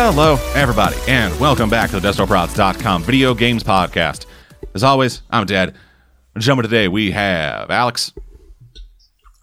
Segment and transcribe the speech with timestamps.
[0.00, 4.26] Hello, everybody, and welcome back to the DestroProds.com video games podcast.
[4.72, 5.74] As always, I'm Dad.
[6.38, 8.12] Gentlemen, today we have Alex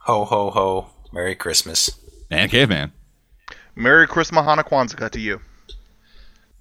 [0.04, 0.88] Ho ho ho.
[1.12, 1.90] Merry Christmas.
[2.32, 2.94] and Caveman.
[3.76, 5.42] Merry Christmas, Hana Kwanzaa to you.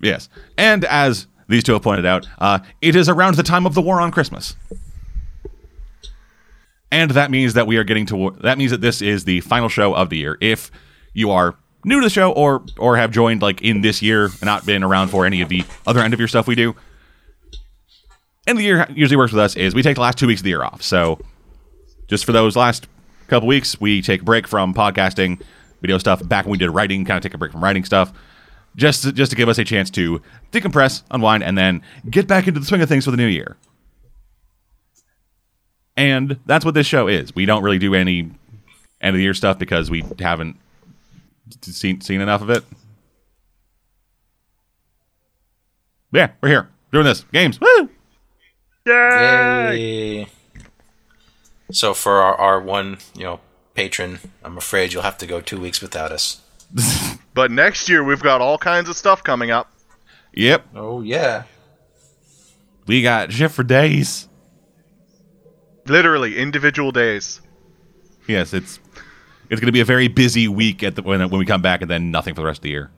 [0.01, 0.29] Yes.
[0.59, 3.81] And as these two have pointed out, uh, it is around the time of the
[3.81, 4.57] war on Christmas.
[6.91, 9.69] And that means that we are getting to that means that this is the final
[9.69, 10.37] show of the year.
[10.41, 10.73] If
[11.13, 14.45] you are new to the show or or have joined like in this year and
[14.45, 16.75] not been around for any of the other end of your stuff we do.
[18.47, 20.45] Of the year usually works with us is we take the last two weeks of
[20.45, 20.83] the year off.
[20.83, 21.19] So
[22.09, 22.87] just for those last
[23.29, 25.41] couple weeks, we take a break from podcasting,
[25.81, 26.27] video stuff.
[26.29, 28.13] Back when we did writing, kind of take a break from writing stuff,
[28.77, 30.21] just to, just to give us a chance to
[30.53, 33.57] decompress, unwind, and then get back into the swing of things for the new year.
[35.97, 37.35] And that's what this show is.
[37.35, 38.31] We don't really do any
[39.01, 40.57] end of the year stuff because we haven't
[41.63, 42.65] seen seen enough of it.
[46.13, 47.61] Yeah, we're here doing this games.
[47.61, 47.89] Woo!
[48.87, 50.27] Yay!
[51.73, 53.41] So for our, our one, you know,
[53.75, 56.41] patron, I'm afraid you'll have to go two weeks without us.
[57.35, 59.69] But next year we've got all kinds of stuff coming up.
[60.35, 61.43] Yep, Oh yeah.
[62.87, 64.29] we got shit for days.
[65.87, 67.41] Literally individual days.
[68.29, 68.79] Yes, it's
[69.51, 71.83] it's going to be a very busy week at the when when we come back,
[71.83, 72.91] and then nothing for the rest of the year.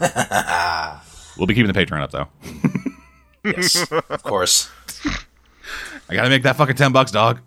[1.38, 2.28] we'll be keeping the Patreon up though.
[3.44, 3.90] Yes.
[3.90, 4.70] of course.
[6.08, 7.40] I got to make that fucking ten bucks, dog.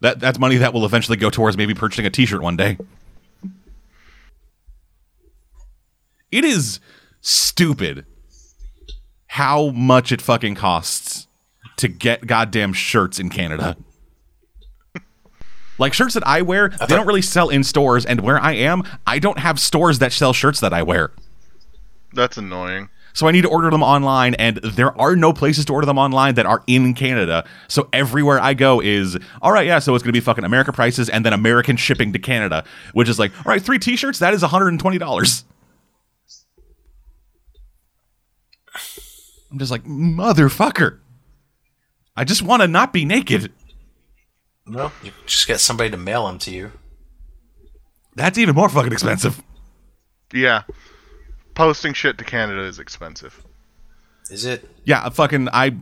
[0.00, 2.78] That that's money that will eventually go towards maybe purchasing a T-shirt one day.
[6.30, 6.80] It is
[7.20, 8.06] stupid
[9.26, 11.26] how much it fucking costs
[11.76, 13.76] to get goddamn shirts in Canada.
[15.78, 18.82] Like shirts that I wear, they don't really sell in stores, and where I am,
[19.06, 21.12] I don't have stores that sell shirts that I wear.
[22.12, 22.88] That's annoying.
[23.12, 25.98] So I need to order them online, and there are no places to order them
[25.98, 27.46] online that are in Canada.
[27.66, 29.66] So everywhere I go is all right.
[29.66, 32.64] Yeah, so it's going to be fucking America prices and then American shipping to Canada,
[32.92, 35.44] which is like all right, three T-shirts that is one hundred and twenty dollars.
[39.50, 40.98] I'm just like motherfucker.
[42.14, 43.50] I just want to not be naked.
[44.66, 46.72] No, you just get somebody to mail them to you.
[48.14, 49.40] That's even more fucking expensive.
[50.32, 50.62] Yeah.
[51.54, 53.44] Posting shit to Canada is expensive.
[54.30, 54.68] Is it?
[54.84, 55.76] Yeah, fucking I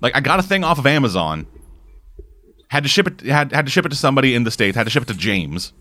[0.00, 1.46] like I got a thing off of Amazon.
[2.68, 4.84] Had to ship it had had to ship it to somebody in the states, had
[4.84, 5.72] to ship it to James.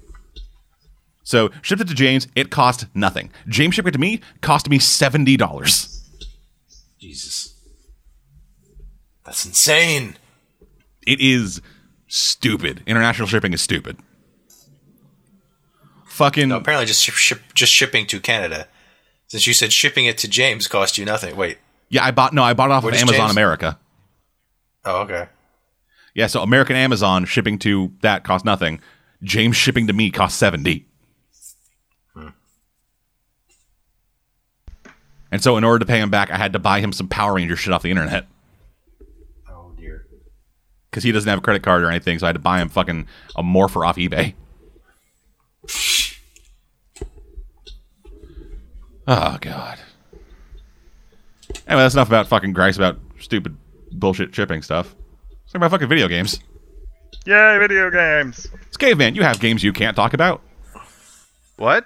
[1.28, 3.32] So, shipped it to James, it cost nothing.
[3.50, 6.02] James shipped it to me, cost me $70.
[7.02, 7.54] Jesus.
[9.26, 10.16] That's insane.
[11.06, 11.62] It is
[12.08, 12.84] stupid.
[12.86, 13.98] International shipping is stupid.
[16.06, 18.68] Fucking No, apparently just ship, ship, just shipping to Canada.
[19.28, 21.36] Since you said shipping it to James cost you nothing.
[21.36, 21.58] Wait.
[21.90, 23.32] Yeah, I bought no, I bought it off What of Amazon James?
[23.32, 23.78] America.
[24.86, 25.28] Oh, okay.
[26.16, 28.80] Yeah, so American Amazon shipping to that cost nothing.
[29.22, 30.86] James shipping to me cost 70.
[32.14, 32.28] Hmm.
[35.32, 37.36] And so in order to pay him back, I had to buy him some Power
[37.36, 38.26] Ranger shit off the internet.
[40.98, 42.18] Because he doesn't have a credit card or anything.
[42.18, 44.34] So I had to buy him fucking a morpher off eBay.
[49.10, 49.80] Oh god.
[51.66, 53.56] Anyway, that's enough about fucking Grice about stupid
[53.94, 54.94] bullshit shipping stuff.
[55.30, 56.42] Let's talk about fucking video games.
[57.26, 58.50] Yay, video games.
[58.68, 59.16] It's caveman.
[59.16, 60.42] You have games you can't talk about.
[61.56, 61.86] What?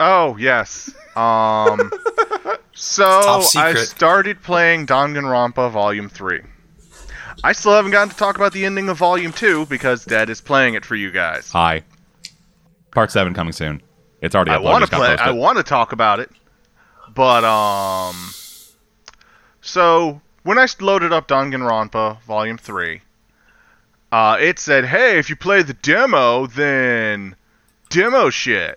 [0.00, 0.90] Oh, yes.
[1.16, 1.90] Um
[2.72, 6.40] So I started playing Danganronpa Volume 3.
[7.44, 10.40] I still haven't gotten to talk about the ending of Volume 2 because Dad is
[10.40, 11.50] playing it for you guys.
[11.50, 11.82] Hi.
[12.92, 13.82] Part seven coming soon.
[14.20, 15.16] It's already I want to play.
[15.16, 16.30] I want to talk about it,
[17.12, 18.14] but um.
[19.60, 23.00] So when I loaded up Danganronpa Volume Three,
[24.12, 27.34] uh, it said, "Hey, if you play the demo, then
[27.88, 28.76] demo shit,"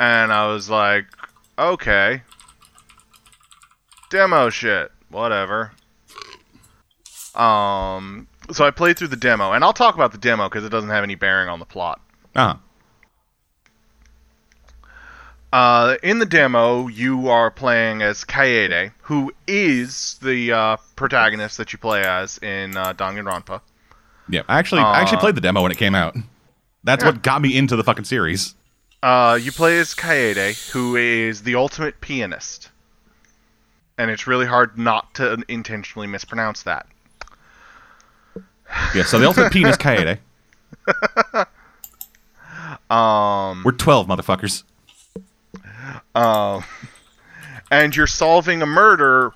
[0.00, 1.04] and I was like,
[1.56, 2.22] "Okay,
[4.10, 5.70] demo shit, whatever."
[7.36, 10.68] Um, so I played through the demo, and I'll talk about the demo because it
[10.70, 12.00] doesn't have any bearing on the plot.
[12.34, 12.56] Uh-huh.
[15.52, 21.72] Uh, in the demo, you are playing as Kaede, who is the uh, protagonist that
[21.72, 23.60] you play as in uh, Danganronpa.
[24.28, 26.16] Yeah, I actually, I actually Uh, played the demo when it came out.
[26.82, 27.10] That's Yeah.
[27.10, 28.56] what got me into the fucking series.
[29.00, 32.70] Uh, you play as Kaede, who is the ultimate pianist.
[33.96, 36.86] And it's really hard not to intentionally mispronounce that.
[38.94, 40.18] Yeah, so the ultimate penis Kaede.
[42.90, 44.62] Um, We're 12, motherfuckers.
[46.14, 49.32] and you're solving a murder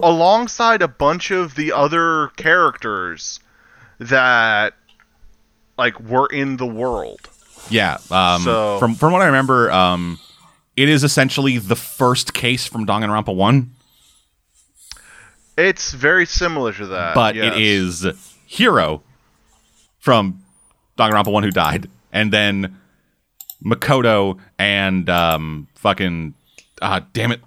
[0.00, 3.40] alongside a bunch of the other characters
[3.98, 4.74] that
[5.78, 7.20] like were in the world.
[7.70, 7.96] Yeah.
[8.10, 10.18] Um, So- from from what I remember, um,
[10.76, 13.70] it is essentially the first case from Danganronpa One,
[15.56, 17.54] It's very similar to that, but yes.
[17.56, 18.06] it is
[18.52, 19.02] Hiro
[19.98, 20.42] from
[20.98, 22.78] Danganronpa One who died, and then
[23.64, 26.34] Makoto and um, fucking
[26.82, 27.40] uh, damn it,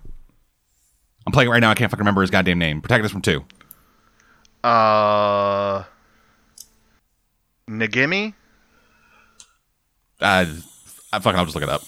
[1.28, 1.70] I'm playing it right now.
[1.70, 2.82] I can't fucking remember his goddamn name.
[2.82, 3.46] Protagonist from two.
[4.64, 5.84] uh
[7.70, 8.34] Nagimi?
[10.20, 10.46] Uh,
[11.14, 11.82] I fucking I'll just look it up.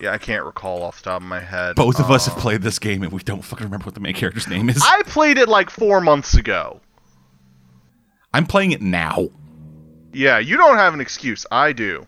[0.00, 1.76] Yeah, I can't recall off the top of my head.
[1.76, 4.14] Both of us have played this game and we don't fucking remember what the main
[4.14, 4.82] character's name is.
[4.82, 6.80] I played it like four months ago.
[8.34, 9.28] I'm playing it now.
[10.12, 11.46] Yeah, you don't have an excuse.
[11.50, 12.06] I do.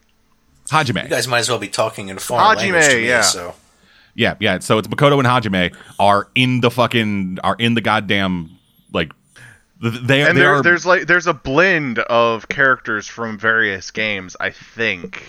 [0.69, 1.03] Hajime.
[1.05, 3.07] You guys might as well be talking in a foreign Hajime, language to me.
[3.09, 3.21] yeah.
[3.23, 3.55] So
[4.15, 4.59] Yeah, yeah.
[4.61, 8.51] So it's Makoto and Hajime are in the fucking are in the goddamn
[8.93, 9.13] like
[9.83, 13.91] th- they And they there, are there's like there's a blend of characters from various
[13.91, 14.37] games.
[14.41, 15.23] I think.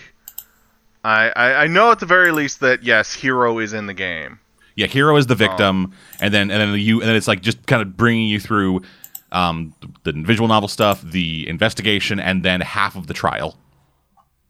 [1.04, 4.40] I, I I know at the very least that yes, Hiro is in the game.
[4.76, 4.88] yeah.
[4.88, 7.66] Hiro is the um, victim, and then and then you and then it's like just
[7.68, 8.82] kind of bringing you through
[9.32, 9.74] um
[10.04, 13.58] the visual novel stuff, the investigation, and then half of the trial.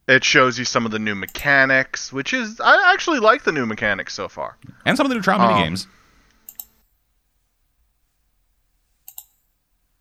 [0.07, 3.65] It shows you some of the new mechanics, which is I actually like the new
[3.65, 4.57] mechanics so far.
[4.85, 5.47] And some of the new trial Oh.
[5.47, 5.87] mini games.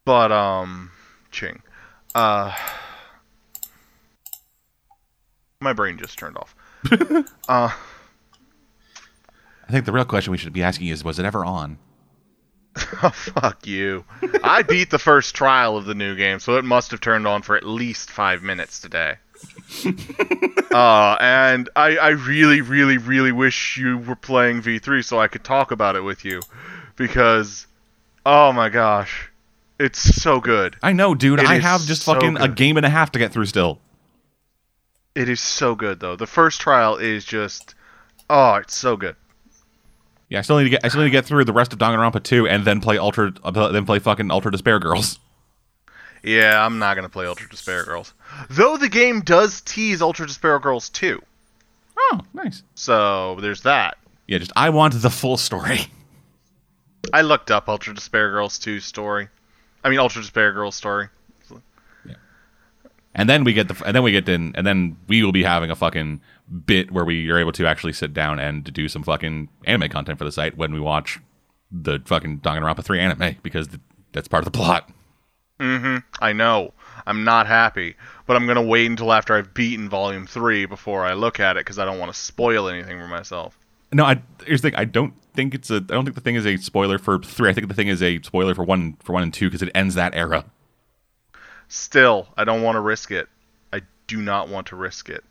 [0.05, 0.91] But um,
[1.31, 1.63] Ching,
[2.15, 2.55] uh,
[5.61, 6.55] my brain just turned off.
[7.49, 7.71] uh,
[9.67, 11.79] I think the real question we should be asking is, was it ever on?
[13.03, 14.05] oh, fuck you.
[14.43, 17.43] I beat the first trial of the new game, so it must have turned on
[17.43, 19.17] for at least five minutes today.
[20.73, 25.45] uh, and I, I really, really, really wish you were playing V3 so I could
[25.45, 26.41] talk about it with you.
[26.97, 27.67] Because,
[28.25, 29.31] oh my gosh,
[29.79, 30.77] it's so good.
[30.83, 31.41] I know, dude.
[31.41, 33.81] It I have just so fucking a game and a half to get through still.
[35.15, 36.17] It is so good, though.
[36.17, 37.75] The first trial is just,
[38.29, 39.17] oh, it's so good.
[40.35, 41.79] Yeah, I still need to get I still need to get through the rest of
[41.79, 45.21] Danganronpa 2 and then play Ultra uh, then play fucking Ultra Despair Girls.
[46.25, 48.13] Yeah, I'm not gonna play Ultra Despair Girls.
[48.51, 51.23] Though the game does tease Ultra Despair Girls too.
[51.97, 52.65] Oh, nice.
[52.75, 53.97] So there's that.
[54.27, 55.83] Yeah, just I want the full story.
[57.13, 59.29] I looked up Ultra Despair Girls 2 story.
[59.85, 61.11] I mean Ultra Despair Girls story.
[63.15, 65.45] And then we get the and then we get in and then we will be
[65.45, 66.21] having a fucking
[66.67, 70.19] bit where we are able to actually sit down and do some fucking anime content
[70.19, 71.21] for the site when we watch
[71.71, 73.69] the fucking Danganronpa 3 anime because
[74.13, 74.91] that's part of the plot.
[75.61, 76.03] Mhm.
[76.21, 76.75] I know.
[77.07, 77.95] I'm not happy,
[78.27, 81.61] but I'm gonna wait until after I've beaten Volume 3 before I look at it
[81.61, 83.57] because I don't want to spoil anything for myself.
[83.93, 84.77] No, I here's the thing.
[84.79, 85.77] I don't think it's a.
[85.77, 87.49] I don't think the thing is a spoiler for three.
[87.49, 89.71] I think the thing is a spoiler for one for one and two because it
[89.75, 90.45] ends that era.
[91.75, 93.29] Still, I don't want to risk it.
[93.73, 95.25] I do not want to risk it.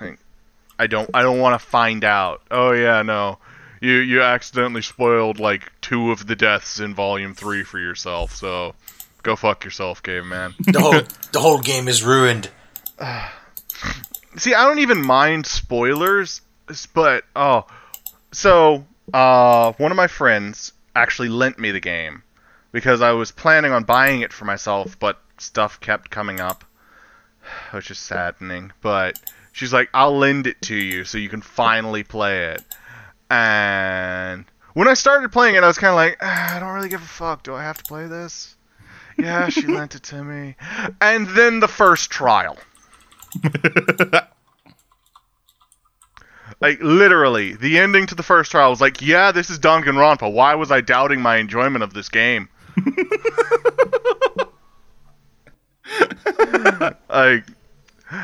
[0.78, 1.10] I don't.
[1.12, 2.40] I don't want to find out.
[2.50, 3.38] Oh yeah, no.
[3.82, 8.34] You you accidentally spoiled like two of the deaths in Volume Three for yourself.
[8.34, 8.74] So
[9.22, 10.54] go fuck yourself, caveman.
[10.60, 12.48] the whole the whole game is ruined.
[14.38, 16.40] See, I don't even mind spoilers,
[16.94, 17.66] but oh,
[18.32, 22.22] so uh, one of my friends actually lent me the game
[22.72, 26.64] because I was planning on buying it for myself, but stuff kept coming up,
[27.72, 28.72] which is saddening.
[28.80, 29.18] But
[29.52, 32.62] she's like, "I'll lend it to you so you can finally play it."
[33.30, 34.44] And
[34.74, 37.02] when I started playing it, I was kind of like, "Ah, "I don't really give
[37.02, 37.42] a fuck.
[37.42, 38.56] Do I have to play this?"
[39.16, 40.56] Yeah, she lent it to me,
[41.00, 42.56] and then the first trial.
[46.60, 50.32] Like literally, the ending to the first trial was like, "Yeah, this is Danganronpa.
[50.32, 52.48] Why was I doubting my enjoyment of this game?"
[57.08, 57.44] like,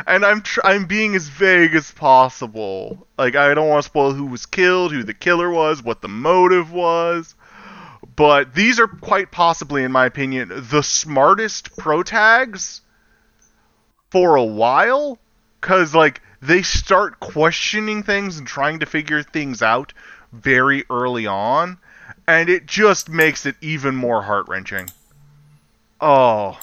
[0.07, 3.07] and I'm tr- I'm being as vague as possible.
[3.19, 6.09] Like, I don't want to spoil who was killed, who the killer was, what the
[6.09, 7.35] motive was.
[8.17, 12.81] But these are quite possibly, in my opinion, the smartest pro tags
[14.11, 15.19] for a while
[15.61, 19.93] because like they start questioning things and trying to figure things out
[20.33, 21.79] very early on
[22.27, 24.89] and it just makes it even more heart-wrenching
[26.01, 26.59] oh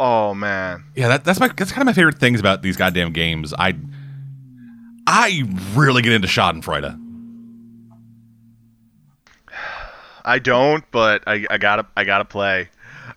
[0.00, 3.12] oh man Yeah, that, that's my that's kind of my favorite things about these goddamn
[3.12, 3.52] games.
[3.58, 3.76] I
[5.06, 6.98] I really get into Schadenfreude.
[10.24, 12.68] i don't but i, I gotta i gotta play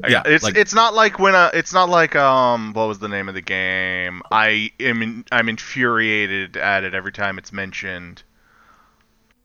[0.07, 3.07] Yeah, it's like- it's not like when a it's not like um what was the
[3.07, 4.22] name of the game?
[4.31, 8.24] I am in, I'm infuriated at it every time it's mentioned.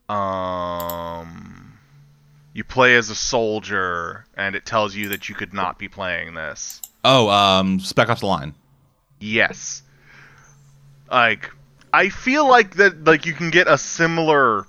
[0.09, 1.60] Um,
[2.53, 6.35] you play as a soldier, and it tells you that you could not be playing
[6.35, 6.83] this.
[7.05, 8.55] Oh, um, Spec Ops: The Line.
[9.21, 9.83] Yes.
[11.11, 11.51] Like
[11.93, 14.67] I feel like that like you can get a similar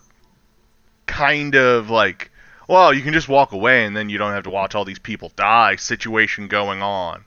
[1.05, 2.31] kind of like
[2.67, 4.99] well, you can just walk away and then you don't have to watch all these
[4.99, 7.25] people die situation going on.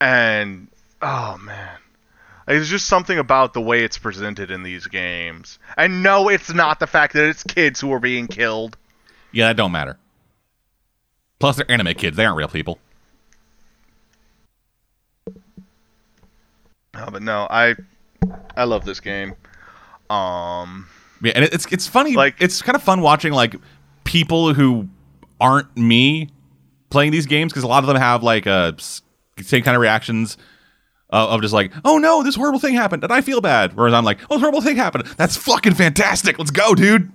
[0.00, 0.68] And
[1.02, 1.78] oh man.
[2.46, 5.60] There's just something about the way it's presented in these games.
[5.76, 8.76] And no, it's not the fact that it's kids who are being killed.
[9.32, 9.98] Yeah, that don't matter.
[11.38, 12.78] Plus, they're anime kids; they aren't real people.
[16.94, 17.74] Oh, but no, I
[18.56, 19.34] I love this game.
[20.08, 20.88] Um
[21.22, 22.16] Yeah, and it's it's funny.
[22.16, 23.54] Like it's kind of fun watching like
[24.04, 24.88] people who
[25.40, 26.28] aren't me
[26.90, 28.72] playing these games because a lot of them have like uh
[29.40, 30.36] same kind of reactions
[31.12, 33.74] uh, of just like, oh no, this horrible thing happened and I feel bad.
[33.76, 35.06] Whereas I'm like, oh, this horrible thing happened.
[35.16, 36.38] That's fucking fantastic.
[36.38, 37.10] Let's go, dude.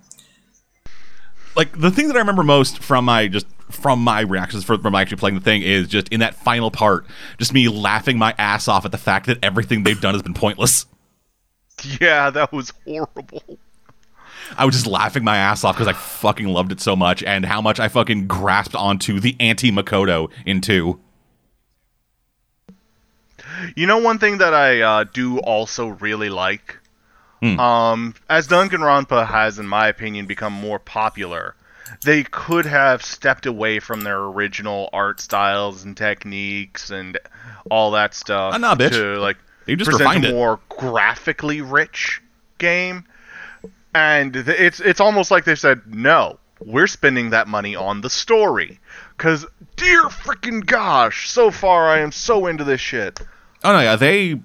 [1.56, 4.96] Like the thing that I remember most from my just from my reactions for, from
[4.96, 7.06] actually playing the thing is just in that final part,
[7.38, 10.34] just me laughing my ass off at the fact that everything they've done has been
[10.34, 10.86] pointless.
[12.02, 13.60] yeah, that was horrible.
[14.58, 17.46] I was just laughing my ass off because I fucking loved it so much and
[17.46, 21.00] how much I fucking grasped onto the anti Makoto in two.
[23.76, 26.78] You know one thing that I uh, do also really like?
[27.42, 27.60] Hmm.
[27.60, 31.56] Um, as Danganronpa has, in my opinion, become more popular,
[32.04, 37.18] they could have stepped away from their original art styles and techniques and
[37.70, 38.92] all that stuff Ah, nah, bitch.
[38.92, 40.34] to like They just present a it.
[40.34, 42.22] more graphically rich
[42.58, 43.04] game.
[43.94, 48.10] And th- it's it's almost like they said, no, we're spending that money on the
[48.10, 48.80] story.
[49.18, 49.46] Cause
[49.78, 53.20] dear freaking gosh, so far I am so into this shit.
[53.64, 54.40] Oh no, yeah, they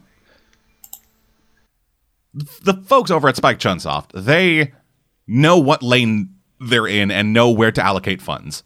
[2.34, 4.72] the folks over at Spike Chunsoft, they
[5.26, 8.62] know what lane they're in and know where to allocate funds.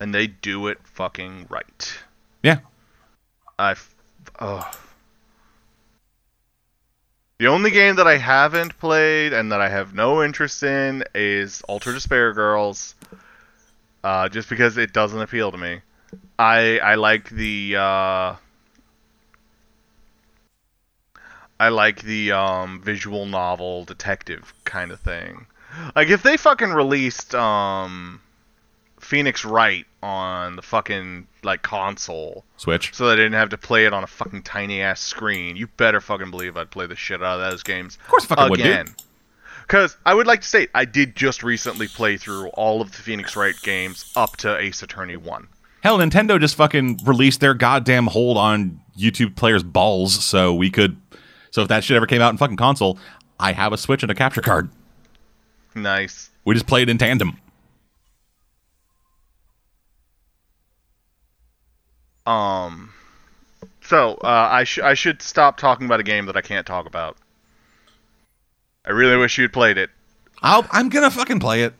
[0.00, 1.94] and they do it fucking right.
[2.42, 2.58] Yeah.
[3.58, 3.74] I
[4.40, 4.70] oh.
[7.38, 11.62] The only game that I haven't played and that I have no interest in is
[11.68, 12.94] Ultra Despair Girls,
[14.04, 15.80] uh, just because it doesn't appeal to me.
[16.38, 18.36] I I like the uh,
[21.60, 25.46] I like the um, visual novel detective kind of thing.
[25.96, 28.20] Like if they fucking released um,
[29.00, 32.94] Phoenix Wright on the fucking like console, Switch.
[32.94, 35.56] so that I didn't have to play it on a fucking tiny ass screen.
[35.56, 37.96] You better fucking believe I'd play the shit out of those games.
[38.02, 38.66] Of course I fucking would, dude.
[38.66, 38.94] again.
[39.62, 42.98] Because I would like to state, I did just recently play through all of the
[42.98, 45.48] Phoenix Wright games up to Ace Attorney 1.
[45.82, 50.96] Hell, Nintendo just fucking released their goddamn hold on YouTube players' balls so we could
[51.54, 52.98] so if that shit ever came out in fucking console,
[53.38, 54.70] I have a Switch and a capture card.
[55.76, 56.30] Nice.
[56.44, 57.38] We just played in tandem.
[62.26, 62.92] Um.
[63.82, 66.86] So uh, I sh- I should stop talking about a game that I can't talk
[66.86, 67.16] about.
[68.84, 69.90] I really wish you'd played it.
[70.42, 71.74] I'll, I'm gonna fucking play it.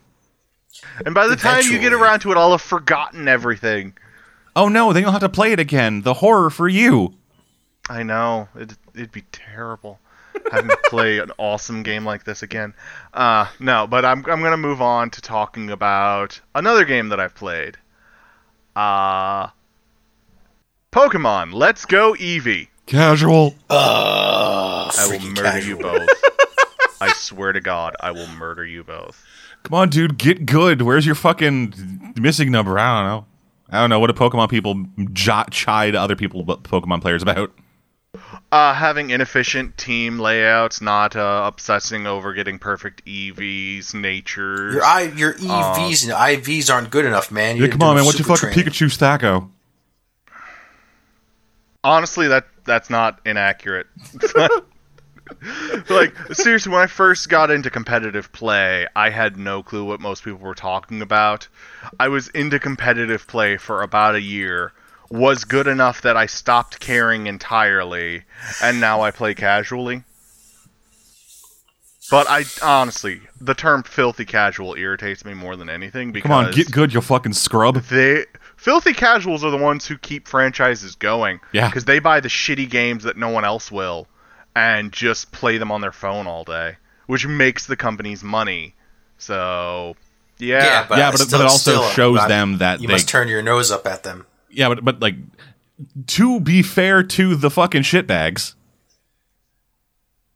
[1.05, 3.95] And by the time you get around to it, I'll have forgotten everything.
[4.55, 6.03] Oh no, then you'll have to play it again.
[6.03, 7.15] The horror for you.
[7.91, 8.49] I know.
[8.95, 9.99] It'd be terrible
[10.51, 12.75] having to play an awesome game like this again.
[13.13, 17.21] Uh, no, but I'm, I'm going to move on to talking about another game that
[17.21, 17.77] I've played.
[18.77, 19.49] Uh,
[20.93, 22.69] Pokemon Let's Go Eevee.
[22.87, 23.55] Casual.
[23.71, 26.09] Uh, I will freaking murder you both.
[27.01, 29.25] I swear to God, I will murder you both.
[29.63, 30.83] Come on, dude, get good.
[30.83, 32.79] Where's your fucking missing number?
[32.79, 33.27] I don't know.
[33.71, 33.99] I don't know.
[33.99, 37.51] What do Pokemon people j- chide other people, but Pokemon players about?
[38.55, 44.75] Uh, having inefficient team layouts, not uh, obsessing over getting perfect EVs, natures.
[44.75, 47.57] Your I, your EVs and IVs aren't good enough, man.
[47.57, 48.05] Yeah, You're come on, man.
[48.05, 48.73] What's your fucking training.
[48.73, 49.51] Pikachu Stacko?
[51.85, 53.87] honestly that that's not inaccurate
[55.91, 60.25] like seriously when i first got into competitive play i had no clue what most
[60.25, 61.47] people were talking about
[62.01, 64.73] i was into competitive play for about a year
[65.11, 68.23] was good enough that i stopped caring entirely
[68.63, 70.03] and now i play casually
[72.11, 76.53] but i honestly the term filthy casual irritates me more than anything because Come on,
[76.53, 77.77] get good, you fucking scrub.
[77.85, 78.25] they
[78.57, 81.41] filthy casuals are the ones who keep franchises going.
[81.53, 81.69] Yeah.
[81.69, 84.07] because they buy the shitty games that no one else will,
[84.57, 88.75] and just play them on their phone all day, which makes the companies money.
[89.19, 89.97] So,
[90.39, 90.65] Yeah.
[90.65, 93.09] Yeah, but yeah, but, still- but it also still, shows them that You they must
[93.09, 94.27] turn your nose up at them.
[94.55, 95.17] Yeah, but but like
[96.07, 98.55] to be fair to the fucking shitbags,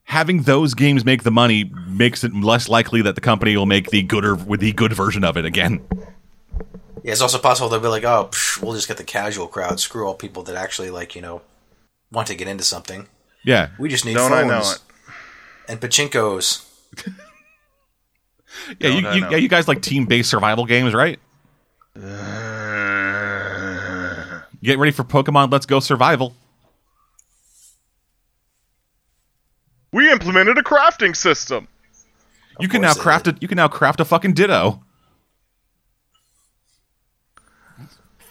[0.05, 3.91] having those games make the money makes it less likely that the company will make
[3.91, 5.81] the gooder with the good version of it again.
[7.05, 9.79] Yeah, it's also possible they'll be like, oh, psh, we'll just get the casual crowd.
[9.81, 11.43] Screw all people that actually like you know
[12.11, 13.07] want to get into something.
[13.45, 14.79] Yeah, We just need Don't I phones know it?
[15.69, 16.65] and pachinkos.
[18.81, 19.37] yeah, you, you, yeah.
[19.37, 21.19] You guys like team-based survival games, right?
[24.63, 26.35] Get ready for Pokemon Let's Go Survival.
[29.93, 31.69] We implemented a crafting system.
[32.61, 33.41] You can now craft it.
[33.41, 34.83] You can now craft a fucking Ditto.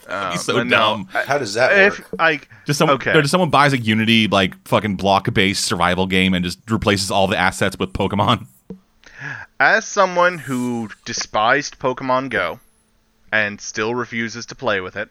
[0.08, 1.10] Uh, He's so but no, dumb.
[1.14, 2.10] Uh, How does that If work?
[2.20, 3.12] I Just someone, okay.
[3.14, 7.28] no, just someone buys a Unity like fucking block-based survival game and just replaces all
[7.28, 8.48] the assets with Pokemon.
[9.60, 12.60] as someone who despised Pokemon Go
[13.34, 15.10] and still refuses to play with it,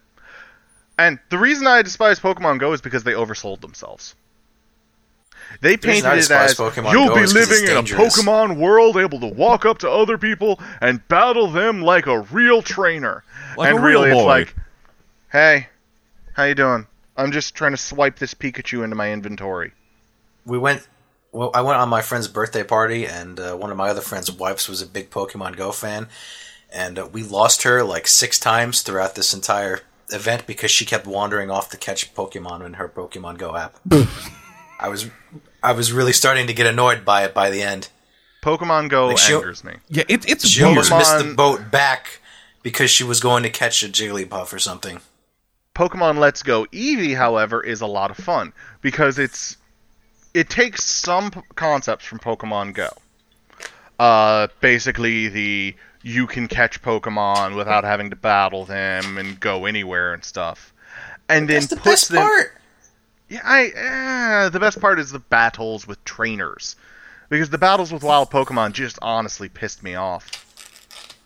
[0.98, 4.14] and the reason I despise Pokemon Go is because they oversold themselves.
[5.60, 7.82] They painted I it as Pokemon you'll Go be is 'cause it's living in a.
[7.82, 12.62] Pokemon world, able to walk up to other people and battle them like a real
[12.62, 13.22] trainer.
[13.56, 14.40] Like and a real really, boy.
[14.40, 14.56] it's like,
[15.32, 15.68] hey,
[16.34, 16.86] how you doing?
[17.16, 19.72] I'm just trying to swipe this Pikachu into my inventory.
[20.44, 20.86] we went.
[21.32, 24.30] Well, I went on my friend's birthday party, and uh, one of my other friends'
[24.32, 26.08] wives was a big Pokemon Go fan,
[26.72, 31.06] and uh, we lost her like six times throughout this entire event because she kept
[31.06, 33.76] wandering off to catch Pokemon in her Pokemon Go app.
[34.80, 35.08] I was,
[35.62, 37.88] I was really starting to get annoyed by it by the end.
[38.42, 39.74] Pokemon Go Like, she'll- angers me.
[39.88, 40.68] Yeah, it, it's She weird.
[40.70, 42.20] almost missed the boat back
[42.62, 45.00] because she was going to catch a Jigglypuff or something.
[45.74, 49.56] Pokemon Let's Go Eevee, however, is a lot of fun because it's
[50.34, 52.88] it takes some p- concepts from Pokemon Go.
[53.98, 55.74] Uh, basically, the
[56.06, 60.72] you can catch Pokemon without having to battle them and go anywhere and stuff,
[61.28, 62.22] and then That's the puts best them.
[62.22, 62.52] part.
[63.28, 66.76] Yeah, I eh, the best part is the battles with trainers,
[67.28, 70.30] because the battles with wild Pokemon just honestly pissed me off.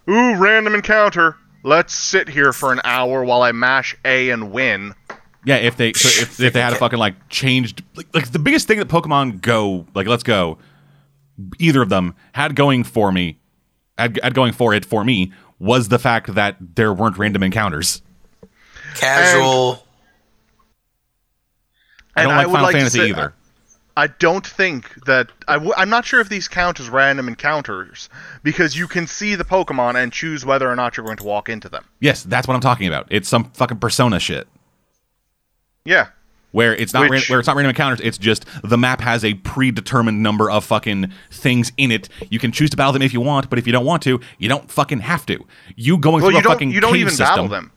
[0.09, 1.37] Ooh, random encounter.
[1.63, 4.95] Let's sit here for an hour while I mash A and win.
[5.45, 8.39] Yeah, if they so if, if they had a fucking like changed like, like the
[8.39, 10.57] biggest thing that Pokemon Go like Let's Go,
[11.59, 13.40] either of them had going for me,
[14.01, 18.03] had, had going for it for me was the fact that there weren't random encounters.
[18.95, 19.85] Casual.
[22.17, 23.35] I don't And like I Final like Fantasy say- either.
[23.97, 28.09] I don't think that I w- I'm not sure if these count as random encounters
[28.43, 31.49] because you can see the Pokemon and choose whether or not you're going to walk
[31.51, 31.85] into them.
[32.01, 33.09] Yes, that's what I'm talking about.
[33.11, 34.49] It's some fucking Persona shit
[35.85, 36.07] Yeah,
[36.53, 38.01] where it's not ran- Which- where it's not random encounters.
[38.03, 42.09] It's just the map has a predetermined number of fucking things in it.
[42.29, 44.21] You can choose to battle them if you want, but if you don't want to,
[44.39, 45.45] you don't fucking have to.
[45.77, 47.73] You going well, through you a fucking you don't even system, battle them.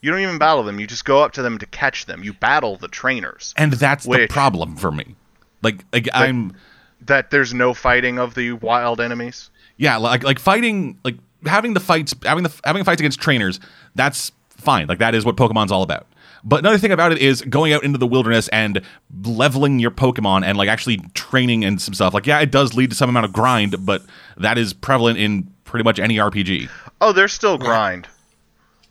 [0.00, 0.78] You don't even battle them.
[0.78, 2.22] You just go up to them to catch them.
[2.22, 3.54] You battle the trainers.
[3.56, 5.16] and that's the problem for me.
[5.62, 6.54] Like, like I'm.
[7.00, 9.50] That there's no fighting of the wild enemies.
[9.76, 13.60] yeah like like fighting like having the fights having the having fights against trainers
[13.94, 16.06] that's fine like that is what pokemon's all about
[16.44, 18.80] but another thing about it is going out into the wilderness and
[19.24, 22.14] leveling your pokemon and like actually training and some stuff.
[22.14, 24.02] Like yeah it does lead to some amount of grind but
[24.36, 26.68] that is prevalent in pretty much any rpg
[27.00, 28.08] Oh, there's still grind.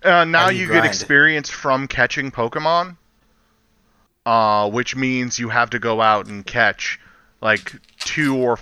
[0.03, 2.97] Uh, now How you you get experience from catching Pokemon,
[4.25, 6.99] uh, which means you have to go out and catch
[7.41, 8.59] like two or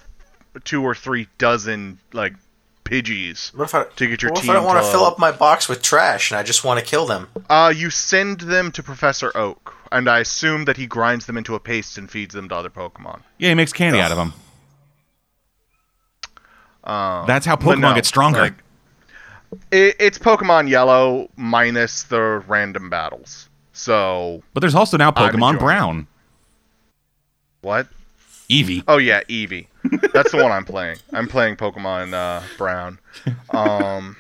[0.64, 2.34] two or three dozen like
[2.92, 3.54] Pidgeys.
[3.56, 5.06] What if I, To get your what if team I don't want to- to fill
[5.06, 7.30] up my box with trash and I just want to kill them?
[7.50, 11.56] Uh, you send them to Professor Oak, and I assume that he grinds them into
[11.56, 13.22] a paste and feeds them to other Pokemon.
[13.38, 14.34] yeah he makes candy out of them
[16.84, 18.54] Uh, that's how pokemon no, get stronger like,
[19.70, 23.48] it, it's Pokemon Yellow minus the random battles.
[23.74, 26.08] So but there's also now I'm pokemon enjoying brown
[27.62, 27.88] what?
[28.50, 29.68] eevee Oh yeah, Eevee.
[30.14, 30.98] That's the one I'm playing.
[31.14, 33.00] I'm playing Pokemon uh, Brown.
[33.50, 34.16] Um,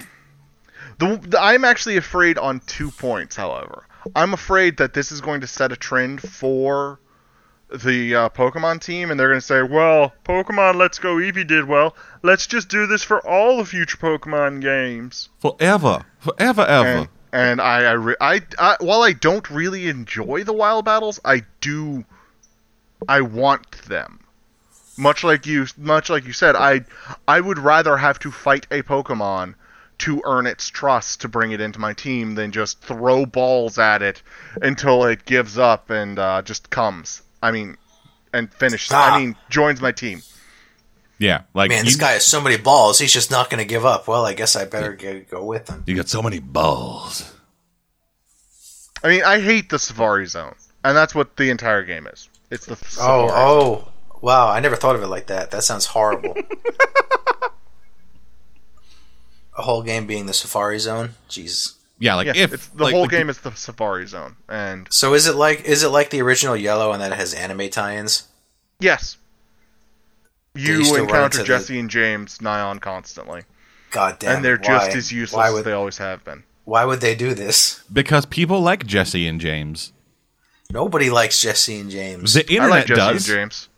[0.98, 3.36] the, the I'm actually afraid on two points.
[3.36, 7.00] However, I'm afraid that this is going to set a trend for
[7.74, 11.66] the uh, Pokemon team, and they're going to say, "Well, Pokemon Let's Go Eevee did
[11.66, 11.96] well.
[12.22, 17.62] Let's just do this for all the future Pokemon games." forever forever ever And, and
[17.62, 22.04] I, I, re- I, I, while I don't really enjoy the wild battles, I do,
[23.08, 24.21] I want them.
[25.02, 26.86] Much like you, much like you said, I,
[27.28, 29.56] I would rather have to fight a Pokemon
[29.98, 34.04] to earn its trust to bring it into my team than just throw balls at
[34.04, 34.22] it
[34.62, 37.24] until it gives up and uh, just comes.
[37.42, 37.78] I mean,
[38.32, 38.92] and finishes.
[38.94, 39.16] Ah.
[39.16, 40.22] I mean, joins my team.
[41.18, 43.00] Yeah, like Man, this you, guy has so many balls.
[43.00, 44.08] He's just not going to give up.
[44.08, 45.84] Well, I guess I better go, go with him.
[45.88, 47.34] you got so many balls.
[49.04, 52.30] I mean, I hate the Safari Zone, and that's what the entire game is.
[52.52, 53.92] It's the Oh, Safari Zone.
[54.22, 54.50] Wow!
[54.50, 55.52] I never thought of it like that.
[55.52, 56.36] That sounds horrible.
[59.58, 61.12] A whole game being the Safari Zone.
[61.30, 61.74] Jeez.
[62.00, 64.88] Yeah, like Yeah, if it's, the like, whole like, game is the Safari Zone, and
[64.92, 67.70] So is it like is it like the original Yellow and that it has anime
[67.70, 68.28] tie-ins?
[68.80, 69.18] yes,
[70.56, 73.44] you you encounter into the- Jessie and James Nyan constantly,
[73.92, 74.38] God damn.
[74.38, 74.64] and they're why?
[74.86, 76.44] just as useless Why as would they always have been.
[76.66, 77.84] Why would they do this?
[77.92, 79.92] because people like Jessie and James.
[80.72, 82.34] Nobody likes Jessie and James.
[82.34, 83.30] The I internet like Jessie does.
[83.30, 83.70] and James.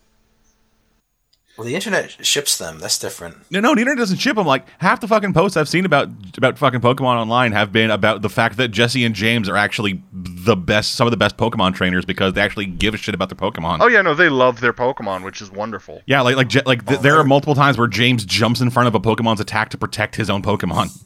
[1.56, 2.80] Well, the internet ships them.
[2.80, 3.36] That's different.
[3.48, 4.44] No, no, the internet doesn't ship them.
[4.46, 8.22] Like half the fucking posts I've seen about about fucking Pokemon online have been about
[8.22, 11.74] the fact that Jessie and James are actually the best, some of the best Pokemon
[11.74, 13.78] trainers because they actually give a shit about their Pokemon.
[13.80, 16.02] Oh yeah, no, they love their Pokemon, which is wonderful.
[16.06, 18.88] Yeah, like like like th- oh, there are multiple times where James jumps in front
[18.88, 21.00] of a Pokemon's attack to protect his own Pokemon.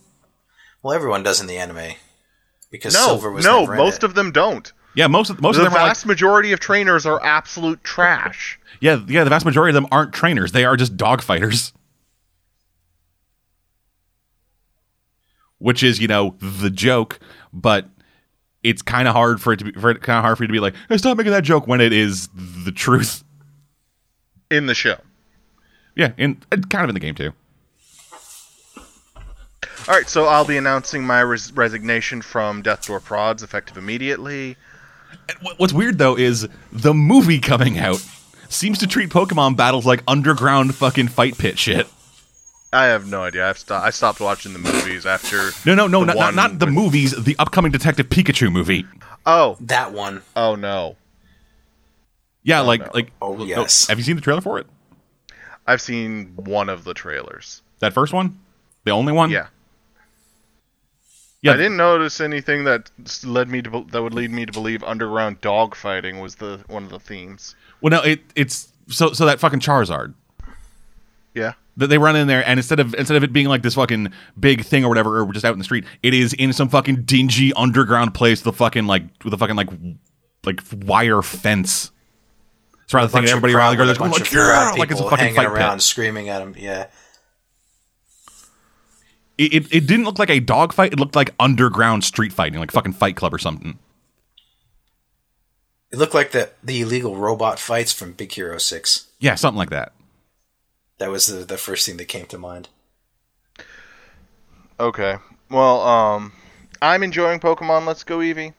[0.83, 1.95] Well, everyone does in the anime
[2.71, 4.05] because No, Silver was no, never in most it.
[4.05, 4.73] of them don't.
[4.95, 7.85] Yeah, most of most The of them are like, vast majority of trainers are absolute
[7.85, 8.58] trash.
[8.81, 9.25] Yeah, yeah.
[9.25, 11.73] The vast majority of them aren't trainers; they are just dog fighters.
[15.59, 17.19] Which is, you know, the joke,
[17.53, 17.89] but
[18.63, 20.53] it's kind of hard for it to be for kind of hard for you to
[20.53, 22.29] be like, hey, stop making that joke when it is
[22.65, 23.25] the truth.
[24.51, 24.99] in the show.
[25.97, 27.33] Yeah, and and uh, kind of in the game too.
[29.89, 34.57] All right, so I'll be announcing my res- resignation from Death Door Prods effective immediately.
[35.57, 38.05] What's weird though is the movie coming out
[38.49, 41.87] seems to treat Pokemon battles like underground fucking fight pit shit.
[42.73, 43.49] I have no idea.
[43.49, 45.51] I've sto- I stopped watching the movies after.
[45.65, 47.13] No, no, no, the not, not, not the with- movies.
[47.25, 48.85] The upcoming Detective Pikachu movie.
[49.25, 50.23] Oh, that one.
[50.37, 50.97] oh no!
[52.43, 52.91] Yeah, oh, like no.
[52.95, 53.13] like.
[53.23, 53.87] Oh, yes.
[53.89, 54.67] Have you seen the trailer for it?
[55.67, 57.63] I've seen one of the trailers.
[57.81, 58.39] That first one,
[58.85, 59.31] the only one.
[59.31, 59.49] Yeah,
[61.43, 61.53] yeah.
[61.53, 62.91] I didn't notice anything that
[63.25, 66.85] led me to be- that would lead me to believe underground dogfighting was the one
[66.85, 67.55] of the themes.
[67.81, 70.15] Well, no, it it's so so that fucking Charizard
[71.35, 71.53] Yeah.
[71.77, 74.13] that they run in there, and instead of instead of it being like this fucking
[74.39, 77.03] big thing or whatever, or just out in the street, it is in some fucking
[77.03, 78.41] dingy underground place.
[78.41, 79.69] The fucking like with a fucking like
[80.45, 81.93] like wire fence.
[82.87, 84.75] So rather than Bunch everybody around the crowd girl, with they're a like, of crowd
[84.75, 85.83] yeah, like it's a fucking hanging fight around, pit.
[85.83, 86.55] screaming at him.
[86.59, 86.87] Yeah.
[89.39, 90.93] It, it it didn't look like a dog fight.
[90.93, 93.79] It looked like underground street fighting, like fucking Fight Club or something.
[95.91, 99.07] It looked like the the illegal robot fights from Big Hero Six.
[99.21, 99.93] Yeah, something like that.
[100.99, 102.69] That was the, the first thing that came to mind.
[104.81, 105.17] Okay.
[105.51, 106.33] Well, um,
[106.83, 108.55] I'm enjoying Pokemon Let's Go Eevee.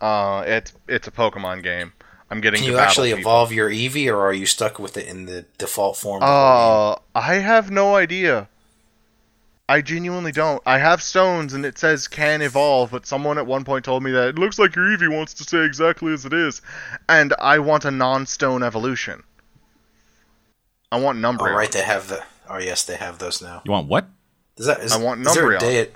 [0.00, 1.92] Uh, it's it's a Pokemon game.
[2.30, 2.60] I'm getting.
[2.60, 3.20] Can you actually people.
[3.20, 6.22] evolve your Eevee, or are you stuck with it in the default form?
[6.22, 6.28] of?
[6.28, 8.48] Uh, I have no idea.
[9.72, 10.62] I genuinely don't.
[10.66, 14.10] I have stones and it says can evolve, but someone at one point told me
[14.10, 16.60] that it looks like your Eevee wants to stay exactly as it is,
[17.08, 19.22] and I want a non-stone evolution.
[20.92, 22.22] I want Oh, right, they have the.
[22.50, 23.62] Oh, yes, they have those now.
[23.64, 24.08] You want what?
[24.58, 24.80] Is that?
[24.80, 25.60] Is, I want is there a Numbreon.
[25.60, 25.88] day?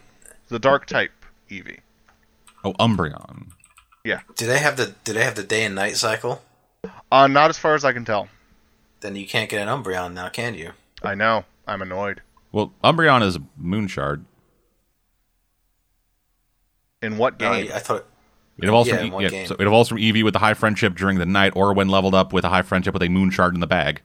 [0.49, 1.12] The Dark type
[1.51, 1.81] Eevee.
[2.65, 3.49] Oh, Umbreon.
[4.05, 4.21] Yeah.
[4.37, 4.95] Do they have the?
[5.05, 6.41] Do they have the day and night cycle?
[7.12, 8.29] Uh, not as far as I can tell.
[9.01, 10.73] Then you can't get an Umbreon now, can you?
[11.03, 11.45] I know.
[11.67, 12.23] I'm annoyed.
[12.53, 14.25] Well, Umbreon is a moon shard.
[17.03, 17.71] In what No, game?
[17.75, 18.07] I thought.
[18.59, 19.47] It evolves Yeah, from in one yeah, game.
[19.47, 22.15] so it evolves from Eevee with the high friendship during the night, or when leveled
[22.15, 24.01] up with a high friendship with a moon shard in the bag.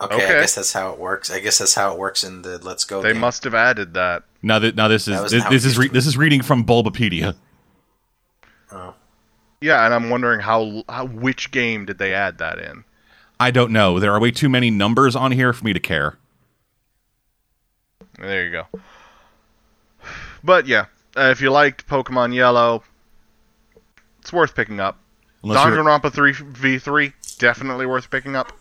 [0.00, 0.24] Okay, Okay.
[0.26, 1.30] I guess that's how it works.
[1.30, 3.02] I guess that's how it works in the Let's Go.
[3.02, 3.20] they game.
[3.20, 4.24] must have added that.
[4.42, 6.42] Now that now this is was this, how this it is re- this is reading
[6.42, 7.34] from Bulbapedia.
[8.72, 8.94] Oh.
[9.60, 12.84] Yeah, and I'm wondering how, how which game did they add that in?
[13.40, 14.00] I don't know.
[14.00, 16.16] There are way too many numbers on here for me to care.
[18.18, 18.66] There you go.
[20.42, 22.82] But yeah, uh, if you liked Pokemon Yellow,
[24.20, 24.98] it's worth picking up.
[25.42, 28.52] Unless you're, Danganronpa 3 v3 definitely worth picking up.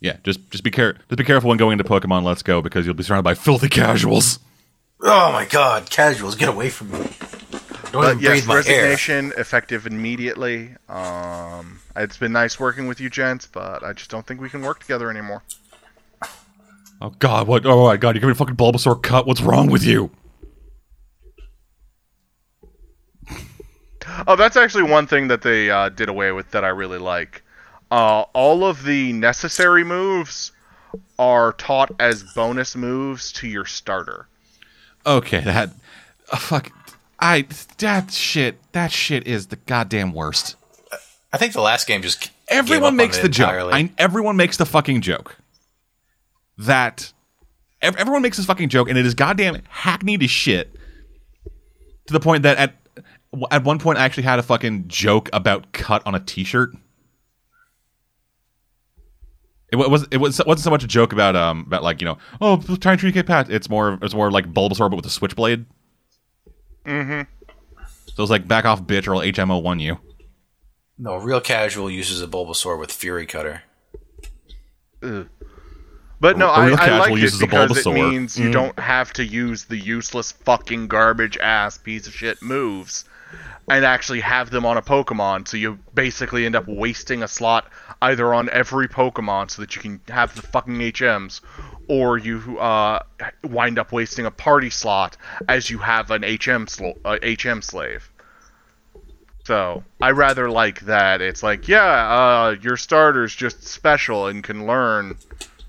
[0.00, 2.86] yeah, just just be care just be careful when going into Pokemon Let's Go because
[2.86, 4.40] you'll be surrounded by filthy casuals.
[5.02, 5.88] Oh my God!
[5.88, 7.08] Casuals, get away from me!
[7.92, 8.58] Don't But even yes, breathe my air.
[8.58, 10.76] resignation effective immediately.
[10.88, 14.62] Um, it's been nice working with you, gents, but I just don't think we can
[14.62, 15.42] work together anymore.
[17.02, 17.66] Oh God, what?
[17.66, 19.26] Oh my God, you're giving me a fucking Bulbasaur cut.
[19.26, 20.10] What's wrong with you?
[24.26, 27.42] Oh, that's actually one thing that they uh, did away with that I really like.
[27.90, 30.52] Uh, all of the necessary moves
[31.18, 34.26] are taught as bonus moves to your starter.
[35.06, 35.70] Okay, that
[36.32, 36.70] oh, fuck.
[37.20, 37.46] I
[37.78, 40.56] that shit that shit is the goddamn worst.
[41.32, 43.50] I think the last game just everyone on makes the joke.
[43.50, 45.36] I, everyone makes the fucking joke
[46.58, 47.12] that
[47.82, 50.74] ev- everyone makes this fucking joke, and it is goddamn hackneyed as shit.
[52.06, 52.74] To the point that at
[53.50, 56.74] at one point I actually had a fucking joke about cut on a T-shirt.
[59.72, 62.18] It was it was wasn't so much a joke about um about like you know
[62.40, 63.50] oh trying to treat Pat.
[63.50, 65.64] It's more it's more like Bulbasaur but with a switchblade.
[66.90, 67.22] Mm-hmm.
[68.14, 69.98] So it's like back off, bitch, or I'll HMO one you.
[70.98, 73.62] No, real casual uses a Bulbasaur with Fury Cutter.
[75.00, 78.50] But no, A I, real I casual like it uses a because it means you
[78.50, 83.06] don't have to use the useless fucking garbage ass piece of shit moves
[83.68, 85.46] and actually have them on a Pokemon.
[85.46, 87.70] So you basically end up wasting a slot
[88.02, 91.40] either on every Pokemon so that you can have the fucking HMs,
[91.88, 93.02] or you uh,
[93.44, 95.16] wind up wasting a party slot
[95.48, 98.10] as you have an HM sl- uh, HM slave.
[99.44, 101.20] So I rather like that.
[101.20, 105.16] It's like, yeah, uh, your starter's just special and can learn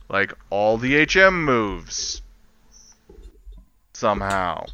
[0.10, 2.22] like all the HM moves
[3.94, 4.66] somehow.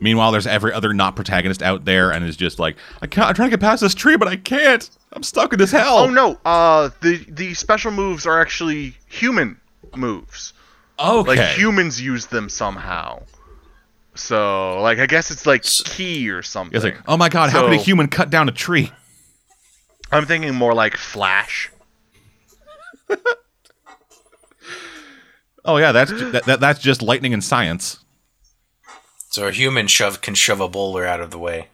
[0.00, 3.34] Meanwhile, there's every other not protagonist out there, and is just like, I can't, I'm
[3.34, 4.88] trying to get past this tree, but I can't.
[5.12, 5.98] I'm stuck in this hell.
[5.98, 9.58] Oh no, uh, the the special moves are actually human
[9.94, 10.52] moves.
[10.98, 11.36] Okay.
[11.36, 13.22] Like humans use them somehow.
[14.14, 16.74] So like I guess it's like key or something.
[16.74, 18.92] it's like, oh my god, how could a human cut down a tree?
[20.12, 21.70] I'm thinking more like Flash.
[25.66, 27.98] Oh yeah, that's that, that, that's just lightning and science.
[29.36, 31.68] So a human shove can shove a boulder out of the way.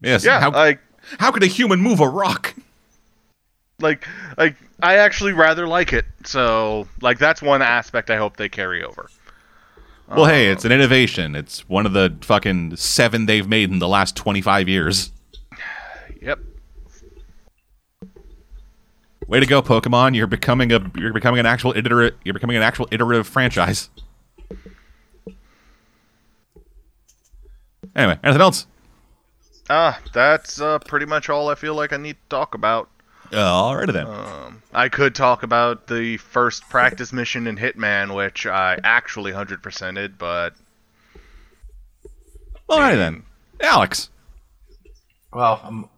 [0.00, 0.24] Yes.
[0.24, 0.78] Yeah, How, like
[1.18, 2.54] how could a human move a rock?
[3.80, 6.04] like like I actually rather like it.
[6.22, 9.10] So like that's one aspect I hope they carry over.
[10.06, 11.34] Well, hey, it's um, an innovation.
[11.34, 15.10] It's one of the fucking seven they've made in the last 25 years.
[16.22, 16.38] Yep.
[19.26, 20.14] Way to go, Pokemon!
[20.14, 23.90] You're becoming a you're becoming an actual iterative you're becoming an actual iterative franchise.
[27.98, 28.66] Anyway, anything else?
[29.68, 32.88] Ah, that's uh, pretty much all I feel like I need to talk about.
[33.32, 34.06] Uh, alrighty then.
[34.06, 40.16] Um, I could talk about the first practice mission in Hitman, which I actually 100%ed,
[40.16, 40.54] but
[42.70, 43.24] alrighty then.
[43.60, 44.10] Alex.
[45.32, 45.88] Well, I'm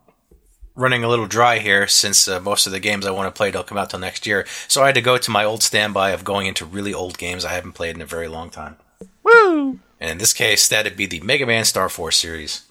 [0.74, 3.50] running a little dry here since uh, most of the games I want to play
[3.50, 4.46] don't come out till next year.
[4.68, 7.44] So I had to go to my old standby of going into really old games
[7.44, 8.76] I haven't played in a very long time.
[9.22, 9.80] Woo!
[10.00, 12.62] And in this case, that'd be the Mega Man Star Force series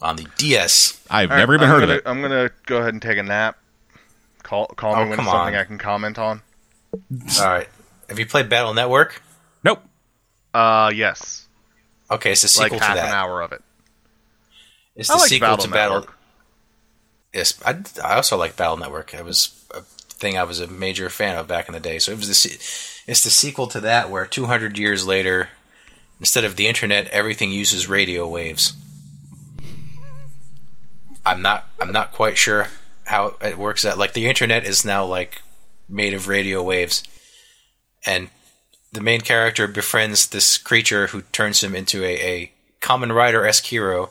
[0.00, 1.00] on the DS.
[1.08, 2.02] I've All right, never even I'm heard gonna, of it.
[2.06, 3.56] I'm gonna go ahead and take a nap.
[4.42, 5.60] Call call Oh, me when it's something on.
[5.60, 6.42] I can comment on.
[6.92, 7.68] All right.
[8.08, 9.22] Have you played Battle Network?
[9.64, 9.82] Nope.
[10.54, 11.46] Uh, yes,
[12.10, 13.62] Okay, it's the like sequel half to an hour of it.
[14.94, 15.94] It's I the like sequel Battle to Battle.
[16.00, 16.18] Network.
[17.34, 19.12] Yes, I, I also like Battle Network.
[19.12, 19.82] It was a
[20.16, 21.98] thing I was a major fan of back in the day.
[21.98, 22.48] So it was the
[23.10, 25.50] it's the sequel to that where 200 years later,
[26.18, 28.74] instead of the internet, everything uses radio waves.
[31.24, 32.68] I'm not I'm not quite sure
[33.04, 33.82] how it works.
[33.82, 35.42] That like the internet is now like
[35.88, 37.02] made of radio waves,
[38.04, 38.30] and
[38.92, 43.66] the main character befriends this creature who turns him into a, a Kamen Rider esque
[43.66, 44.10] hero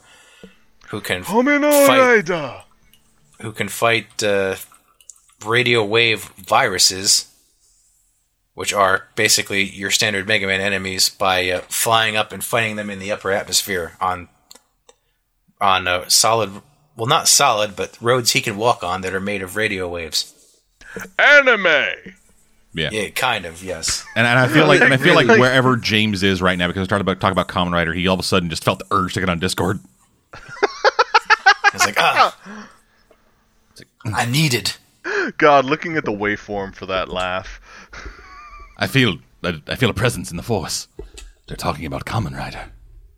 [0.89, 1.23] who can
[1.87, 2.27] fight
[3.41, 4.55] who can fight uh,
[5.47, 7.31] radio wave viruses,
[8.53, 12.89] which are basically your standard Mega Man enemies, by uh, flying up and fighting them
[12.89, 14.29] in the upper atmosphere on
[15.61, 16.61] on uh, solid,
[16.95, 20.33] well, not solid, but roads he can walk on that are made of radio waves.
[21.17, 22.13] Anime.
[22.73, 22.89] Yeah.
[22.91, 24.05] Yeah, kind of, yes.
[24.17, 26.81] And, and I feel like and I feel like wherever James is right now, because
[26.81, 28.85] I started about talk about Kamen Rider, he all of a sudden just felt the
[28.91, 29.79] urge to get on Discord.
[31.73, 32.67] It's like ah,
[34.05, 34.75] I needed.
[35.37, 37.59] God, looking at the waveform for that laugh.
[38.77, 40.87] I feel I, I feel a presence in the force.
[41.47, 42.71] They're talking about Kamen Rider.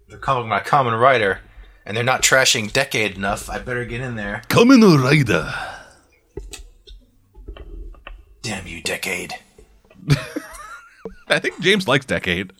[0.07, 1.39] They're calling my Kamen Rider,
[1.85, 3.49] and they're not trashing Decade enough.
[3.49, 4.41] I better get in there.
[4.49, 5.53] Kamen Rider.
[8.41, 9.33] Damn you, Decade.
[11.27, 12.53] I think James likes Decade.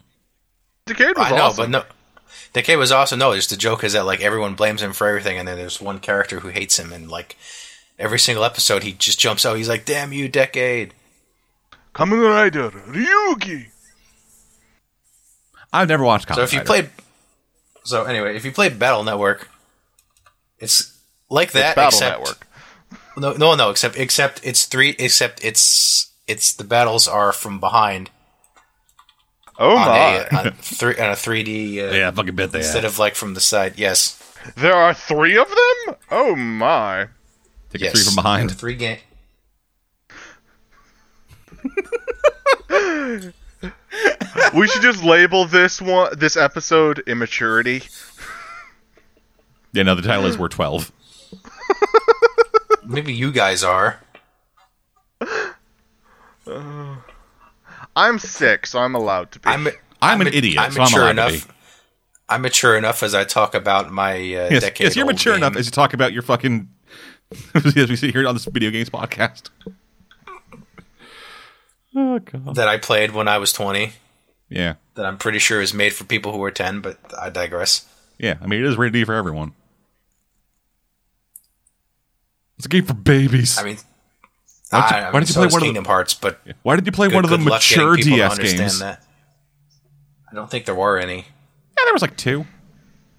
[0.86, 1.64] Decade was I know, awesome.
[1.64, 1.84] but no.
[2.54, 3.20] Decade was awesome.
[3.20, 5.80] No, just the joke is that like everyone blames him for everything, and then there's
[5.82, 7.38] one character who hates him, and like
[8.00, 9.58] every single episode he just jumps out.
[9.58, 10.94] He's like, "Damn you, Decade!"
[11.94, 13.68] Kamen Rider Ryugi.
[15.74, 16.68] I've never watched So if you Rider.
[16.68, 16.90] played,
[17.84, 19.50] so anyway, if you played Battle Network,
[20.60, 20.98] it's
[21.30, 21.76] like that.
[21.76, 22.48] Battle except, Network.
[23.18, 23.70] No, no, no.
[23.72, 24.96] Except, except it's three.
[25.00, 28.10] Except it's it's the battles are from behind
[29.60, 30.28] Oh on my!
[30.32, 31.82] a, on three on a three D.
[31.82, 32.94] Uh, yeah, fucking bet they Instead have.
[32.94, 34.22] of like from the side, yes.
[34.56, 35.96] there are three of them.
[36.12, 37.08] Oh my!
[37.78, 38.52] Take Yes, three from behind.
[38.58, 38.98] Three game.
[44.54, 47.84] we should just label this one, this episode, immaturity.
[49.74, 50.92] Yeah, no, the title is We're 12.
[52.86, 54.00] Maybe you guys are.
[57.96, 59.50] I'm sick, so I'm allowed to be.
[59.50, 59.68] I'm.
[60.02, 61.54] I'm an ma- idiot, I'm so I'm mature allowed to enough.
[62.30, 64.18] I'm mature enough as I talk about my uh,
[64.52, 64.86] Yes, decade.
[64.86, 65.44] yes, you're old mature game.
[65.44, 66.70] enough as you talk about your fucking.
[67.56, 69.50] as we sit here on this video games podcast.
[71.96, 72.56] Oh, God.
[72.56, 73.92] that I played when I was 20.
[74.50, 74.76] Yeah.
[74.96, 77.86] That I'm pretty sure is made for people who are 10, but I digress.
[78.20, 79.54] Yeah, I mean, it is rated D for everyone.
[82.58, 83.58] It's a game for babies.
[83.60, 83.78] I mean,
[84.70, 85.66] Why did you- I, I why mean, did you so play is one of the-
[85.68, 87.96] Kingdom Hearts, but Why did you play good, one of the good luck getting mature
[87.98, 88.80] people DS games?
[88.80, 89.04] That.
[90.32, 91.18] I don't think there were any.
[91.18, 92.46] Yeah, there was like two.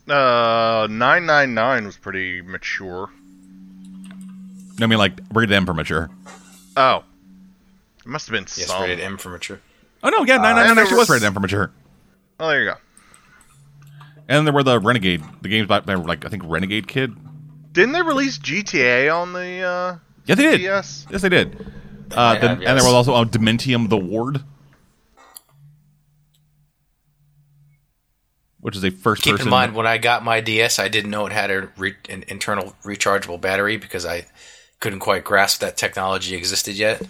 [0.08, 3.10] Uh, 999 was pretty mature.
[4.78, 6.08] No, I mean, like, rated M for mature.
[6.76, 7.02] Oh.
[8.00, 8.82] It must have been Yes, some.
[8.82, 9.60] rated M for mature.
[10.02, 11.72] Oh, no, yeah, 999 and actually was was- rated M for mature.
[12.40, 12.76] Oh, there you go.
[14.28, 17.14] And there were the Renegade, the games by, by like, I think Renegade Kid.
[17.72, 20.58] Didn't they release GTA on the uh, Yeah, they did.
[20.58, 21.06] DS?
[21.10, 21.54] Yes, they did.
[22.12, 24.42] Uh, the- have, And there was also uh, Dementium the Ward,
[28.60, 29.46] which is a first Keep person.
[29.48, 32.24] in mind, when I got my DS, I didn't know it had a re- an
[32.28, 34.26] internal rechargeable battery because I
[34.80, 37.02] couldn't quite grasp that technology existed yet.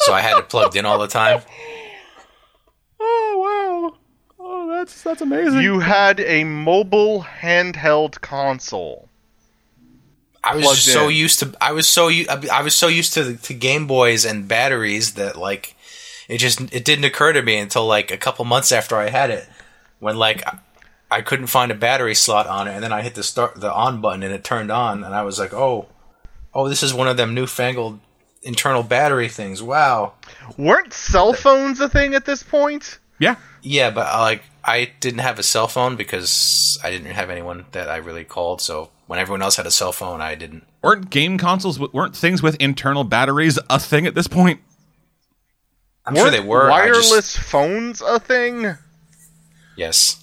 [0.00, 1.42] so I had it plugged in all the time.
[3.00, 3.98] Oh wow!
[4.40, 5.60] Oh, that's that's amazing.
[5.60, 9.08] You had a mobile handheld console.
[10.42, 11.14] I was so in.
[11.14, 14.46] used to I was so u- I was so used to to Game Boys and
[14.46, 15.74] batteries that like
[16.28, 19.30] it just it didn't occur to me until like a couple months after I had
[19.30, 19.48] it
[20.00, 20.58] when like I-
[21.10, 23.72] I couldn't find a battery slot on it and then I hit the start the
[23.72, 25.86] on button and it turned on and I was like oh
[26.54, 27.98] oh this is one of them newfangled
[28.42, 30.12] internal battery things wow
[30.56, 32.98] Weren't cell phones a thing at this point?
[33.18, 37.30] yeah, yeah but uh, like I didn't have a cell phone because I didn't have
[37.30, 40.66] anyone that I really called so when everyone else had a cell phone I didn't
[40.82, 44.60] weren't game consoles weren't things with internal batteries a thing at this point?
[46.06, 48.76] I'm sure Weren't they were I just- wireless phones a thing?
[49.76, 50.22] yes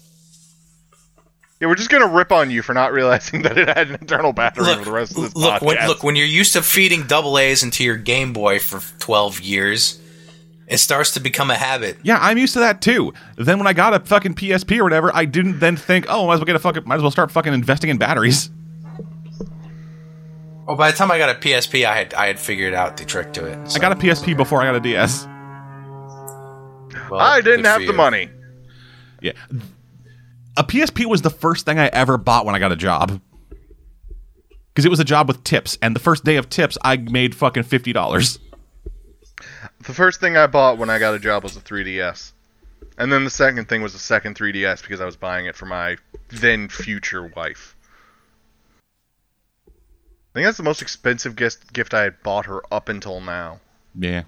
[1.61, 4.33] Yeah, we're just gonna rip on you for not realizing that it had an internal
[4.33, 5.65] battery look, for the rest of this look, podcast.
[5.65, 9.41] when, look, when you're used to feeding double A's into your Game Boy for 12
[9.41, 10.01] years,
[10.65, 11.99] it starts to become a habit.
[12.01, 13.13] Yeah, I'm used to that too.
[13.35, 16.33] Then when I got a fucking PSP or whatever, I didn't then think, oh, might
[16.33, 18.49] as well get a fucking, might as well start fucking investing in batteries.
[20.67, 23.05] Oh, by the time I got a PSP, I had I had figured out the
[23.05, 23.75] trick to it.
[23.75, 25.27] I got a PSP before I got a DS.
[27.09, 28.29] Well, I didn't have the money.
[29.21, 29.33] Yeah,
[30.57, 33.21] a PSP was the first thing I ever bought when I got a job.
[34.69, 37.35] Because it was a job with tips, and the first day of tips, I made
[37.35, 38.39] fucking fifty dollars.
[39.83, 42.33] The first thing I bought when I got a job was a 3DS.
[42.97, 45.65] And then the second thing was a second 3DS because I was buying it for
[45.65, 45.97] my
[46.29, 47.75] then future wife.
[49.67, 49.71] I
[50.33, 53.59] think that's the most expensive gift gift I had bought her up until now.
[53.97, 54.23] Yeah.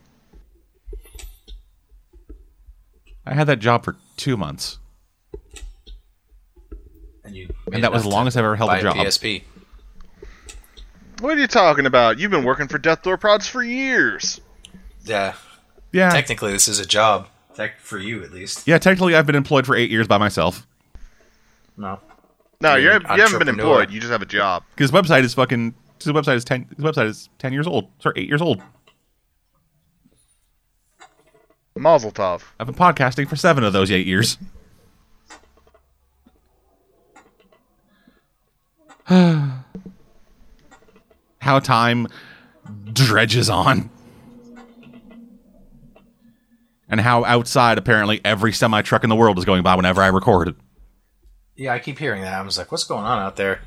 [3.25, 4.79] I had that job for two months,
[7.73, 8.95] And, that was the longest I've ever held a job.
[8.95, 9.43] PSP.
[11.19, 12.19] What are you talking about?
[12.19, 14.41] You've been working for Death Door Prods for years.
[15.05, 15.33] Yeah,
[15.91, 17.27] Yeah, technically, this is a job.
[17.55, 18.67] Tech for you, at least.
[18.67, 18.77] yeah.
[18.79, 20.65] Technically, I've been employed for eight years by myself.
[21.77, 21.99] No.
[22.61, 23.91] No, You're you're, you haven't been employed.
[23.91, 24.63] You just have a job.
[24.75, 25.75] Because his website is fucking.
[26.01, 26.67] His website is ten.
[26.75, 27.89] His website is ten years old.
[27.99, 28.61] Sorry, eight years old.
[31.75, 32.43] Mazel tov.
[32.59, 34.37] I've been podcasting for seven of those eight years.
[41.39, 42.07] How time
[42.93, 43.89] dredges on.
[46.89, 50.07] And how outside, apparently, every semi truck in the world is going by whenever I
[50.07, 50.55] record.
[51.55, 52.33] Yeah, I keep hearing that.
[52.33, 53.61] I was like, what's going on out there?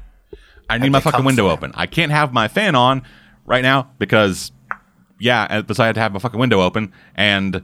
[0.71, 1.73] I need my fucking window open.
[1.75, 3.03] I can't have my fan on
[3.45, 4.53] right now because,
[5.21, 5.55] yeah, I
[5.85, 7.63] had to have my fucking window open, and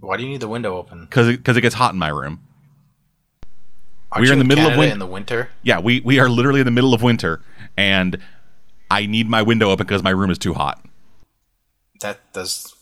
[0.00, 1.04] Why do you need the window open?
[1.06, 2.40] because it, 'cause it gets hot in my room.
[4.14, 5.48] Aren't We are you in the middle of Canada win- in the winter.
[5.62, 7.40] Yeah, we we are literally in the middle of winter,
[7.76, 8.16] and
[8.90, 10.84] I need my window open because my room is too hot.
[12.00, 12.74] That does.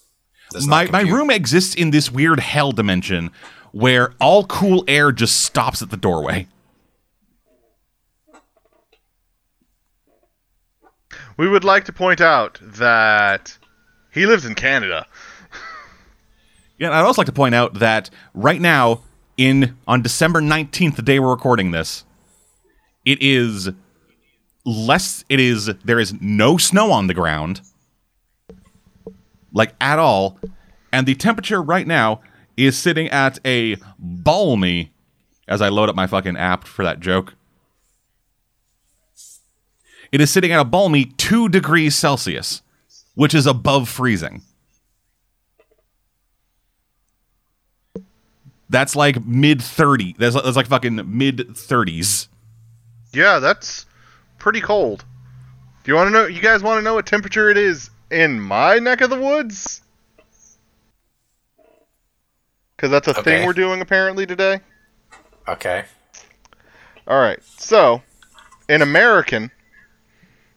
[0.50, 3.30] does My not my room exists in this weird hell dimension
[3.72, 6.46] where all cool air just stops at the doorway.
[11.36, 13.56] We would like to point out that
[14.12, 15.06] he lives in Canada.
[16.78, 19.02] Yeah, and I'd also like to point out that right now,
[19.46, 22.04] in on December nineteenth, the day we're recording this,
[23.04, 23.70] it is
[24.64, 27.60] less it is there is no snow on the ground
[29.52, 30.38] like at all
[30.92, 32.20] and the temperature right now
[32.56, 34.92] is sitting at a balmy
[35.48, 37.34] as i load up my fucking app for that joke
[40.12, 42.62] it is sitting at a balmy 2 degrees celsius
[43.16, 44.42] which is above freezing
[48.72, 52.26] that's like mid 30 that's, that's like fucking mid 30s
[53.12, 53.86] Yeah, that's
[54.38, 55.04] pretty cold.
[55.84, 56.26] Do you want to know?
[56.26, 59.80] You guys want to know what temperature it is in my neck of the woods?
[62.76, 63.22] Because that's a Okay.
[63.22, 64.60] thing we're doing apparently today.
[65.48, 65.84] Okay.
[67.06, 68.00] All right, so
[68.68, 69.50] in American,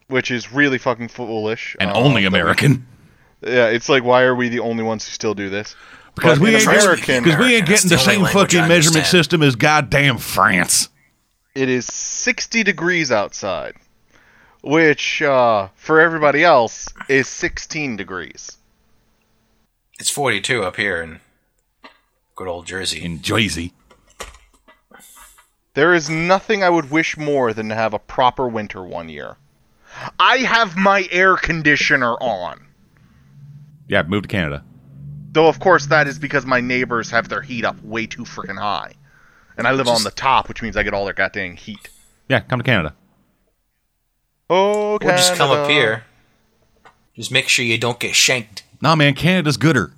[0.07, 2.86] which is really fucking foolish, and uh, only that we- american
[3.41, 5.76] Yeah, it's like why are we the only ones who still do this?
[6.16, 9.05] Because we ain't American, because we ain't getting the the same fucking I measurement understand.
[9.07, 10.89] system as goddamn France.
[11.53, 13.76] it is 60 degrees outside,
[14.61, 18.57] which uh, for everybody else is 16 degrees.
[19.99, 21.20] It's 42 up here in
[22.36, 23.03] good old Jersey.
[23.03, 23.74] In Jersey.
[25.74, 29.36] There is nothing I would wish more than to have a proper winter one year.
[30.20, 32.66] I have my air conditioner on.
[33.88, 34.63] Yeah, move to Canada.
[35.36, 38.57] Though, of course, that is because my neighbors have their heat up way too freaking
[38.57, 38.93] high.
[39.57, 41.89] And I live on the top, which means I get all their goddamn heat.
[42.29, 42.95] Yeah, come to Canada.
[44.49, 46.05] Oh, Or just come up here.
[47.17, 48.63] Just make sure you don't get shanked.
[48.79, 49.91] Nah, man, Canada's gooder.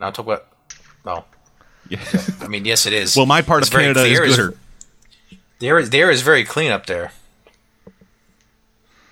[0.00, 0.48] Now talk about.
[1.06, 1.24] No,
[1.88, 2.00] Yeah.
[2.40, 3.14] I mean yes, it is.
[3.16, 4.54] well, my part It's of Canada the is air gooder.
[5.60, 7.12] The air, the air is very clean up there.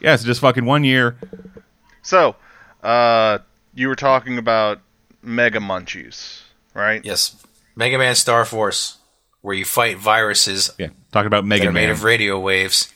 [0.00, 1.16] Yeah, it's just fucking one year.
[2.02, 2.34] So,
[2.82, 3.38] uh,
[3.72, 4.80] you were talking about
[5.22, 6.40] Mega Munchies,
[6.74, 7.04] right?
[7.04, 7.36] Yes,
[7.76, 8.98] Mega Man Star Force,
[9.40, 11.90] where you fight viruses Yeah, talking about that Mega are made Man.
[11.90, 12.92] of radio waves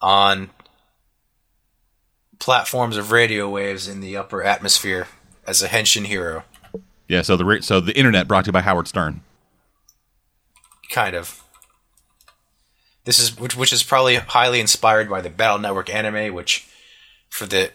[0.00, 0.50] on
[2.38, 5.08] platforms of radio waves in the upper atmosphere
[5.46, 6.44] as a henshin hero.
[7.08, 9.20] yeah, so the ra- so the internet brought to you by Howard Stern.
[10.90, 11.42] Kind of.
[13.04, 16.66] This is which which is probably highly inspired by the Battle Network anime, which
[17.28, 17.70] for the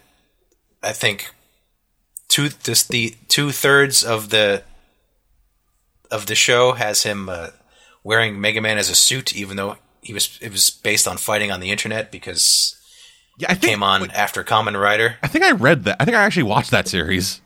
[0.84, 1.32] I think
[2.36, 4.64] two this the two thirds of the
[6.12, 7.50] of the show has him uh,
[8.04, 11.52] wearing Mega Man as a suit, even though he was it was based on fighting
[11.52, 12.76] on the internet because
[13.38, 15.18] Yeah, I it think came on after Kamen Rider.
[15.24, 15.98] I think I read that.
[16.00, 17.42] I think I actually watched that series.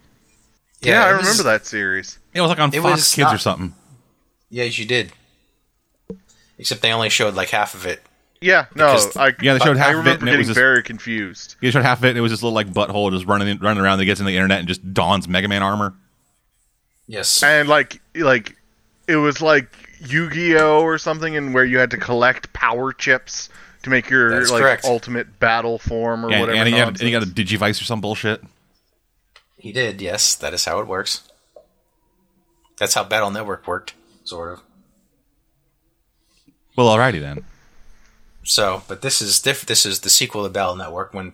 [0.82, 2.18] Yeah, I it was- remember that series.
[2.34, 3.74] It was like on It Fox was Kids or something.
[4.50, 5.12] Yes, you did.
[6.58, 8.02] Except they only showed like half of it.
[8.42, 10.48] Yeah, no, Because- I, Yeah, they showed I half of it, remember and it was
[10.48, 11.56] just- very confused.
[11.60, 13.84] You showed half of it, and it was this little like butthole just running running
[13.84, 15.94] around that gets in the internet and just dons Mega Man armor.
[17.08, 17.42] Yes.
[17.44, 18.56] and like like
[19.08, 19.68] it was like
[20.08, 23.50] Yu-Gi-Oh or something, and where you had to collect power chips
[23.84, 24.86] to make your That's like correct.
[24.86, 26.58] ultimate battle form or Yeah, whatever.
[26.60, 28.42] and, he had, and he got a Digivice or some bullshit.
[29.58, 30.36] He did, yes.
[30.36, 31.24] That is how it works.
[32.78, 34.62] That's how Battle Network worked, sort of.
[36.78, 37.44] Well, alrighty then.
[38.50, 41.34] So, but this is diff- this is the sequel to Battle Network when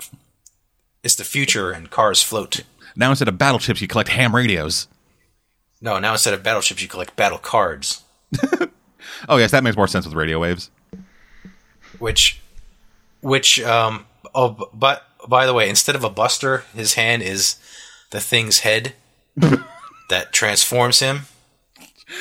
[1.01, 2.59] it's the future and cars float.
[2.93, 4.89] Now instead of battle chips, you collect ham radios.
[5.79, 8.03] No, now instead of battleships, you collect battle cards,
[9.29, 10.69] Oh yes, that makes more sense with radio waves.
[11.99, 12.41] which,
[13.21, 17.55] which, um, oh, but by the way, instead of a Buster, his hand is
[18.11, 18.93] the thing's head
[20.09, 21.21] that transforms him.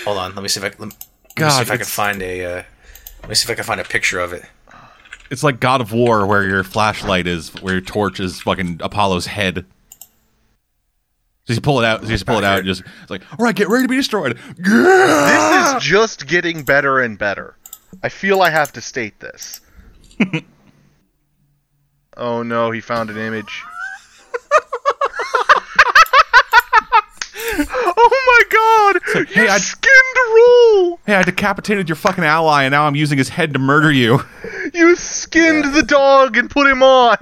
[0.05, 0.95] Hold on, let me see if I let me,
[1.37, 2.45] let me see if I can find a.
[2.45, 2.63] Uh,
[3.23, 4.45] let me see if I can find a picture of it.
[5.31, 9.27] It's like God of War, where your flashlight is, where your torch is fucking Apollo's
[9.27, 9.67] head.
[11.47, 12.01] So you pull it out.
[12.01, 12.59] So you just pull it out.
[12.59, 14.39] And just it's like, all right, get ready to be destroyed.
[14.57, 17.57] This is just getting better and better.
[18.03, 19.61] I feel I have to state this.
[22.17, 23.63] oh no, he found an image.
[28.67, 29.29] Oh my god!
[29.29, 31.01] hey, you I- skinned roll!
[31.07, 34.21] Hey, I decapitated your fucking ally, and now I'm using his head to murder you.
[34.73, 37.17] You skinned the dog and put him on!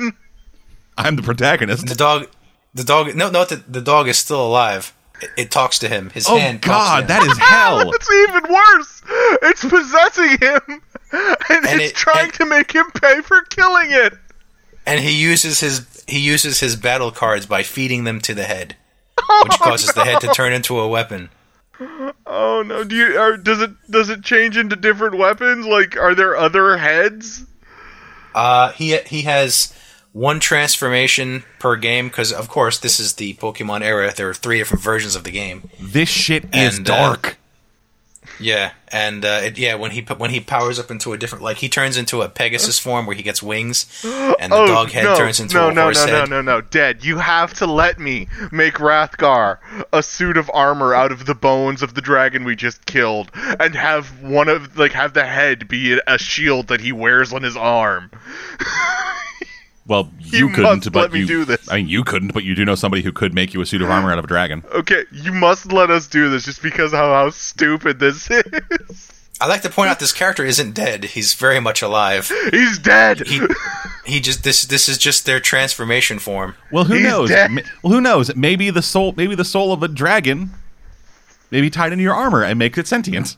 [0.97, 1.86] I'm the protagonist.
[1.86, 2.28] The dog,
[2.74, 3.14] the dog.
[3.14, 4.95] No, no, the, the dog is still alive.
[5.20, 6.11] It, it talks to him.
[6.11, 6.61] His Oh hand.
[6.62, 7.26] God, talks to him.
[7.26, 7.93] that is hell.
[7.95, 9.03] It's even worse!
[9.43, 10.82] It's possessing him!
[11.12, 14.14] And, And it's it- trying and- to make him pay for killing it!
[14.86, 18.74] and he uses his he uses his battle cards by feeding them to the head,
[18.78, 18.82] Oh,
[19.45, 21.31] which causes the head to turn into a weapon.
[22.27, 22.85] Oh no!
[22.85, 23.19] Do you?
[23.19, 23.71] Are, does it?
[23.91, 25.67] Does it change into different weapons?
[25.67, 27.45] Like, are there other heads?
[28.35, 29.75] Uh, he he has
[30.13, 34.13] one transformation per game because, of course, this is the Pokemon era.
[34.15, 35.71] There are three different versions of the game.
[35.81, 37.39] This shit is And, uh, dark.
[38.43, 41.59] Yeah, and uh, it, yeah, when he when he powers up into a different, like
[41.59, 45.05] he turns into a Pegasus form where he gets wings, and the oh, dog head
[45.05, 46.28] no, turns into no, a no, horse no, head.
[46.30, 47.05] no, no, no, Dead.
[47.05, 49.59] You have to let me make Rathgar
[49.93, 53.74] a suit of armor out of the bones of the dragon we just killed, and
[53.74, 57.57] have one of like have the head be a shield that he wears on his
[57.57, 58.11] arm.
[59.87, 61.68] Well, You you, couldn't, must but let me you, do this.
[61.70, 63.83] I mean, you couldn't, but you do know somebody who could make you a suit
[63.83, 64.62] of armor out of a dragon.
[64.72, 69.12] Okay, you must let us do this just because of how stupid this is.
[69.41, 72.30] I like to point out this character isn't dead; he's very much alive.
[72.53, 73.26] He's dead.
[73.26, 73.41] He
[74.07, 76.55] he just this this is just their transformation form.
[76.70, 77.28] Well, who He's knows?
[77.30, 77.51] dead.
[77.83, 78.37] Well, who knows?
[78.37, 80.51] Maybe the soul, maybe the soul of a dragon,
[81.51, 83.37] maybe tied into your armor and makes it sentient.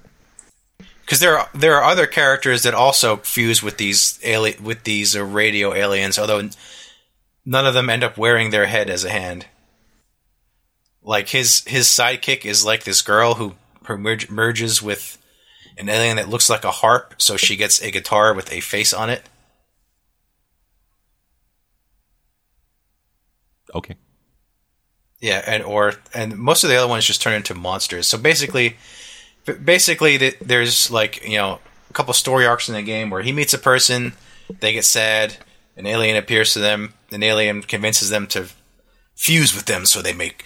[1.04, 5.14] Because there are there are other characters that also fuse with these ali- with these
[5.14, 6.48] uh, radio aliens, although
[7.44, 9.46] none of them end up wearing their head as a hand.
[11.02, 13.54] Like his his sidekick is like this girl who
[13.86, 13.98] who
[14.30, 15.18] merges with
[15.76, 18.94] an alien that looks like a harp, so she gets a guitar with a face
[18.94, 19.28] on it.
[23.74, 23.96] Okay.
[25.20, 28.06] Yeah, and or and most of the other ones just turn into monsters.
[28.06, 28.76] So basically,
[29.52, 33.54] basically, there's like you know a couple story arcs in the game where he meets
[33.54, 34.12] a person,
[34.60, 35.36] they get sad,
[35.76, 38.48] an alien appears to them, an alien convinces them to
[39.14, 40.44] fuse with them, so they make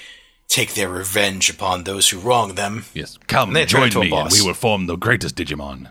[0.48, 3.18] take their revenge upon those who wrong them, Yes.
[3.26, 4.40] Come, And they join into a me, and boss.
[4.40, 5.90] we will form the greatest Digimon.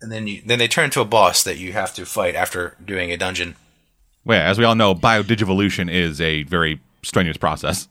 [0.00, 2.76] and then you then they turn into a boss that you have to fight after
[2.84, 3.56] doing a dungeon.
[4.24, 7.88] Well, as we all know, biodigivolution is a very strenuous process.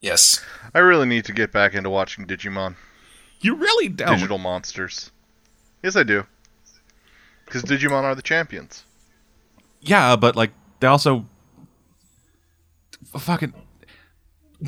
[0.00, 0.44] Yes,
[0.74, 2.74] I really need to get back into watching Digimon.
[3.40, 4.08] You really don't.
[4.10, 5.10] Digital monsters.
[5.82, 6.24] Yes, I do.
[7.44, 8.84] Because Digimon are the champions.
[9.80, 11.26] Yeah, but like they also
[13.16, 13.54] fucking.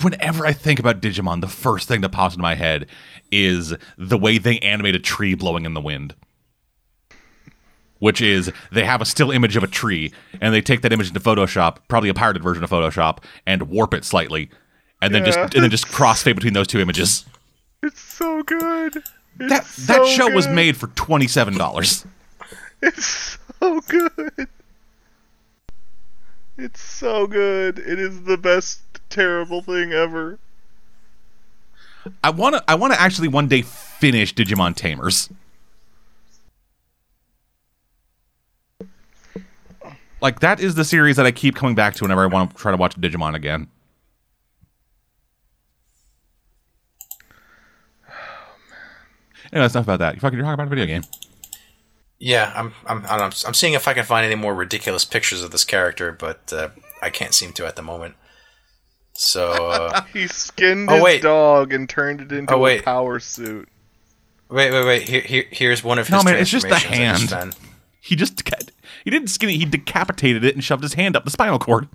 [0.03, 2.87] Whenever I think about Digimon, the first thing that pops into my head
[3.31, 6.15] is the way they animate a tree blowing in the wind.
[7.99, 11.09] Which is they have a still image of a tree, and they take that image
[11.09, 14.51] into Photoshop, probably a pirated version of Photoshop, and warp it slightly,
[15.03, 15.33] and then Yeah.
[15.33, 17.27] just and then just crossfade between those two images.
[17.83, 18.97] It's so good.
[19.41, 22.07] It's That so that show was made for twenty seven dollars.
[22.85, 24.49] It's so good.
[26.59, 27.79] It's so good.
[27.79, 30.41] It is the best terrible thing ever.
[32.25, 35.31] I want to I want to actually one day finish Digimon Tamers.
[40.21, 42.57] Like that is the series that I keep coming back to whenever I want to
[42.57, 43.69] try to watch Digimon again.
[49.53, 50.15] Anyway, that's enough about that.
[50.15, 51.03] You fucking you're talking about a video game.
[52.19, 52.53] yeah.
[52.55, 55.65] I'm I'm I'm, I'm seeing if I can find any more ridiculous pictures of this
[55.65, 56.69] character, but uh,
[57.03, 58.15] I can't seem to at the moment.
[59.15, 59.53] So.
[59.93, 61.23] Uh, He skinned Oh, his wait.
[61.23, 63.69] dog and turned it into Oh, a power suit.
[64.49, 65.09] Wait, wait, wait.
[65.09, 67.29] Here, here, here's one of his No, man, it's just the hand.
[67.31, 67.57] found.
[68.01, 68.69] He just deca-
[69.05, 69.57] he didn't skin it.
[69.57, 71.89] He decapitated it and shoved his hand up the spinal cord.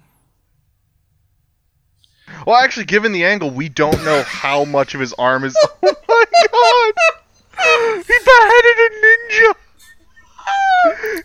[2.45, 5.55] Well, actually, given the angle, we don't know how much of his arm is.
[5.83, 7.16] Oh my god!
[7.59, 9.53] He beheaded a ninja!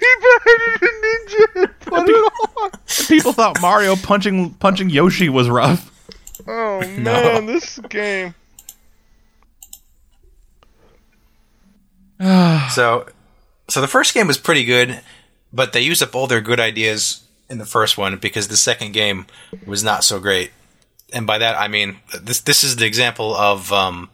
[0.01, 2.71] He beheaded a ninja and put it on!
[3.09, 5.89] People thought Mario punching punching Yoshi was rough.
[6.47, 7.13] Oh No.
[7.13, 8.35] man, this game.
[12.71, 13.07] So,
[13.69, 15.01] so the first game was pretty good,
[15.53, 18.93] but they used up all their good ideas in the first one because the second
[18.93, 19.27] game
[19.67, 20.53] was not so great.
[21.13, 22.41] And by that I mean this.
[22.41, 24.09] This is the example of um,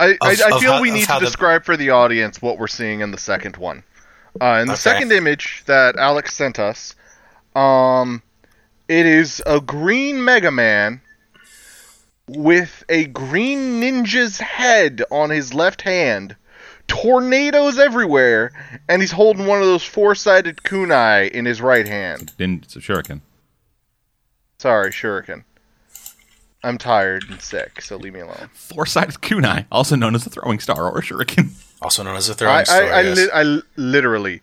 [0.00, 1.90] I, I, Of- I of feel how- we need how to the- describe for the
[1.90, 3.82] audience what we're seeing in the second one.
[4.40, 4.80] Uh, in the Okay.
[4.80, 6.94] second image that Alex sent us,
[7.54, 8.22] um,
[8.88, 11.00] it is a green Mega Man
[12.28, 16.36] with a green ninja's head on his left hand,
[16.88, 18.52] tornadoes everywhere,
[18.88, 22.32] and he's holding one of those four-sided kunai in his right hand.
[22.38, 23.20] Didn't it's a shuriken.
[24.58, 25.44] Sorry, shuriken.
[26.64, 28.48] I'm tired and sick, so leave me alone.
[28.52, 31.50] Four-sided kunai, also known as the throwing star or a shuriken.
[31.82, 32.82] also known as the throwing I, star.
[32.84, 33.16] I, I, yes.
[33.16, 34.40] li- I literally,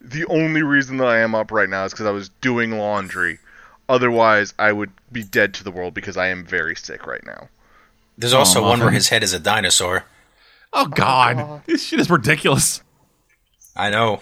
[0.00, 3.38] the only reason that I am up right now is because I was doing laundry.
[3.88, 7.48] Otherwise, I would be dead to the world because I am very sick right now.
[8.18, 10.04] There's also Oh, one where his head is a dinosaur.
[10.74, 12.82] Oh God, this shit is ridiculous.
[13.76, 14.20] I know.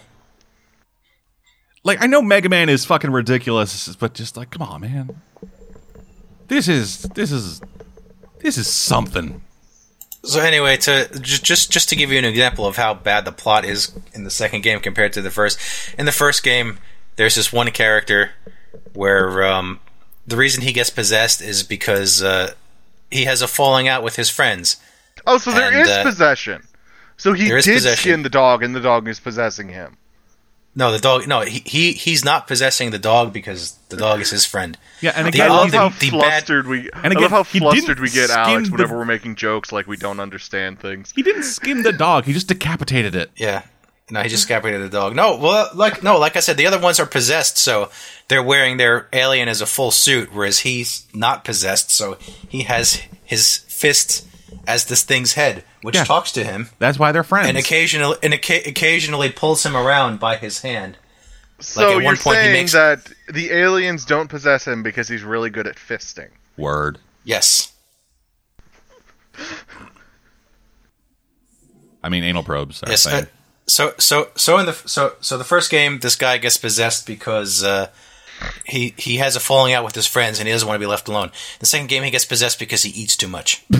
[1.83, 5.21] Like I know Mega Man is fucking ridiculous, but just like, come on, man.
[6.51, 7.63] This is this is
[8.41, 9.41] this is something.
[10.25, 13.31] So anyway, to just just just to give you an example of how bad the
[13.33, 15.59] plot is in the second game compared to the first.
[15.97, 16.79] In the first game,
[17.15, 18.33] there's this one character
[18.95, 19.79] where um,
[20.27, 22.55] the reason he gets possessed is because uh,
[23.13, 24.77] he has a falling out with his friends,
[25.27, 26.67] Oh, so there And, is uh, possession.
[27.17, 27.97] So he did possession.
[27.97, 29.97] skin the dog, and the dog is possessing him.
[30.75, 31.27] No, the dog.
[31.27, 34.79] No, he, he he's not possessing the dog because the dog is his friend.
[35.01, 36.91] Yeah, and again, I love how the bad- flustered we.
[36.93, 39.73] And I again, love how flustered we get, skin Alex, the- whenever we're making jokes
[39.73, 41.13] like we don't understand things.
[41.15, 42.25] he didn't skin the dog.
[42.25, 43.31] He just decapitated it.
[43.37, 43.63] Yeah.
[44.13, 45.15] No, he just decapitated the dog.
[45.15, 47.91] No, well, like no, like I said, the other ones are possessed, so
[48.29, 52.15] they're wearing their alien as a full suit, whereas he's not possessed, so
[52.49, 54.27] he has his fist
[54.67, 56.05] as this thing's head, which Yeah.
[56.05, 57.49] talks to him That's why they're friends.
[57.49, 60.97] and occasionally and occa- occasionally pulls him around by his hand.
[61.61, 65.09] So at you're one point he saying makes- that the aliens don't possess him because
[65.09, 66.29] he's really good at fisting.
[66.57, 66.99] Word.
[67.25, 67.73] Yes.
[72.03, 72.83] I mean, anal probes.
[72.83, 73.07] Are Yes.
[73.07, 73.27] uh,
[73.67, 77.63] so so so in the so so the first game, this guy gets possessed because
[77.63, 77.89] uh,
[78.65, 80.89] he he has a falling out with his friends and he doesn't want to be
[80.91, 81.31] left alone.
[81.61, 83.65] The second game, he gets possessed because he eats too much.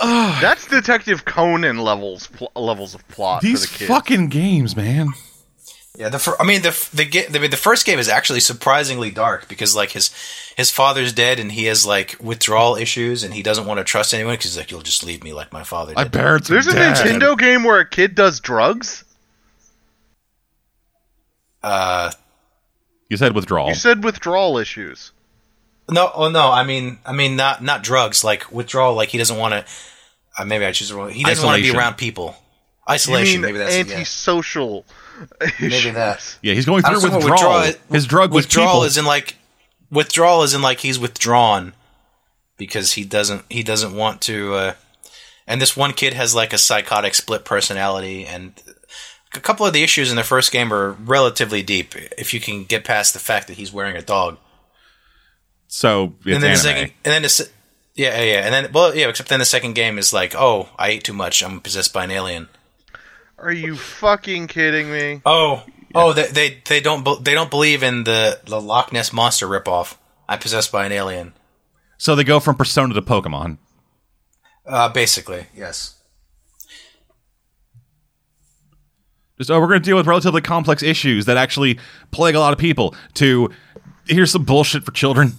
[0.00, 3.88] That's Detective Conan levels pl- levels of plot These for the kids.
[3.88, 5.08] fucking games, man.
[5.96, 9.10] Yeah, the fir- I mean the the, ga- the the first game is actually surprisingly
[9.10, 10.10] dark because like his
[10.56, 14.14] his father's dead and he has like withdrawal issues and he doesn't want to trust
[14.14, 16.12] anyone because he's like you'll just leave me like my father My did.
[16.12, 16.48] parents.
[16.50, 16.96] are There's a dead.
[16.96, 19.02] Nintendo game where a kid does drugs.
[21.62, 22.12] Uh,
[23.08, 23.68] You said withdrawal.
[23.68, 25.10] You said withdrawal issues.
[25.90, 29.36] No, oh no, I mean I mean not not drugs like withdrawal like he doesn't
[29.36, 29.64] want to.
[30.38, 31.10] Uh, maybe I choose the wrong.
[31.10, 31.78] He doesn't want to be Isolation.
[31.80, 32.36] around people.
[32.88, 33.40] Isolation.
[33.40, 33.94] maybe that's it, yeah.
[33.94, 34.84] antisocial?
[35.60, 35.94] maybe issues.
[35.94, 36.36] that.
[36.42, 37.60] yeah, he's going I through don't know withdrawal.
[37.62, 38.82] withdrawal- His drug was withdrawal people.
[38.84, 39.34] is in like
[39.90, 41.72] withdrawal is in like he's withdrawn
[42.56, 44.72] because he doesn't he doesn't want to uh
[45.46, 48.52] and this one kid has like a psychotic split personality and
[49.34, 52.64] a couple of the issues in the first game are relatively deep if you can
[52.64, 54.36] get past the fact that he's wearing a dog
[55.68, 56.52] so it's and then anime.
[56.52, 57.50] the second and then the se-
[57.94, 60.68] yeah yeah yeah and then well yeah except then the second game is like oh
[60.78, 62.48] i ate too much i'm possessed by an alien
[63.38, 65.20] Are you fucking kidding me?
[65.24, 65.62] Oh,
[65.94, 69.46] oh, they they, they don't be- they don't believe in the the Loch Ness monster
[69.46, 69.96] ripoff.
[70.28, 71.34] I'm possessed by an alien.
[71.98, 73.58] so they go from Persona to Pokemon.
[74.66, 75.94] Uh, basically, yes.
[79.38, 81.78] Just oh, we're going to deal with relatively complex issues that actually
[82.10, 82.94] plague a lot of people.
[83.14, 83.50] To
[84.08, 85.34] here's some bullshit for children.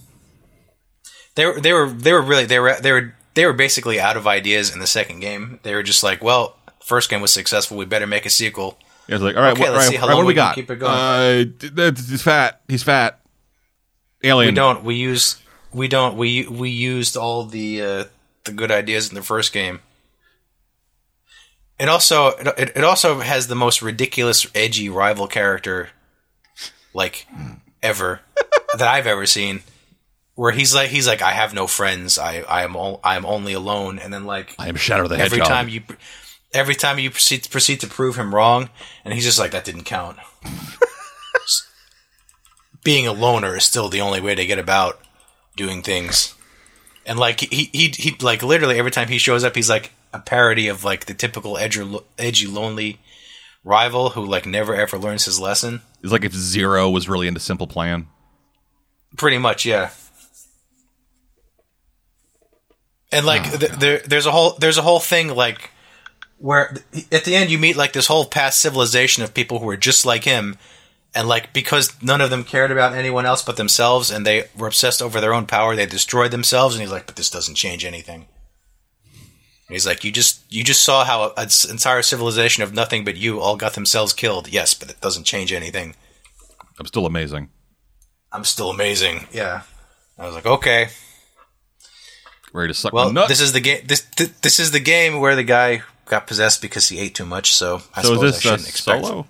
[1.36, 4.16] They were they were they were really they were they were they were basically out
[4.16, 5.60] of ideas in the second game.
[5.62, 7.76] They were just like, well, first game was successful.
[7.76, 8.78] We better make a sequel.
[9.08, 10.34] It's like, all right, Okay, let's all see right, how right, long what we we
[10.36, 10.54] got?
[10.54, 10.92] keep it going.
[10.92, 12.60] Uh, he's fat.
[12.68, 13.20] He's fat.
[14.22, 14.52] Alien.
[14.52, 14.84] We don't.
[14.84, 15.36] We use.
[15.72, 16.16] We don't.
[16.16, 18.04] We we used all the uh,
[18.44, 19.80] the good ideas in the first game.
[21.78, 25.88] It also it, it also has the most ridiculous, edgy rival character,
[26.92, 27.26] like
[27.82, 28.20] ever
[28.76, 29.62] that I've ever seen.
[30.40, 32.18] Where he's like he's like I have no friends.
[32.18, 33.98] I I am all, I am only alone.
[33.98, 35.82] And then like I am Shadow the every time you
[36.54, 38.70] every time you proceed proceed to prove him wrong,
[39.04, 40.16] and he's just like that didn't count.
[42.82, 44.98] Being a loner is still the only way to get about
[45.56, 46.34] doing things.
[47.04, 50.20] And like he he he like literally every time he shows up, he's like a
[50.20, 52.98] parody of like the typical edgy, edgy lonely
[53.62, 55.82] rival who like never ever learns his lesson.
[56.02, 58.06] It's like if Zero was really into Simple Plan.
[59.18, 59.90] Pretty much, yeah.
[63.12, 65.70] And like, oh, th- there, there's a whole, there's a whole thing like
[66.38, 66.76] where
[67.12, 70.06] at the end you meet like this whole past civilization of people who are just
[70.06, 70.56] like him,
[71.14, 74.68] and like because none of them cared about anyone else but themselves, and they were
[74.68, 76.74] obsessed over their own power, they destroyed themselves.
[76.74, 78.26] And he's like, but this doesn't change anything.
[79.70, 83.16] And he's like, you just, you just saw how an entire civilization of nothing but
[83.16, 84.48] you all got themselves killed.
[84.48, 85.94] Yes, but it doesn't change anything.
[86.78, 87.50] I'm still amazing.
[88.32, 89.26] I'm still amazing.
[89.32, 89.62] Yeah.
[90.18, 90.88] I was like, okay.
[92.52, 93.28] Ready to suck Well, my nut.
[93.28, 93.82] this is the game.
[93.86, 97.24] This, this this is the game where the guy got possessed because he ate too
[97.26, 97.52] much.
[97.54, 99.04] So I so suppose I this shouldn't expect.
[99.06, 99.26] solo?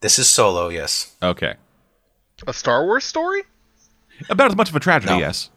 [0.00, 0.68] This is solo.
[0.70, 1.14] Yes.
[1.22, 1.54] Okay.
[2.46, 3.42] A Star Wars story?
[4.28, 5.18] About as much of a tragedy, No.
[5.18, 5.50] yes.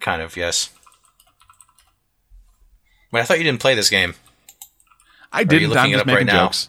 [0.00, 0.36] Kind of.
[0.36, 0.70] Yes.
[3.10, 4.14] Wait, I thought you didn't play this game
[5.32, 5.68] I didn't.
[5.70, 6.46] looking I'm it just up right making now?
[6.46, 6.68] jokes.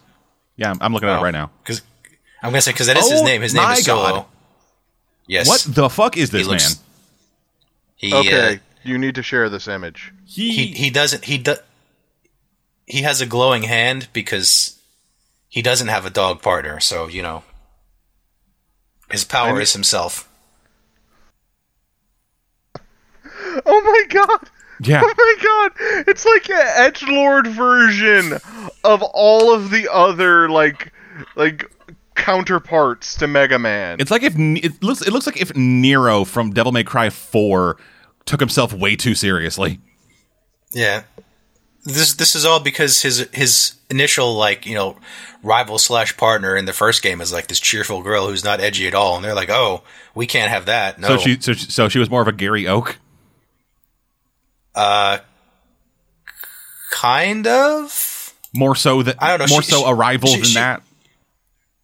[0.56, 1.22] Yeah, I'm, I'm looking at it Oh.
[1.22, 1.50] right now.
[1.62, 1.82] because
[2.42, 3.42] I'm gonna say because that is his Oh name.
[3.42, 4.02] His name my is Solo.
[4.10, 4.24] God.
[5.26, 5.48] Yes.
[5.48, 6.83] What the fuck is this He looks- man?
[8.04, 10.12] He, Okay, uh, you need to share this image.
[10.26, 11.54] He, he he doesn't he do,
[12.86, 14.78] he has a glowing hand because
[15.48, 16.80] he doesn't have a dog partner.
[16.80, 17.44] So you know,
[19.10, 20.28] his power I mean- is himself.
[23.66, 24.50] Oh my god!
[24.80, 25.00] yeah.
[25.02, 26.04] Oh my god!
[26.08, 28.34] It's like an edge lord version
[28.82, 30.92] of all of the other like
[31.36, 31.70] like
[32.16, 33.98] counterparts to Mega Man.
[34.00, 37.76] It's like if it looks it looks like if Nero from Devil May Cry 4
[38.26, 39.80] took himself way too seriously.
[40.72, 41.02] Yeah.
[41.84, 44.96] This this is all because his his initial like you know
[45.42, 48.86] rival slash partner in the first game is like this cheerful girl who's not edgy
[48.88, 49.82] at all, and they're like, oh,
[50.14, 50.98] we can't have that.
[50.98, 52.96] No, So she so, she- so she was more of a Gary Oak.
[54.74, 55.18] uh,
[56.90, 58.34] kind of.
[58.54, 60.82] More so that I don't know, more she- so she- a rival than that.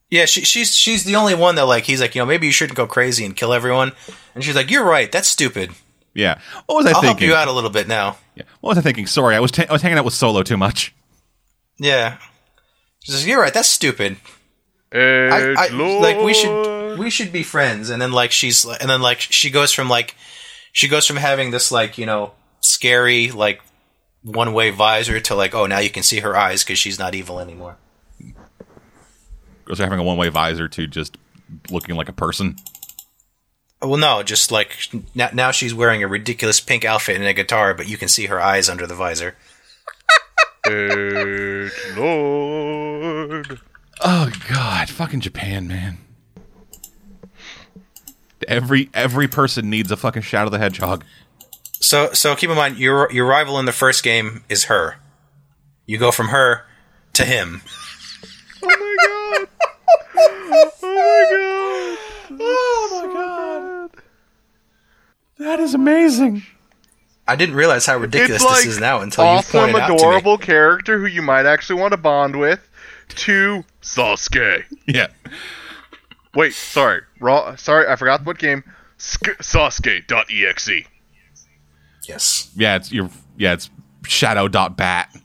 [0.09, 2.53] Yeah, she, she's she's the only one that like he's like you know maybe you
[2.53, 3.93] shouldn't go crazy and kill everyone,
[4.35, 5.71] and she's like you're right, that's stupid.
[6.15, 6.41] Yeah.
[6.67, 7.29] What was I I'll help thinking?
[7.29, 8.17] you out a little bit now.
[8.35, 8.45] Yeah.
[8.61, 9.07] What was I thinking?
[9.07, 10.95] Sorry, I was ta- I was hanging out with Solo too much.
[11.79, 12.19] Yeah,
[13.03, 14.17] she's like you're right, that's stupid.
[14.93, 19.01] I, I like we should we should be friends and then like she's and then
[19.01, 20.17] like she goes from like
[20.73, 23.61] she goes from having this like you know scary like
[24.23, 27.15] one way visor to like oh now you can see her eyes because she's not
[27.15, 27.77] evil anymore
[29.65, 31.17] Goes from having a one way visor to just
[31.71, 32.57] looking like a person.
[33.83, 34.77] Well no just like
[35.15, 38.27] now, now she's wearing a ridiculous pink outfit and a guitar but you can see
[38.27, 39.37] her eyes under the visor
[40.67, 43.61] Edge Lord.
[44.03, 45.99] Oh God, fucking Japan, man.
[48.47, 51.05] Every every person needs a fucking Shadow the Hedgehog.
[51.81, 54.97] so so keep in mind your your rival in the first game is her
[55.87, 56.67] you go from her
[57.15, 57.63] to him
[58.63, 59.49] Oh my god.
[60.61, 61.99] Oh my god.
[62.43, 64.03] Oh my God,
[65.41, 66.43] that is amazing.
[67.27, 69.87] I didn't realize how ridiculous it's like this is now until you awesome, pointed out
[69.89, 69.99] to me.
[69.99, 72.61] adorable character who you might actually want to bond with.
[73.09, 74.65] To Sasuke.
[74.87, 75.09] Yeah,
[76.35, 77.57] Wait, sorry, raw.
[77.57, 78.63] Sorry, I forgot what game.
[78.99, 80.87] Sk- Sasuke.exe.
[82.07, 82.51] Yes.
[82.57, 83.69] yeah, it's your yeah, it's
[84.07, 85.17] Shadow dot Bat.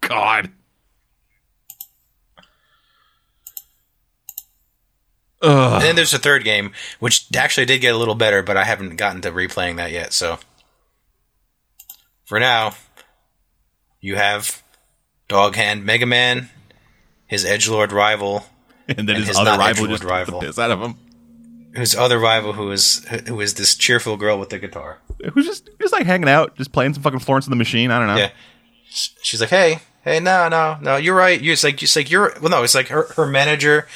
[0.00, 0.50] God.
[5.42, 5.74] Ugh.
[5.74, 8.64] And then there's a third game, which actually did get a little better, but I
[8.64, 10.12] haven't gotten to replaying that yet.
[10.12, 10.38] So
[12.24, 12.74] for now,
[14.00, 14.62] you have
[15.28, 16.48] Dog Hand Mega Man,
[17.26, 18.46] his Edge Lord rival,
[18.88, 20.40] And then and his, his other rival just rival.
[20.40, 20.94] the piss out of him.
[21.74, 24.98] whose other rival, who is who is this cheerful girl with the guitar.
[25.32, 27.90] Who's just just like hanging out, just playing some fucking Florence and the Machine.
[27.90, 28.16] I don't know.
[28.16, 28.30] Yeah,
[28.88, 31.40] she's like, hey, hey, no, no, no, you're right.
[31.40, 33.88] You're it's like, it's like you're well, no, it's like her her manager.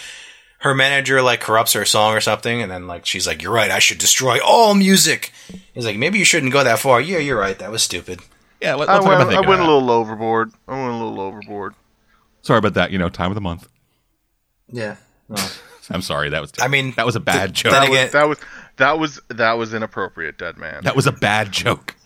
[0.60, 3.70] Her manager like corrupts her song or something, and then like she's like, "You're right.
[3.70, 5.32] I should destroy all music."
[5.72, 7.58] He's like, "Maybe you shouldn't go that far." Yeah, you're right.
[7.58, 8.20] That was stupid.
[8.60, 9.48] Yeah, let, I let's went, about I that.
[9.48, 10.52] went a little overboard.
[10.68, 11.74] I went a little overboard.
[12.42, 12.90] Sorry about that.
[12.90, 13.68] You know, time of the month.
[14.68, 14.96] Yeah.
[15.28, 15.36] No.
[15.90, 16.28] I'm sorry.
[16.28, 16.52] That was.
[16.60, 17.72] I mean, that was a bad joke.
[17.72, 18.38] then That was, that was
[18.76, 20.84] that was that was inappropriate, dead man.
[20.84, 21.96] that was a bad joke.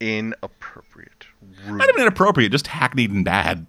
[0.00, 1.26] Inappropriate.
[1.66, 1.78] Rude.
[1.78, 3.66] Not even inappropriate, just hackneyed and bad.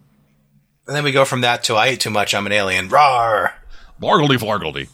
[0.87, 2.33] And then we go from that to I ate too much.
[2.35, 2.89] I'm an alien.
[2.89, 3.53] Rawr.
[3.99, 4.89] Bargledy flargledy.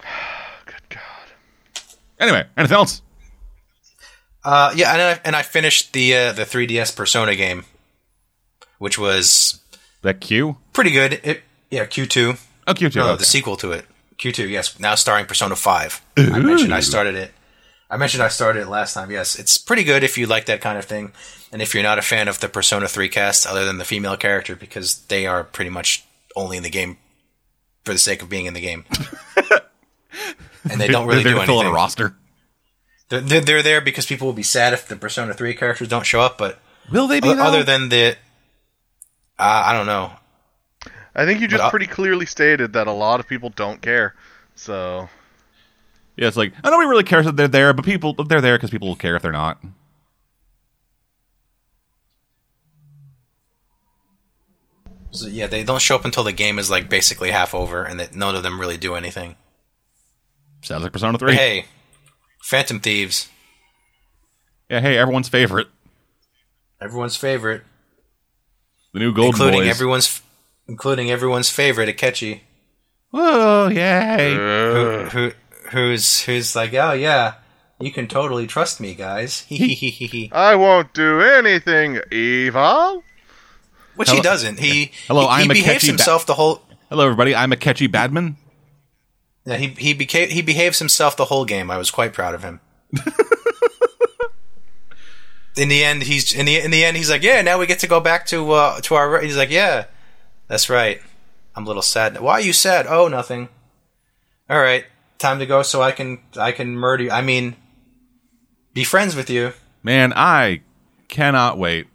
[0.66, 1.00] Good God.
[2.18, 3.02] Anyway, anything else?
[4.42, 7.64] Uh, yeah, and I, and I finished the uh, the 3DS Persona game,
[8.78, 9.60] which was
[10.02, 10.56] That Q?
[10.72, 11.20] pretty good.
[11.24, 12.38] It yeah, Q2.
[12.66, 12.96] Oh, Q2.
[12.96, 13.18] No, okay.
[13.18, 13.86] the sequel to it.
[14.18, 14.78] Q2, yes.
[14.78, 16.02] Now starring Persona 5.
[16.16, 17.32] I mentioned I started it.
[17.90, 19.10] I mentioned I started it last time.
[19.10, 21.12] Yes, it's pretty good if you like that kind of thing,
[21.52, 24.16] and if you're not a fan of the Persona 3 cast, other than the female
[24.16, 26.04] character, because they are pretty much
[26.34, 26.96] only in the game
[27.84, 28.84] for the sake of being in the game,
[30.70, 32.16] and they don't really They're do there to fill out a roster.
[33.10, 36.06] They're, they're, they're there because people will be sad if the Persona 3 characters don't
[36.06, 36.58] show up, but
[36.90, 37.28] Will they be?
[37.28, 38.16] other, other than the,
[39.38, 40.12] uh, I don't know.
[41.14, 44.14] I think you just But pretty clearly stated that a lot of people don't care.
[44.56, 45.08] So
[46.16, 48.70] yeah, it's like I nobody really cares that they're there, but people they're there because
[48.70, 49.58] people will care if they're not.
[55.10, 58.00] So, yeah, they don't show up until the game is like basically half over, and
[58.00, 59.36] that none of them really do anything.
[60.62, 61.34] Sounds like Persona Three.
[61.34, 61.66] hey,
[62.42, 63.28] Phantom Thieves,
[64.68, 65.68] Yeah, hey, everyone's favorite,
[66.80, 67.62] everyone's favorite,
[68.92, 69.68] the new Gold including Boys.
[69.68, 70.22] everyone's,
[70.66, 72.40] including everyone's favorite Akechi,
[73.10, 74.34] Whoa, yay!
[74.34, 75.32] who, who
[75.74, 77.34] who's who's like, oh yeah,
[77.78, 79.44] you can totally trust me, guys.
[80.32, 83.04] I won't do anything evil.
[83.96, 84.58] Which Hello- he doesn't.
[84.58, 86.62] He Hello, he, I'm he behaves Akechi Ba- himself the whole.
[86.88, 87.34] Hello, everybody.
[87.34, 88.36] I'm Akechi Badman.
[89.44, 91.70] Yeah, he he became he behaves himself the whole game.
[91.70, 92.60] I was quite proud of him.
[95.56, 97.80] in the end, he's in the in the end he's like, yeah, now we get
[97.80, 99.20] to go back to uh to our.
[99.20, 99.84] He's like, yeah,
[100.48, 101.00] that's right.
[101.54, 102.18] I'm a little sad.
[102.20, 102.86] Why are you sad?
[102.88, 103.48] Oh, nothing.
[104.48, 104.84] All right,
[105.18, 107.10] time to go so I can I can murder you.
[107.10, 107.56] I mean,
[108.72, 109.52] be friends with you.
[109.82, 110.62] Man, I
[111.08, 111.86] cannot wait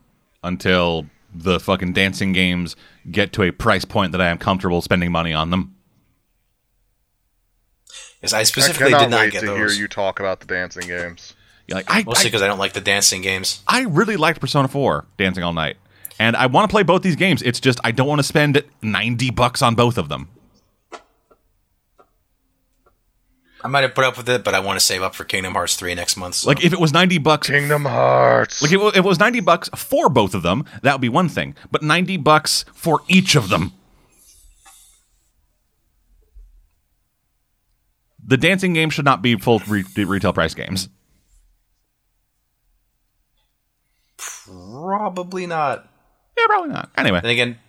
[0.43, 2.75] until the fucking dancing games
[3.11, 5.75] get to a price point that I am comfortable spending money on them.
[8.21, 9.57] Yes, I I specifically cannot did not wait get to those.
[9.73, 11.33] hear you talk about the dancing games.
[11.67, 13.61] Yeah, like I, Mostly I, because I don't like the dancing games.
[13.67, 15.77] I really liked Persona 4 Dancing All Night.
[16.17, 17.41] And I want to play both these games.
[17.41, 20.29] It's just I don't want to spend 90 bucks on both of them.
[23.63, 25.53] I might have put up with it, but I want to save up for Kingdom
[25.53, 26.35] Hearts 3 next month.
[26.35, 28.61] so- Like if it was 90 bucks Kingdom Hearts.
[28.61, 31.55] like if it was 90 bucks for both of them, that would be one thing.
[31.71, 33.73] But 90 bucks for each of them.
[38.25, 40.87] The dancing game should not be full re- retail price games.
[44.17, 45.87] Probably not.
[46.37, 46.89] Yeah, probably not.
[46.95, 47.59] Anyway, and again,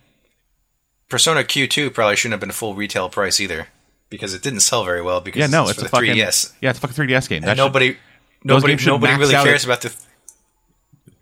[1.09, 3.67] Persona Q2 probably shouldn't have been full retail price either
[4.11, 6.53] because it didn't sell very well because yeah, no, it's, it's a fucking 3DS.
[6.61, 7.41] Yeah, it's a fucking 3DS game.
[7.41, 7.97] That And should- nobody,
[8.43, 9.95] nobody, nobody really cares at- about the.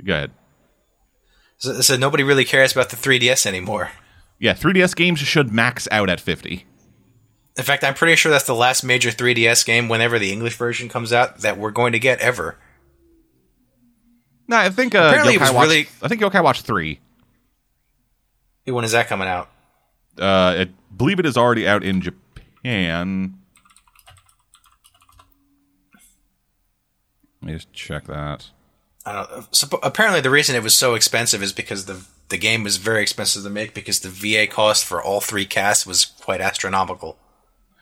[0.04, 0.32] go ahead.
[1.60, 3.92] So, so nobody really cares about the 3DS anymore.
[4.40, 6.66] Yeah, 3DS games should max out at 50.
[7.58, 10.88] In fact, I'm pretty sure that's the last major 3DS game, whenever the English version
[10.88, 12.58] comes out, that we're going to get ever.
[14.48, 17.00] No, I think uh, Apparently it was Watch, really- I think Yokai Watch 3.
[18.66, 19.50] When is that coming out?
[20.20, 20.24] Uh,
[20.66, 22.20] I believe it is already out in Japan.
[27.42, 28.50] Let me just check that.
[29.06, 29.32] I don't.
[29.32, 29.42] know.
[29.52, 33.02] Suppo- apparently, the reason it was so expensive is because the the game was very
[33.02, 37.18] expensive to make because the VA cost for all three casts was quite astronomical.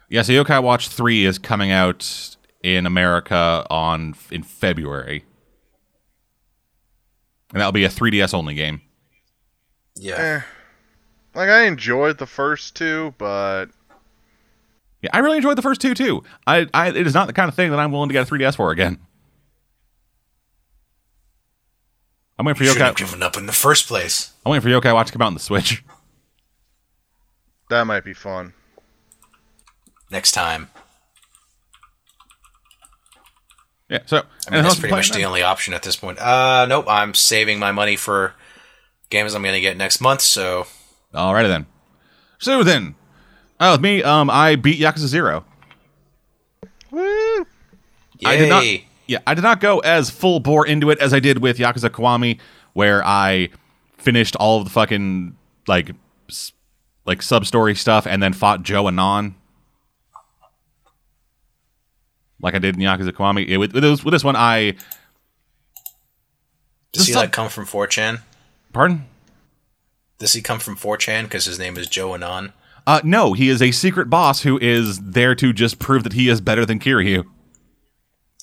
[0.09, 5.25] Yeah, so Yokai Watch 3 is coming out in America on in February.
[7.51, 8.82] And that'll be a 3DS only game.
[9.95, 10.15] Yeah.
[10.15, 10.41] Eh.
[11.36, 13.65] Like I enjoyed the first two, but
[15.01, 16.23] Yeah, I really enjoyed the first two too.
[16.45, 18.31] I, I it is not the kind of thing that I'm willing to get a
[18.31, 18.97] 3DS for again.
[22.39, 22.99] I'm waiting for You should have Yokai.
[22.99, 24.31] given up in the first place.
[24.45, 25.83] I'm waiting for Yokai Watch to come out on the Switch.
[27.69, 28.53] that might be fun.
[30.11, 30.69] Next time.
[33.89, 34.17] Yeah, so
[34.47, 36.19] I mean, that's pretty playing much the only option at this point.
[36.19, 36.85] Uh, nope.
[36.89, 38.33] I'm saving my money for
[39.09, 40.21] games I'm going to get next month.
[40.21, 40.67] So
[41.13, 41.65] Alrighty then.
[42.39, 42.95] So then,
[43.60, 45.45] oh, with me, um, I beat Yakuza Zero.
[46.91, 47.45] Woo!
[48.20, 48.26] yay.
[48.26, 48.64] I did not.
[49.08, 51.89] Yeah, I did not go as full bore into it as I did with Yakuza
[51.89, 52.39] Kiwami,
[52.74, 53.49] where I
[53.97, 55.36] finished all of the fucking
[55.68, 55.91] like
[56.30, 56.51] s-
[57.05, 59.36] like sub story stuff and then fought Joe Anon.
[62.41, 63.47] Like I did in Yakuza Kiwami.
[63.47, 64.76] It, with, with, this, with this one, I
[66.91, 68.22] Does he the like come from 4chan?
[68.74, 69.05] pardon.
[70.20, 72.53] Does he come from 4chan because his name is Joe Anon?
[72.88, 76.29] Uh, no, he is a secret boss who is there to just prove that he
[76.29, 77.25] is better than Kiryu.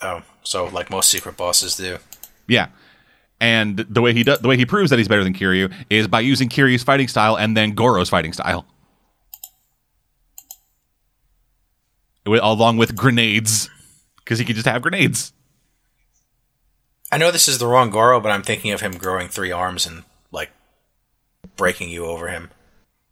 [0.02, 1.96] Oh, so like most secret bosses do.
[2.46, 2.68] Yeah.
[3.40, 6.08] And the way he does, the way he proves that he's better than Kiryu is
[6.08, 8.66] by using Kiryu's fighting style and then Goro's fighting style,
[12.26, 13.70] Wi- along with grenades,
[14.18, 15.32] because he can just have grenades.
[17.10, 19.86] I know this is the wrong Goro, but I'm thinking of him growing three arms
[19.86, 20.50] and like
[21.56, 22.50] breaking you over him.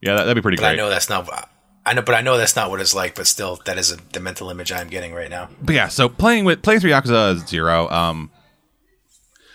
[0.02, 1.48] Yeah, that, that'd be pretty But I know that's not.
[1.86, 3.14] I know, but I know that's not what it's like.
[3.14, 5.48] But still, that is a, the mental image I'm getting right now.
[5.62, 8.30] But yeah, so playing with playing through Yakuza Zero, um,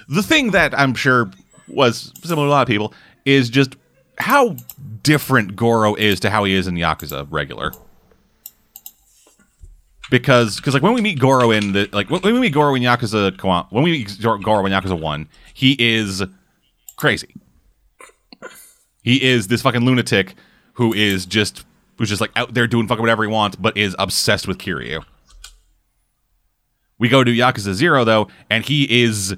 [0.08, 1.30] the thing that I'm sure
[1.68, 2.94] was similar to a lot of people
[3.26, 3.76] is just
[4.18, 4.56] how
[5.04, 7.74] different Goro is to how he is in Yakuza regular.
[10.10, 12.74] Because, because like when we meet Goro in the like when when we meet Goro
[12.76, 16.24] in Yakuza when we meet Goro in Yakuza One, he is
[16.96, 17.36] crazy.
[19.08, 20.36] He is this fucking lunatic
[20.74, 21.64] who is just
[21.98, 25.02] who's just like out there doing fucking whatever he wants, but is obsessed with Kiryu.
[27.00, 29.38] We go to Yakuza Zero though, and he is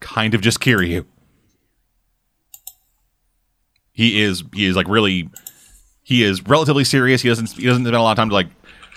[0.00, 1.04] kind of just Kiryu.
[3.92, 5.30] He is he is like really
[6.02, 7.22] he is relatively serious.
[7.22, 8.48] He doesn't he doesn't spend a lot of time to like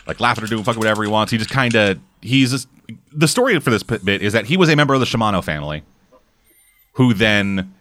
[0.07, 1.31] like laughing or doing fucking whatever he wants.
[1.31, 2.67] He just kind of he's just,
[3.13, 5.83] the story for this bit is that he was a member of the Shimano family,
[6.93, 7.75] who then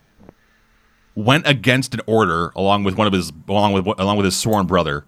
[1.20, 4.66] went against an order along with one of his along with along with his sworn
[4.66, 5.04] brother,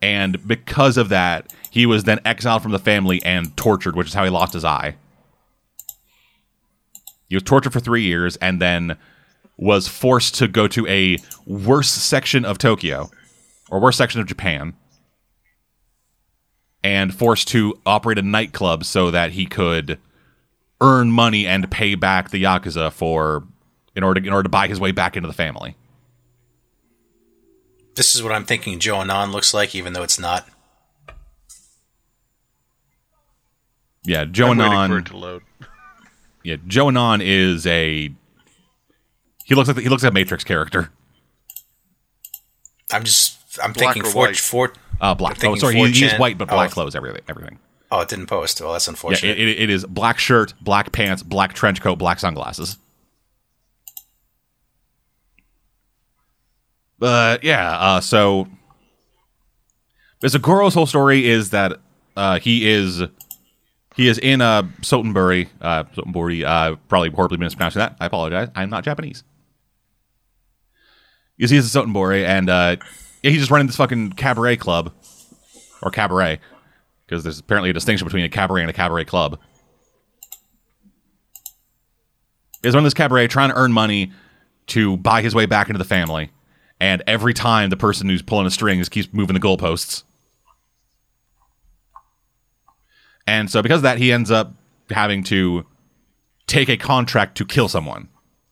[0.00, 4.14] and because of that, he was then exiled from the family and tortured, which is
[4.14, 4.96] how he lost his eye.
[7.28, 8.96] He was tortured for three years and then
[9.56, 13.10] was forced to go to a worse section of Tokyo
[13.70, 14.74] or worse section of Japan
[16.82, 19.98] and forced to operate a nightclub so that he could
[20.80, 23.44] earn money and pay back the yakuza for
[23.98, 25.76] in order to, in order to buy his way back into the family.
[27.96, 30.48] This is what I'm thinking Joe Anon looks like, even though it's not.
[34.04, 34.98] Yeah, Joe I'm waiting for Anon.
[34.98, 35.42] it to load.
[36.44, 38.10] Yeah, Joe Anon is a
[39.44, 40.90] He looks like he looks like a Matrix character.
[42.92, 44.36] I'm just I'm Black thinking or four, white?
[44.36, 44.72] four.
[45.00, 45.42] Uh, black.
[45.44, 46.74] I'm Oh, sorry, he, he's white, but black Oh.
[46.74, 47.22] clothes, everything.
[47.28, 47.58] everything.
[47.90, 48.60] Oh, it didn't post.
[48.60, 49.38] Well, that's Yeah, unfortunate.
[49.38, 52.78] it, it, it is black shirt, black pants, black trench coat, black sunglasses.
[56.98, 58.48] But yeah, uh, so
[60.26, 61.78] so Goro's whole story is that
[62.16, 63.02] uh, he is
[63.94, 67.96] he is in uh, Sotenbori, uh, Sotenbori, uh, probably horribly mispronouncing that.
[68.00, 68.48] I apologize.
[68.54, 69.22] I'm not Japanese.
[71.36, 72.76] He's he's in Sotenbori, and uh,
[73.22, 74.92] yeah, he's just running this fucking cabaret club
[75.82, 76.40] or cabaret
[77.06, 79.38] because there's apparently a distinction between a cabaret and a cabaret club.
[82.62, 84.12] He's running this cabaret trying to earn money
[84.68, 86.30] to buy his way back into the family,
[86.80, 90.04] and every time the person who's pulling the strings keeps moving the goalposts.
[93.26, 94.54] And so, because of that, he ends up
[94.90, 95.66] having to
[96.46, 98.08] take a contract to kill someone.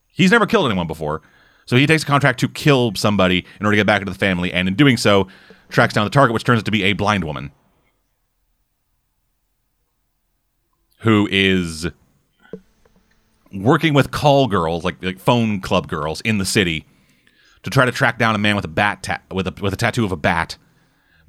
[0.09, 1.23] He's never killed anyone before,
[1.65, 4.19] so he takes a contract to kill somebody in order to get back into the
[4.19, 5.29] family, and in doing so,
[5.69, 7.51] tracks down the target, which turns out to be a blind woman
[11.01, 11.87] who is
[13.53, 16.85] working with call girls, like like phone club girls in the city,
[17.67, 19.77] to try to track down a man with a bat ta- with a with a
[19.77, 20.57] tattoo of a bat,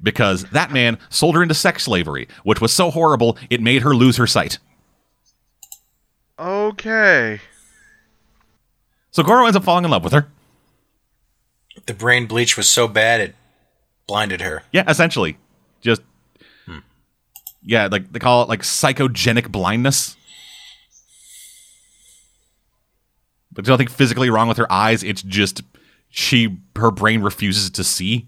[0.00, 3.92] because that man sold her into sex slavery, which was so horrible it made her
[3.92, 4.60] lose her sight.
[6.38, 7.40] Okay.
[9.10, 10.28] So Goro ends up falling in love with her.
[11.86, 13.34] the brain bleach was so bad it
[14.06, 14.62] blinded her.
[14.72, 15.38] Yeah, essentially,
[15.80, 16.02] just
[16.66, 16.78] hmm.
[17.64, 20.14] yeah, like they call it like psychogenic blindness.
[23.50, 25.02] But there's nothing physically wrong with her eyes.
[25.02, 25.62] It's just
[26.10, 28.26] she her brain refuses to see.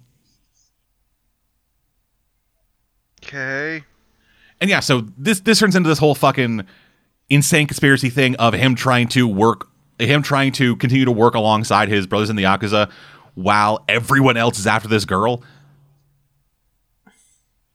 [3.25, 3.83] Okay.
[4.61, 6.67] And yeah, so this this turns into this whole fucking
[7.29, 9.69] insane conspiracy thing of him trying to work
[9.99, 12.91] him trying to continue to work alongside his brothers in the Yakuza
[13.35, 15.43] while everyone else is after this girl.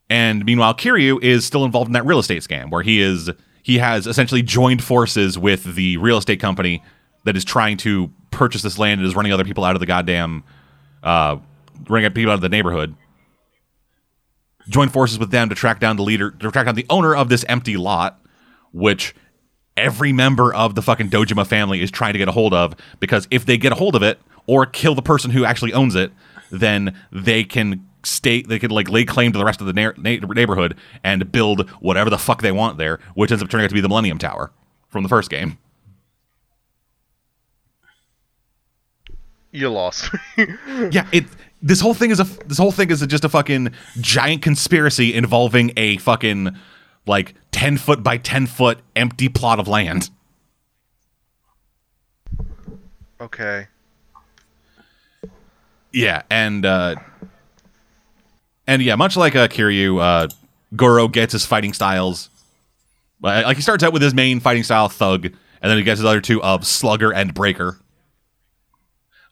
[0.09, 3.29] And meanwhile, Kiryu is still involved in that real estate scam where he is
[3.63, 6.83] he has essentially joined forces with the real estate company
[7.25, 9.85] that is trying to purchase this land and is running other people out of the
[9.85, 10.43] goddamn
[11.03, 11.37] uh
[11.89, 12.95] running people out of the neighborhood
[14.69, 17.29] join forces with them to track down the leader, to track down the owner of
[17.29, 18.19] this empty lot,
[18.71, 19.15] which
[19.77, 23.27] every member of the fucking Dojima family is trying to get a hold of because
[23.29, 26.11] if they get a hold of it or kill the person who actually owns it,
[26.51, 29.91] then they can stay, they can like lay claim to the rest of the na-
[29.97, 33.75] neighborhood and build whatever the fuck they want there, which ends up turning out to
[33.75, 34.51] be the Millennium Tower
[34.89, 35.57] from the first game.
[39.55, 40.47] You lost me.
[40.91, 41.25] yeah, it.
[41.61, 42.25] This whole thing is a.
[42.45, 46.55] This whole thing is just a fucking giant conspiracy involving a fucking
[47.07, 50.09] like ten foot by ten foot empty plot of land.
[53.21, 53.67] okay.
[55.91, 56.95] Yeah, and uh
[58.67, 60.27] and yeah, much like uh, Kiryu, uh,
[60.75, 62.29] Goro gets his fighting styles.
[63.23, 65.99] Uh, Like he starts out with his main fighting style, Thug, and then he gets
[65.99, 67.79] his other two of Slugger and Breaker.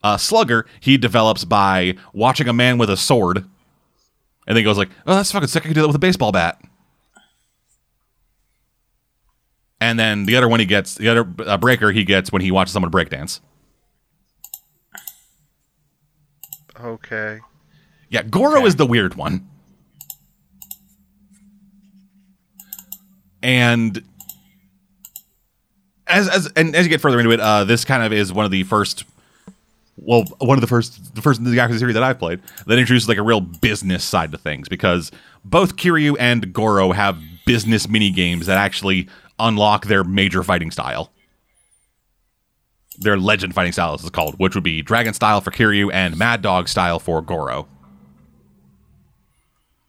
[0.04, 3.46] Uh, Slugger he develops by watching a man with a sword, and
[4.46, 5.62] then he goes like, "Oh, that's fucking sick!
[5.62, 6.60] I can do that with a baseball bat."
[9.80, 12.50] And then the other one he gets, the other uh, Breaker he gets when he
[12.50, 13.40] watches someone breakdance.
[16.78, 17.40] Okay.
[18.10, 19.48] Yeah, Goro is the weird one.
[23.42, 24.02] And
[26.06, 28.44] as as and as you get further into it, uh, this kind of is one
[28.44, 29.04] of the first
[29.96, 32.78] well, one of the first the first in the Yakuza series that I've played that
[32.78, 35.10] introduces like a real business side to things because
[35.44, 41.10] both Kiryu and Goro have business mini games that actually unlock their major fighting style.
[42.98, 46.42] Their legend fighting style is called, which would be Dragon style for Kiryu and Mad
[46.42, 47.68] Dog style for Goro.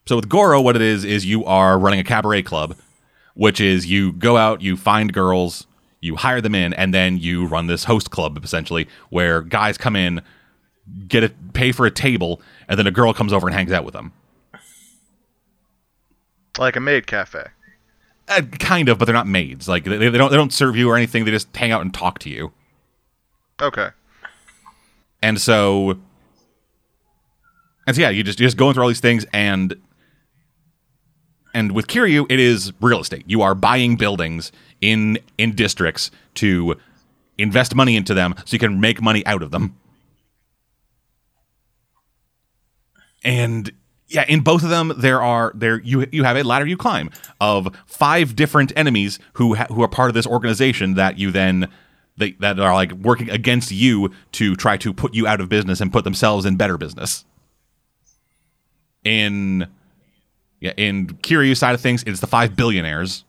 [0.08, 2.76] So with Goro, what it is is you are running a cabaret club,
[3.34, 5.66] which is you go out, you find girls,
[6.06, 9.95] you hire them in, and then you run this host club essentially, where guys come
[9.95, 10.22] in,
[11.08, 13.84] get a pay for a table, and then a girl comes over and hangs out
[13.84, 14.14] with them.
[16.58, 17.47] Like a maid cafe.
[18.28, 19.68] Uh, kind of, but they're not maids.
[19.68, 21.26] Like they, they don't they don't serve you or anything.
[21.26, 22.53] They just hang out and talk to you.
[23.62, 23.89] Okay.
[25.22, 25.97] And so,
[27.88, 29.76] and so yeah, you just you're just going through all these things, and
[31.56, 33.24] and with Kiryu, it is real estate.
[33.28, 34.51] You are buying buildings
[34.82, 36.76] in in districts to
[37.38, 39.76] invest money into them, so you can make money out of them.
[43.24, 43.72] And
[44.08, 47.10] yeah, in both of them, there are there you you have a ladder you climb
[47.39, 51.70] of five different enemies who ha- who are part of this organization that you then
[52.18, 55.80] they, that are like working against you to try to put you out of business
[55.80, 57.24] and put themselves in better business.
[59.06, 59.68] In
[60.66, 63.24] yeah, in Kiryu side of things, it's the five billionaires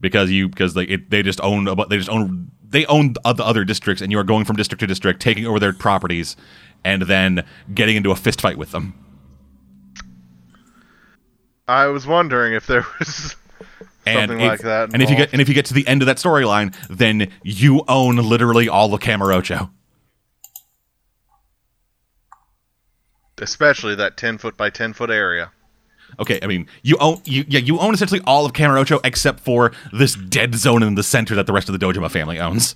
[0.00, 3.62] because you because they it, they just own they just own they own the other
[3.64, 6.34] districts and you are going from district to district taking over their properties
[6.82, 7.44] and then
[7.74, 8.94] getting into a fist fight with them.
[11.68, 13.36] I was wondering if there was
[14.06, 14.90] And something if, like that.
[14.94, 17.30] and if you get and if you get to the end of that storyline, then
[17.42, 19.70] you own literally all of Kamurocho.
[23.38, 25.52] especially that ten foot by ten foot area.
[26.18, 29.72] Okay, I mean you own you yeah you own essentially all of Kamurocho except for
[29.92, 32.74] this dead zone in the center that the rest of the Dojima family owns.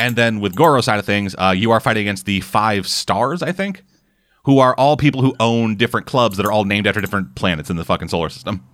[0.00, 3.42] And then with Goro side of things, uh, you are fighting against the five stars,
[3.42, 3.82] I think,
[4.44, 7.68] who are all people who own different clubs that are all named after different planets
[7.68, 8.64] in the fucking solar system.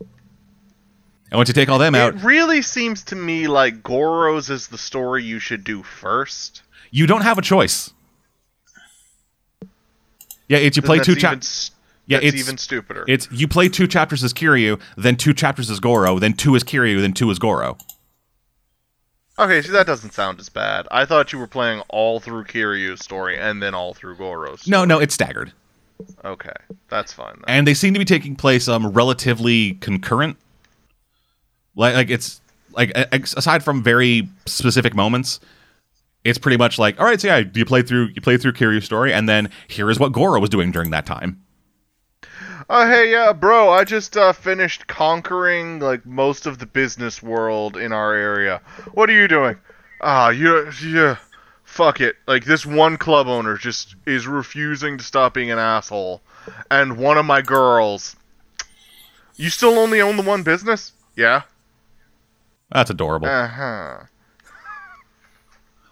[0.00, 4.68] And once you take all them out, It really seems to me like Goro's is
[4.68, 6.62] the story you should do first.
[6.90, 7.92] you don't have a choice.
[10.52, 11.70] Yeah, it's you play two chapters.
[12.06, 13.04] Yeah, it's- even stupider.
[13.08, 16.62] It's you play two chapters as Kiryu, then two chapters as Goro, then two as
[16.62, 17.78] Kiryu, then two as Goro.
[19.38, 20.86] okay, see that doesn't sound as bad.
[20.90, 24.66] I thought you were playing all through Kiryu's story and then all through Goro's.
[24.68, 25.52] No, no, it's staggered,
[26.24, 26.52] Okay,
[26.88, 27.44] that's fine then.
[27.46, 30.36] and they seem to be taking place um relatively concurrent.
[31.74, 32.40] Like, like it's
[32.72, 35.40] like aside from very specific moments,
[36.24, 38.84] it's pretty much like all right, so yeah, you play through you play through Kiryu's
[38.84, 41.42] story, and then here is what Goro was doing during that time.
[42.70, 47.76] Oh hey yeah, bro, I just uh, finished conquering like most of the business world
[47.76, 48.60] in our area.
[48.92, 49.56] What are you doing?
[50.00, 51.16] Ah, you yeah.
[51.64, 52.16] Fuck it.
[52.26, 56.20] Like this one club owner just is refusing to stop being an asshole.
[56.70, 58.16] And one of my girls
[59.36, 60.92] You still only own the one business?
[61.16, 61.42] Yeah.
[62.70, 63.28] That's adorable.
[63.28, 64.04] Uh-huh.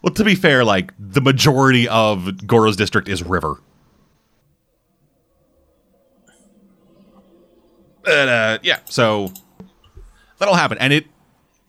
[0.02, 3.56] Well, to be fair, like the majority of Goro's district is river.
[8.02, 9.32] But uh, yeah, so
[10.38, 11.06] that'll happen, and it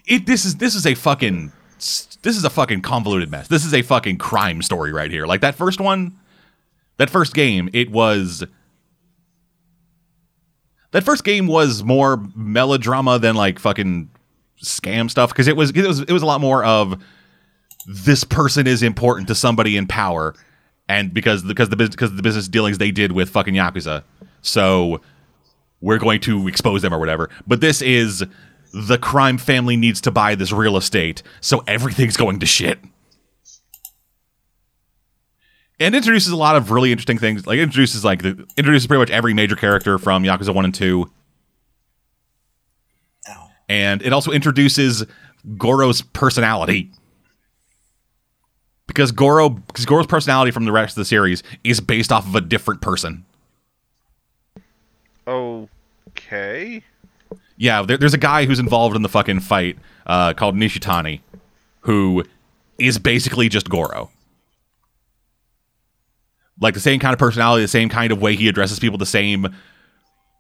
[0.05, 3.47] it this is this is a fucking this is a fucking convoluted mess.
[3.47, 5.25] This is a fucking crime story right here.
[5.25, 6.17] Like that first one,
[6.97, 8.45] that first game, it was
[10.91, 14.09] that first game was more melodrama than like fucking
[14.63, 17.01] scam stuff because it was it was it was a lot more of
[17.87, 20.35] this person is important to somebody in power,
[20.87, 24.03] and because because the business because the business dealings they did with fucking yakuza,
[24.41, 25.01] so
[25.81, 27.29] we're going to expose them or whatever.
[27.47, 28.23] But this is
[28.73, 32.79] the crime family needs to buy this real estate, so everything's going to shit.
[35.79, 37.47] And introduces a lot of really interesting things.
[37.47, 41.11] Like introduces like the introduces pretty much every major character from Yakuza One and Two,
[43.27, 43.49] Ow.
[43.67, 45.03] and it also introduces
[45.57, 46.91] Goro's personality.
[48.91, 52.35] Because Goro, because Goro's personality from the rest of the series is based off of
[52.35, 53.23] a different person.
[55.25, 56.83] Okay.
[57.55, 61.21] Yeah, there, there's a guy who's involved in the fucking fight uh, called Nishitani,
[61.81, 62.25] who
[62.77, 64.09] is basically just Goro.
[66.59, 69.05] Like the same kind of personality, the same kind of way he addresses people, the
[69.05, 69.55] same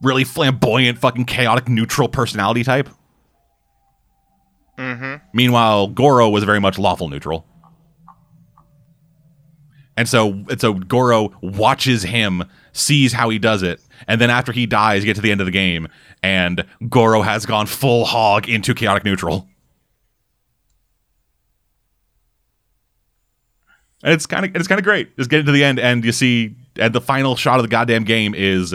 [0.01, 2.89] really flamboyant, fucking chaotic, neutral personality type.
[4.77, 5.25] Mm-hmm.
[5.33, 7.45] Meanwhile, Goro was very much lawful neutral.
[10.01, 14.65] And so so Goro watches him, sees how he does it, and then after he
[14.65, 15.87] dies, you get to the end of the game,
[16.23, 19.47] and Goro has gone full hog into chaotic neutral.
[24.01, 25.15] And it's kind of it's kind of great.
[25.17, 28.03] Just getting to the end, and you see, and the final shot of the goddamn
[28.03, 28.73] game is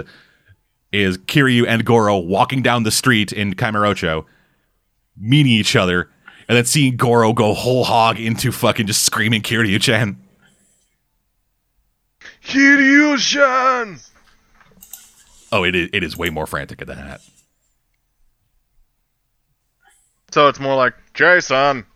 [0.92, 4.26] is Kiryu and Goro walking down the street in Kamurocho,
[5.16, 6.08] meeting each other,
[6.48, 10.22] and then seeing Goro go whole hog into fucking just screaming Kiryu-chan.
[12.46, 13.98] Kiryu-shan!
[15.50, 17.20] Oh, it is it is way more frantic than that.
[20.30, 21.86] So it's more like, Jason!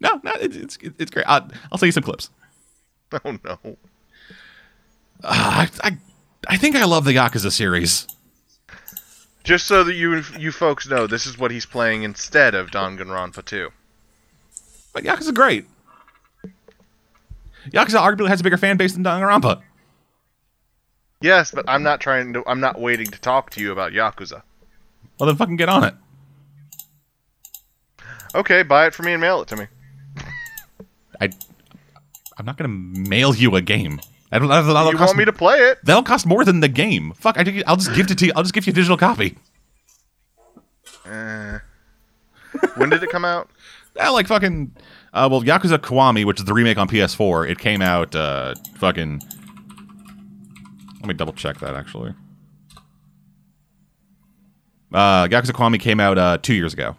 [0.00, 1.26] No, no, it, it's it's great.
[1.28, 2.30] I'll, I'll send you some clips.
[3.24, 3.58] Oh no.
[3.62, 3.68] Uh,
[5.22, 5.96] I, I
[6.48, 8.08] I think I love the Yakuza series.
[9.44, 13.44] Just so that you you folks know, this is what he's playing instead of Danganronpa
[13.44, 13.70] 2.
[14.92, 15.66] But Yakuza's great.
[17.70, 19.62] Yakuza arguably has a bigger fan base than Danganronpa.
[21.20, 22.42] Yes, but I'm not trying to.
[22.46, 24.42] I'm not waiting to talk to you about Yakuza.
[25.18, 25.94] Well, then fucking get on it.
[28.34, 29.66] Okay, buy it for me and mail it to me.
[31.20, 31.30] I
[32.36, 34.00] I'm not gonna mail you a game.
[34.32, 34.48] I don't.
[34.48, 35.78] That'll, that'll you cost want me to play it?
[35.84, 37.12] That'll cost more than the game.
[37.12, 38.32] Fuck, I, I'll just give it to you.
[38.34, 39.38] I'll just give you a digital copy.
[41.04, 41.60] Uh,
[42.76, 43.48] when did it come out?
[43.96, 44.74] Yeah, like fucking.
[45.14, 49.22] Uh, well, Yakuza Kiwami, which is the remake on PS4, it came out uh, fucking.
[51.00, 52.14] Let me double check that actually.
[54.92, 56.96] Uh, Yakuza Kiwami came out uh, two years ago,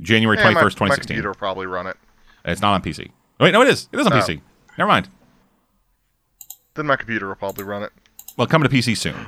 [0.00, 1.16] January twenty first, twenty sixteen.
[1.16, 1.96] computer will probably run it.
[2.44, 3.10] It's not on PC.
[3.40, 3.88] Oh, wait, no, it is.
[3.92, 4.16] It is on Oh.
[4.16, 4.40] PC.
[4.78, 5.08] Never mind.
[6.74, 7.90] Then my computer will probably run it.
[8.36, 9.26] Well, coming to PC soon.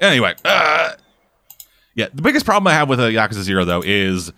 [0.00, 0.92] Anyway, uh,
[1.94, 4.32] yeah, the biggest problem I have with uh, Yakuza Zero though is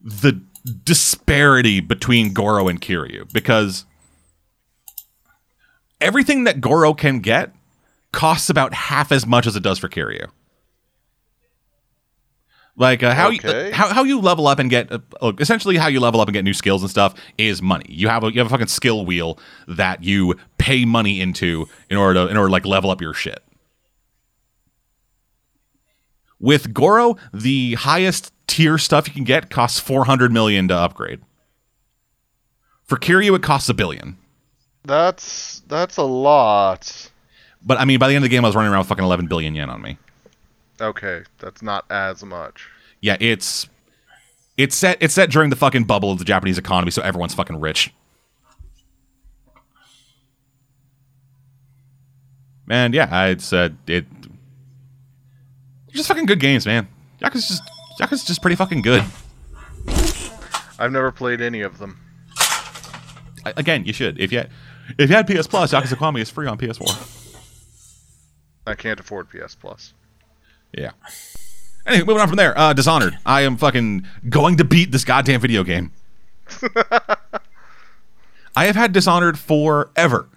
[0.00, 0.40] the
[0.84, 3.84] disparity between Goro and Kiryu because
[6.00, 7.52] everything that Goro can get
[8.12, 10.26] costs about half as much as it does for Kiryu.
[12.78, 13.68] Like uh, how Okay.
[13.68, 16.28] you, how how you level up and get uh, look, essentially how you level up
[16.28, 17.86] and get new skills and stuff is money.
[17.88, 21.96] You have a you have a fucking skill wheel that you pay money into in
[21.96, 23.42] order to in order to like level up your shit.
[26.38, 31.20] With Goro, the highest tier stuff you can get costs 400 million to upgrade.
[32.84, 34.16] For Kiryu it costs a billion.
[34.84, 37.10] That's that's a lot.
[37.62, 39.04] But I mean by the end of the game I was running around with fucking
[39.04, 39.98] 11 billion yen on me.
[40.80, 42.68] Okay, that's not as much.
[43.00, 43.68] Yeah, it's
[44.56, 47.60] it's set it's set during the fucking bubble of the Japanese economy, so everyone's fucking
[47.60, 47.92] rich.
[52.66, 54.06] Man, yeah, it's uh, it.
[55.92, 56.88] Just fucking good games, man.
[57.22, 57.62] Yakuza's just
[58.00, 59.04] Yakuza's just pretty fucking good.
[60.78, 61.98] I've never played any of them.
[63.44, 64.50] I- Again, you should if you had,
[64.98, 67.12] if you had PS Plus, Yakuza Kiwami is free on PS4.
[68.66, 69.94] I can't afford PS Plus.
[70.76, 70.90] Yeah.
[71.86, 72.58] Anyway, moving on from there.
[72.58, 73.16] Uh, Dishonored.
[73.24, 75.92] I am fucking going to beat this goddamn video game.
[78.56, 80.28] I have had Dishonored forever,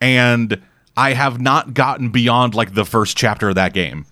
[0.00, 0.62] and
[0.96, 4.06] I have not gotten beyond like the first chapter of that game.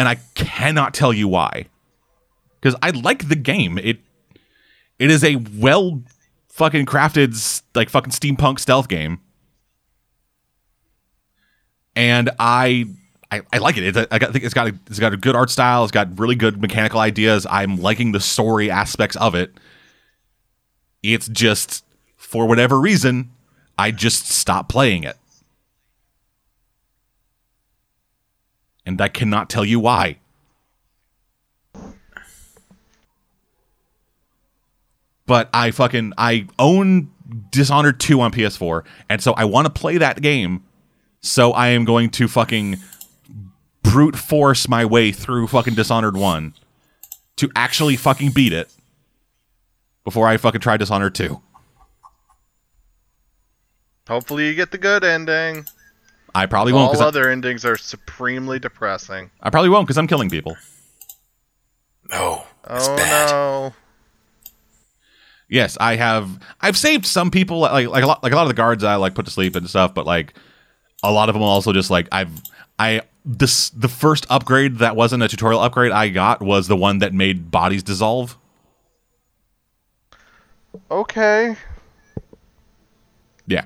[0.00, 1.66] And I cannot tell you why.
[2.58, 3.76] Because I like the game.
[3.76, 3.98] It
[4.98, 6.02] it is a well
[6.48, 9.20] fucking crafted like fucking steampunk stealth game.
[11.94, 12.86] And I
[13.30, 13.94] I, I like it.
[13.94, 15.82] A, I I think it's got a, it's got a good art style.
[15.84, 17.46] It's got really good mechanical ideas.
[17.50, 19.52] I'm liking the story aspects of it.
[21.02, 21.84] It's just
[22.16, 23.32] for whatever reason,
[23.76, 25.18] I just stopped playing it,
[28.86, 30.18] and I cannot tell you why.
[35.26, 37.10] But I fucking I own
[37.50, 40.64] Dishonored 2 on PS4, and so I want to play that game.
[41.20, 42.78] So I am going to fucking
[43.82, 46.54] brute force my way through fucking Dishonored 1
[47.36, 48.72] to actually fucking beat it
[50.04, 51.40] before I fucking try Dishonored 2.
[54.08, 55.66] Hopefully, you get the good ending.
[56.34, 59.30] I probably won't All because other endings are supremely depressing.
[59.40, 60.56] I, I probably won't because I'm killing people.
[62.10, 63.30] No, that's oh bad.
[63.30, 63.74] no!
[65.48, 66.38] Yes, I have.
[66.60, 68.96] I've saved some people, like like a lot, like a lot of the guards I
[68.96, 69.94] like put to sleep and stuff.
[69.94, 70.34] But like
[71.02, 72.30] a lot of them also just like I've
[72.78, 76.98] I this the first upgrade that wasn't a tutorial upgrade I got was the one
[76.98, 78.36] that made bodies dissolve.
[80.90, 81.56] Okay.
[83.46, 83.64] Yeah.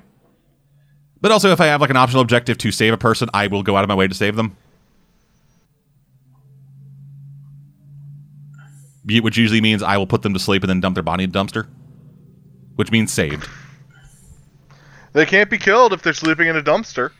[1.25, 3.63] But also, if I have like an optional objective to save a person, I will
[3.63, 4.59] go out of my way to save them.
[9.07, 11.31] Which usually means I will put them to sleep and then dump their body in
[11.31, 11.67] a dumpster.
[12.77, 13.49] Which means saved.
[15.15, 17.11] They can't be killed if they're sleeping in a dumpster.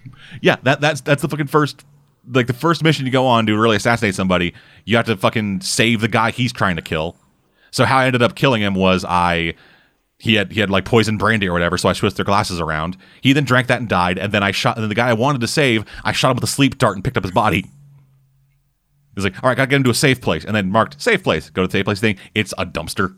[0.43, 1.83] Yeah, that that's that's the fucking first
[2.31, 4.53] like the first mission you go on to really assassinate somebody,
[4.85, 7.17] you have to fucking save the guy he's trying to kill.
[7.71, 9.55] So how I ended up killing him was I
[10.25, 12.97] he had he had like poison brandy or whatever, so I switched their glasses around.
[13.21, 15.13] He then drank that and died, and then I shot and then the guy I
[15.13, 17.67] wanted to save, I shot him with a sleep dart and picked up his body.
[19.15, 21.23] He's like, all right, gotta get him to a safe place, and then marked safe
[21.23, 21.51] place.
[21.51, 22.17] Go to the safe place thing.
[22.35, 23.15] It's a dumpster.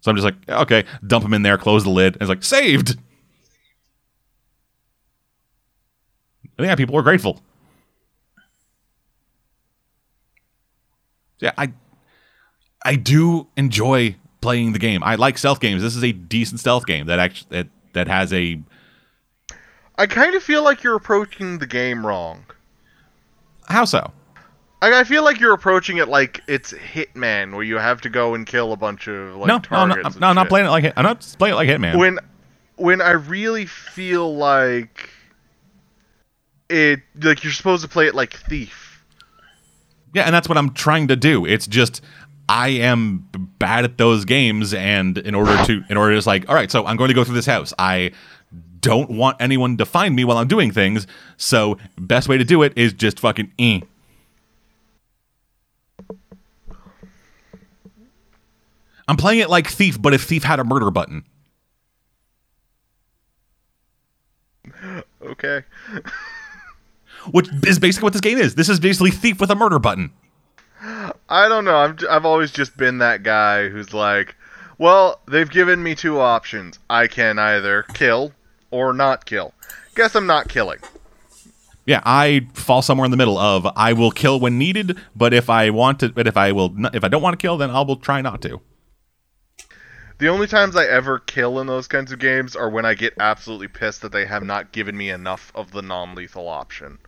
[0.00, 2.44] So I'm just like, okay, dump him in there, close the lid, and it's like
[2.44, 2.98] saved.
[6.58, 7.40] And yeah, people were grateful.
[11.40, 11.72] Yeah, I
[12.84, 15.02] I do enjoy playing the game.
[15.02, 15.82] I like stealth games.
[15.82, 18.60] This is a decent stealth game that actually that, that has a
[19.98, 22.44] I kind of feel like you're approaching the game wrong.
[23.68, 24.12] how so?
[24.80, 28.34] I, I feel like you're approaching it like it's Hitman, where you have to go
[28.34, 29.96] and kill a bunch of like no, targets.
[29.96, 31.98] no, and no, I'm not playing it like Hit- I'm not playing it like Hitman.
[31.98, 32.18] When
[32.76, 35.10] when I really feel like
[36.68, 39.04] it, like you're supposed to play it like Thief.
[40.14, 41.44] Yeah, and that's what I'm trying to do.
[41.44, 42.00] It's just
[42.48, 46.48] I am bad at those games, and in order to, in order to, just like,
[46.48, 47.74] all right, so I'm going to go through this house.
[47.78, 48.12] I
[48.80, 51.06] don't want anyone to find me while I'm doing things.
[51.36, 53.52] So best way to do it is just fucking.
[53.58, 53.80] Eh.
[59.06, 61.24] I'm playing it like Thief, but if Thief had a murder button.
[65.22, 65.62] Okay.
[67.30, 68.54] Which is basically what this game is.
[68.54, 70.12] This is basically Thief with a murder button.
[70.80, 71.76] I don't know.
[71.76, 74.36] I'm, I've always just been that guy who's like,
[74.78, 76.78] well, they've given me two options.
[76.88, 78.32] I can either kill
[78.70, 79.54] or not kill.
[79.94, 80.78] Guess I'm not killing.
[81.84, 85.48] Yeah, I fall somewhere in the middle of I will kill when needed, but if
[85.48, 87.80] I want to, but if I will, if I don't want to kill, then I
[87.80, 88.60] will try not to.
[90.18, 93.14] The only times I ever kill in those kinds of games are when I get
[93.18, 96.98] absolutely pissed that they have not given me enough of the non-lethal option.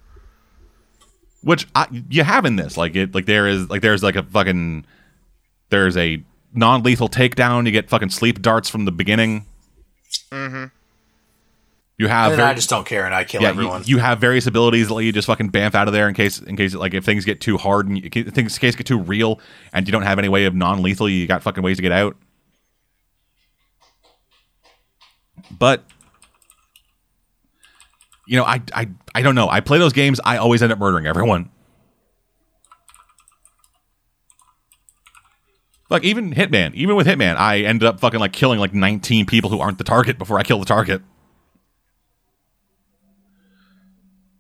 [1.43, 4.23] Which I, you have in this, like it, like there is, like there's like a
[4.23, 4.85] fucking,
[5.71, 6.23] there's a
[6.53, 7.65] non-lethal takedown.
[7.67, 9.47] You get fucking sleep darts from the beginning.
[10.31, 10.67] Mm-hmm.
[11.97, 13.83] You have And very- I just don't care and I kill yeah, everyone.
[13.85, 16.15] You, you have various abilities that let you just fucking bamf out of there in
[16.15, 18.99] case in case like if things get too hard and you, things case get too
[18.99, 19.39] real
[19.73, 22.17] and you don't have any way of non-lethal, you got fucking ways to get out.
[25.59, 25.85] But
[28.31, 29.49] you know, I I I don't know.
[29.49, 31.51] I play those games, I always end up murdering everyone.
[35.91, 39.51] Like even Hitman, even with Hitman, I ended up fucking like killing like 19 people
[39.51, 41.03] who aren't the target before I kill the target.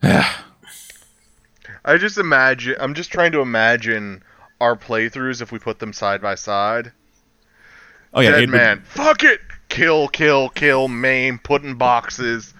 [0.05, 2.77] I just imagine.
[2.79, 4.23] I'm just trying to imagine
[4.61, 6.93] our playthroughs if we put them side by side.
[8.15, 9.41] Oh yeah, Dead it would- Fuck it.
[9.69, 12.55] Kill, kill, kill, maim, put in boxes.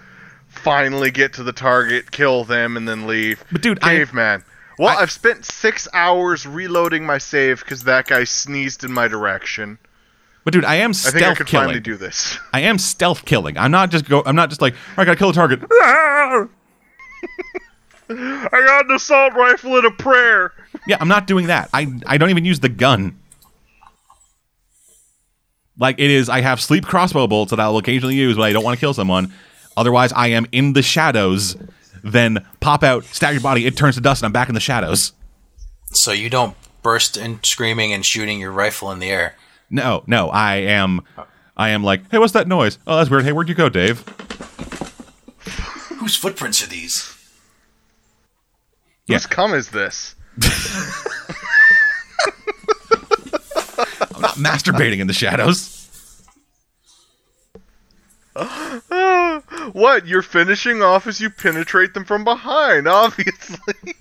[0.63, 3.43] Finally get to the target, kill them, and then leave.
[3.51, 4.43] But dude, I- caveman.
[4.79, 9.07] Well, I- I've spent six hours reloading my save because that guy sneezed in my
[9.07, 9.77] direction.
[10.43, 11.23] But dude, I am stealth killing.
[11.23, 11.65] I think I could killing.
[11.67, 12.39] finally do this.
[12.53, 13.57] I am stealth killing.
[13.57, 14.23] I'm not just go.
[14.25, 15.61] I'm not just like I gotta kill a target.
[18.09, 20.51] I got an assault rifle and a prayer.
[20.87, 21.69] yeah, I'm not doing that.
[21.73, 23.17] I I don't even use the gun.
[25.77, 28.53] Like it is, I have sleep crossbow bolts that I will occasionally use when I
[28.53, 29.33] don't want to kill someone.
[29.81, 31.57] Otherwise, I am in the shadows.
[32.03, 33.65] Then pop out, stab your body.
[33.65, 35.13] It turns to dust, and I'm back in the shadows.
[35.91, 39.35] so you don't burst in screaming and shooting your rifle in the air.
[39.71, 41.01] No, no, I am.
[41.57, 42.77] I am like, hey, what's that noise?
[42.85, 43.23] Oh, that's weird.
[43.23, 44.01] Hey, where'd you go, Dave?
[45.97, 47.11] Whose footprints are these?
[49.07, 49.15] Yeah.
[49.15, 50.13] Whose cum is this?
[54.13, 55.80] I'm not masturbating in the shadows.
[59.73, 60.07] What?
[60.07, 63.95] You're finishing off as you penetrate them from behind, obviously.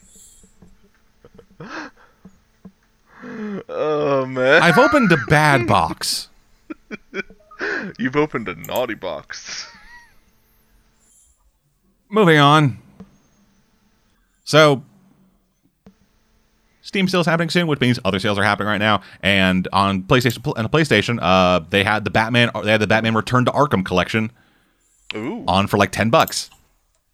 [3.69, 4.63] oh man.
[4.63, 6.29] I've opened a bad box.
[7.99, 9.69] You've opened a naughty box.
[12.09, 12.79] Moving on.
[14.45, 14.83] So,
[16.91, 19.01] Steam sales happening soon, which means other sales are happening right now.
[19.23, 23.45] And on PlayStation and PlayStation, uh, they had the Batman, they had the Batman Return
[23.45, 24.33] to Arkham collection
[25.15, 25.45] Ooh.
[25.47, 26.51] on for like ten bucks,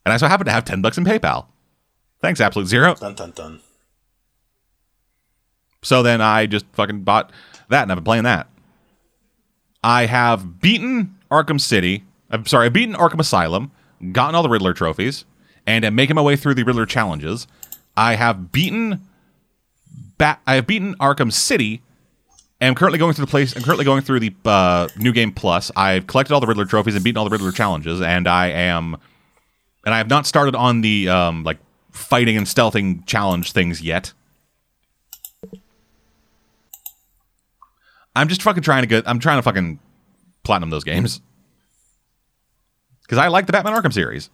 [0.07, 1.49] and I so happen to have ten bucks in PayPal.
[2.23, 2.95] Thanks, Absolute Zero.
[2.95, 3.61] Dun dun dun.
[5.83, 7.31] So then I just fucking bought
[7.69, 8.49] that, and I've been playing that.
[9.85, 12.03] I have beaten Arkham City.
[12.31, 13.73] I'm sorry, I've beaten Arkham Asylum,
[14.13, 15.27] gotten all the Riddler trophies,
[15.67, 17.47] and am making my way through the Riddler challenges.
[17.95, 19.03] I have beaten
[20.19, 20.41] Bat.
[20.47, 21.83] I have beaten Arkham City.
[22.61, 23.55] I'm currently going through the place.
[23.55, 25.71] I'm currently going through the uh, new game plus.
[25.77, 28.97] I've collected all the Riddler trophies and beaten all the Riddler challenges, and I am,
[29.85, 31.59] and I have not started on the um, like
[31.91, 34.15] fighting and stealthing challenge things yet.
[38.15, 39.07] I'm just fucking trying to get.
[39.07, 39.79] I'm trying to fucking
[40.43, 41.21] platinum those games
[43.03, 44.31] because I like the Batman Arkham series.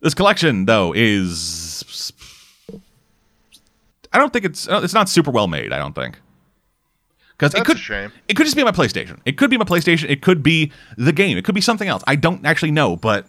[0.00, 1.67] This collection, though, is
[4.12, 5.72] I don't think it's it's not super well made.
[5.72, 6.18] I don't think
[7.38, 8.12] because it could a shame.
[8.28, 9.20] it could just be my PlayStation.
[9.24, 10.10] It could be my PlayStation.
[10.10, 11.38] It could be the game.
[11.38, 12.02] It could be something else.
[12.06, 13.26] I don't actually know, but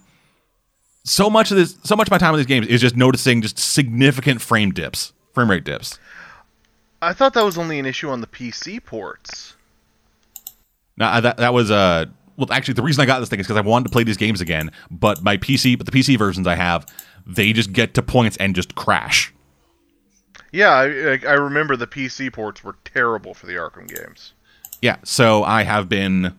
[1.03, 3.41] so much of this, so much of my time with these games is just noticing
[3.41, 5.99] just significant frame dips, frame rate dips.
[7.01, 9.56] I thought that was only an issue on the PC ports.
[10.97, 13.47] Now uh, that that was uh well actually the reason I got this thing is
[13.47, 16.47] because I wanted to play these games again, but my PC but the PC versions
[16.47, 16.85] I have
[17.26, 19.34] they just get to points and just crash.
[20.51, 24.34] Yeah, I, I- I remember the PC ports were terrible for the Arkham games.
[24.81, 26.35] Yeah, so I have been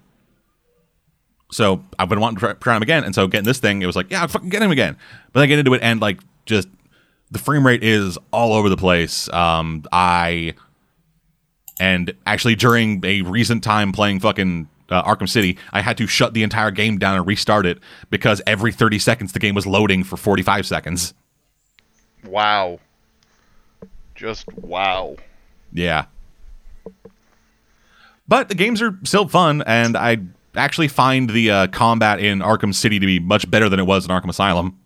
[1.53, 3.97] so I've been wanting to try, him again, and so getting this thing, it was
[3.97, 4.97] like, yeah, fucking get him again.
[5.33, 6.69] But I get into it, and like, just
[7.31, 9.29] the frame rate is all over the place.
[9.33, 10.55] Um, I
[11.79, 16.35] and actually during a recent time playing fucking uh, Arkham City, I had to shut
[16.35, 17.79] the entire game down and restart it
[18.11, 21.15] because every thirty seconds the game was loading for forty five seconds.
[22.25, 22.79] Wow.
[24.21, 25.17] Just wow.
[25.73, 26.05] Yeah.
[28.29, 30.19] But the games are still fun, and I
[30.55, 34.05] actually find the uh, combat in Arkham City to be much better than it was
[34.05, 34.79] in Arkham Asylum.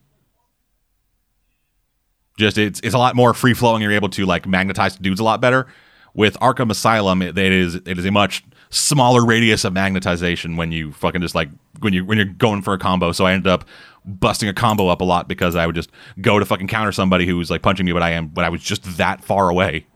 [2.38, 3.82] Just it's it's a lot more free flowing.
[3.82, 5.66] You're able to like magnetize dudes a lot better.
[6.14, 8.44] With Arkham Asylum, it, it is it is a much
[8.74, 11.48] smaller radius of magnetization when you fucking just like
[11.78, 13.12] when you when you're going for a combo.
[13.12, 13.64] So I ended up
[14.04, 15.90] busting a combo up a lot because I would just
[16.20, 18.48] go to fucking counter somebody who was like punching me, but I am but I
[18.48, 19.86] was just that far away.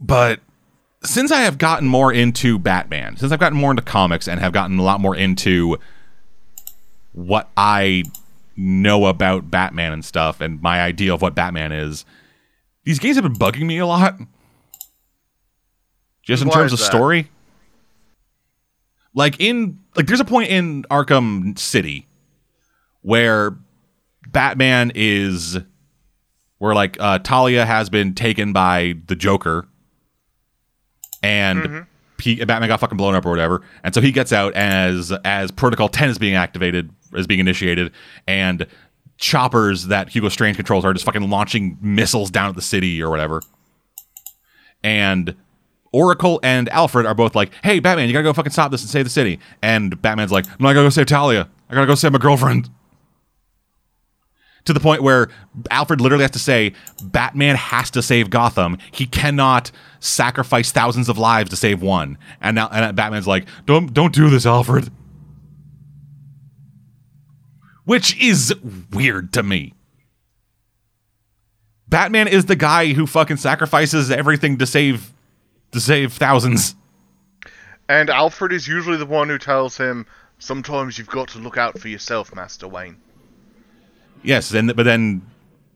[0.00, 0.40] But
[1.04, 4.52] since I have gotten more into Batman, since I've gotten more into comics and have
[4.52, 5.78] gotten a lot more into
[7.12, 8.04] what I
[8.56, 12.04] know about Batman and stuff and my idea of what Batman is,
[12.88, 14.18] these games have been bugging me a lot.
[16.22, 16.86] Just in Why terms of that?
[16.86, 17.30] story.
[19.12, 22.06] Like in like there's a point in Arkham City
[23.02, 23.58] where
[24.28, 25.58] Batman is
[26.56, 29.68] where like uh Talia has been taken by the Joker
[31.22, 31.84] and
[32.22, 35.50] he, Batman got fucking blown up or whatever, and so he gets out as as
[35.50, 37.92] Protocol Ten is being activated, is being initiated,
[38.26, 38.66] and
[39.18, 43.10] choppers that Hugo Strange controls are just fucking launching missiles down at the city or
[43.10, 43.42] whatever,
[44.82, 45.34] and
[45.92, 48.90] Oracle and Alfred are both like, "Hey, Batman, you gotta go fucking stop this and
[48.90, 51.48] save the city," and Batman's like, "No, I gotta go save Talia.
[51.68, 52.70] I gotta go save my girlfriend."
[54.68, 55.28] to the point where
[55.70, 58.76] Alfred literally has to say Batman has to save Gotham.
[58.92, 62.18] He cannot sacrifice thousands of lives to save one.
[62.42, 64.90] And now and Batman's like, "Don't don't do this, Alfred."
[67.88, 68.54] Which is
[68.92, 69.72] weird to me.
[71.88, 75.10] Batman is the guy who fucking sacrifices everything to save
[75.72, 76.74] to save thousands.
[77.88, 80.04] And Alfred is usually the one who tells him,
[80.38, 82.98] "Sometimes you've got to look out for yourself, Master Wayne."
[84.22, 85.22] Yes, and but then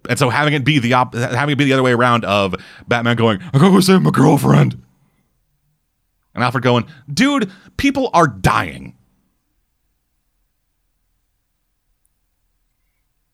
[0.06, 2.54] and so having it be the op- having it be the other way around of
[2.88, 4.82] Batman going, I gotta go save my girlfriend.
[6.34, 8.98] And Alfred going, dude, people are dying.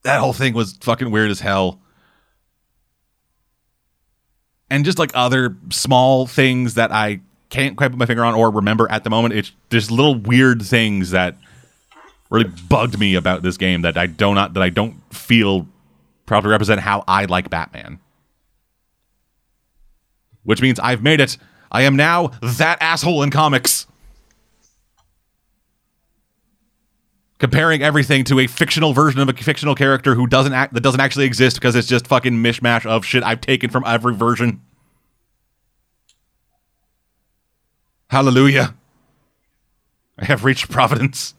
[0.04, 1.80] That whole thing was fucking weird as hell.
[4.70, 7.20] And just like other small things that I
[7.50, 9.34] can't quite put my finger on or remember at the moment.
[9.34, 11.36] It's just little weird things that
[12.30, 15.66] really bugged me about this game that I do not that I don't feel
[16.26, 17.98] properly represent how I like Batman.
[20.44, 21.36] Which means I've made it.
[21.70, 23.86] I am now that asshole in comics.
[27.38, 31.00] Comparing everything to a fictional version of a fictional character who doesn't act that doesn't
[31.00, 34.60] actually exist because it's just fucking mishmash of shit I've taken from every version.
[38.10, 38.74] Hallelujah.
[40.18, 41.34] I have reached Providence.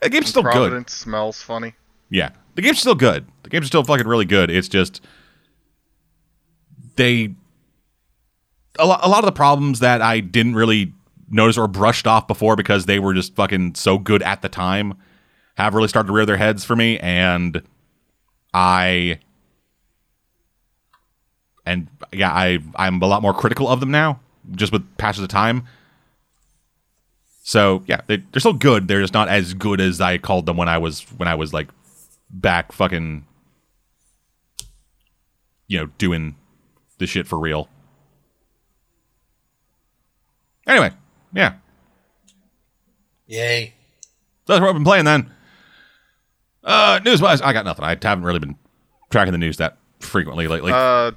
[0.00, 0.52] The game's still good.
[0.52, 1.74] Providence smells funny.
[2.10, 3.26] Yeah, the game's still good.
[3.42, 4.50] The game's still fucking really good.
[4.50, 5.00] It's just
[6.96, 7.34] they
[8.78, 10.92] a lot, a lot of the problems that I didn't really
[11.32, 14.94] notice or brushed off before because they were just fucking so good at the time
[15.56, 17.62] have really started to rear their heads for me and
[18.54, 19.18] I
[21.64, 24.20] and yeah, I I'm a lot more critical of them now
[24.52, 25.66] just with passage of time.
[27.44, 28.88] So yeah, they, they're still good.
[28.88, 31.52] They're just not as good as I called them when I was when I was
[31.52, 31.68] like
[32.30, 33.24] back fucking
[35.68, 36.36] you know doing
[36.98, 37.68] the shit for real.
[40.66, 40.92] Anyway,
[41.34, 41.54] yeah,
[43.26, 43.74] Yay.
[44.46, 45.30] so that's what I've been playing then.
[46.64, 47.84] Uh, news wise, I got nothing.
[47.84, 48.56] I haven't really been
[49.10, 50.72] tracking the news that frequently lately.
[50.72, 51.12] Uh,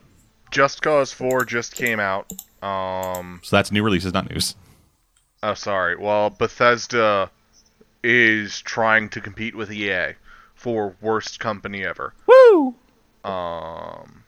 [0.51, 2.31] Just Cause 4 just came out.
[2.63, 4.55] Um, so that's new releases, not news.
[5.43, 5.95] oh, sorry.
[5.97, 7.29] Well, Bethesda
[8.03, 10.13] is trying to compete with EA
[10.55, 12.13] for worst company ever.
[12.27, 12.73] Woo!
[13.23, 14.23] Um,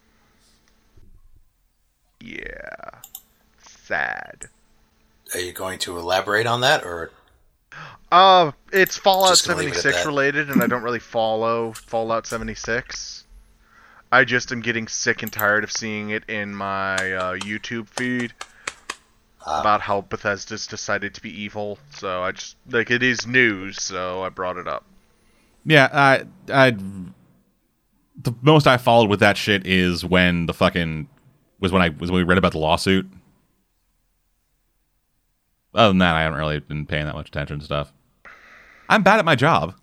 [2.20, 3.02] yeah,
[3.62, 4.50] sad.
[5.34, 7.12] Are you going to elaborate on that, or
[8.12, 12.26] Uh, it's Fallout Just gonna leave it 76 related, and I don't really follow Fallout
[12.26, 13.26] 76.
[14.12, 18.34] I just am getting sick and tired of seeing it in my uh, YouTube feed
[19.46, 19.62] Ah.
[19.62, 21.78] about how Bethesda's decided to be evil.
[21.92, 24.84] So I just like it is news, so I brought it up.
[25.66, 26.24] Yeah, I,
[26.54, 26.72] I,
[28.22, 31.08] the most I followed with that shit is when the fucking
[31.60, 33.08] was when I was when we read about the lawsuit.
[35.78, 37.94] Other than that, I haven't really been paying that much attention to stuff.
[38.90, 39.76] I'm bad at my job.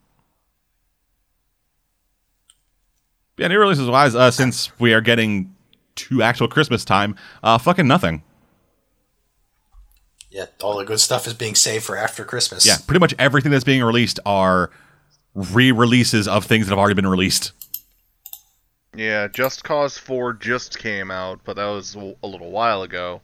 [3.36, 5.54] Yeah, new releases wise, uh, since we are getting
[5.96, 8.22] to actual Christmas time, uh, fucking nothing.
[10.30, 12.66] yeah, all the good stuff is being saved for after Christmas?
[12.66, 14.70] Yeah, pretty much everything that's being released are
[15.34, 17.52] re-releases of things that have already been released.
[18.96, 23.20] Yeah, Just Cause 4 just came out, but that was a a little while ago.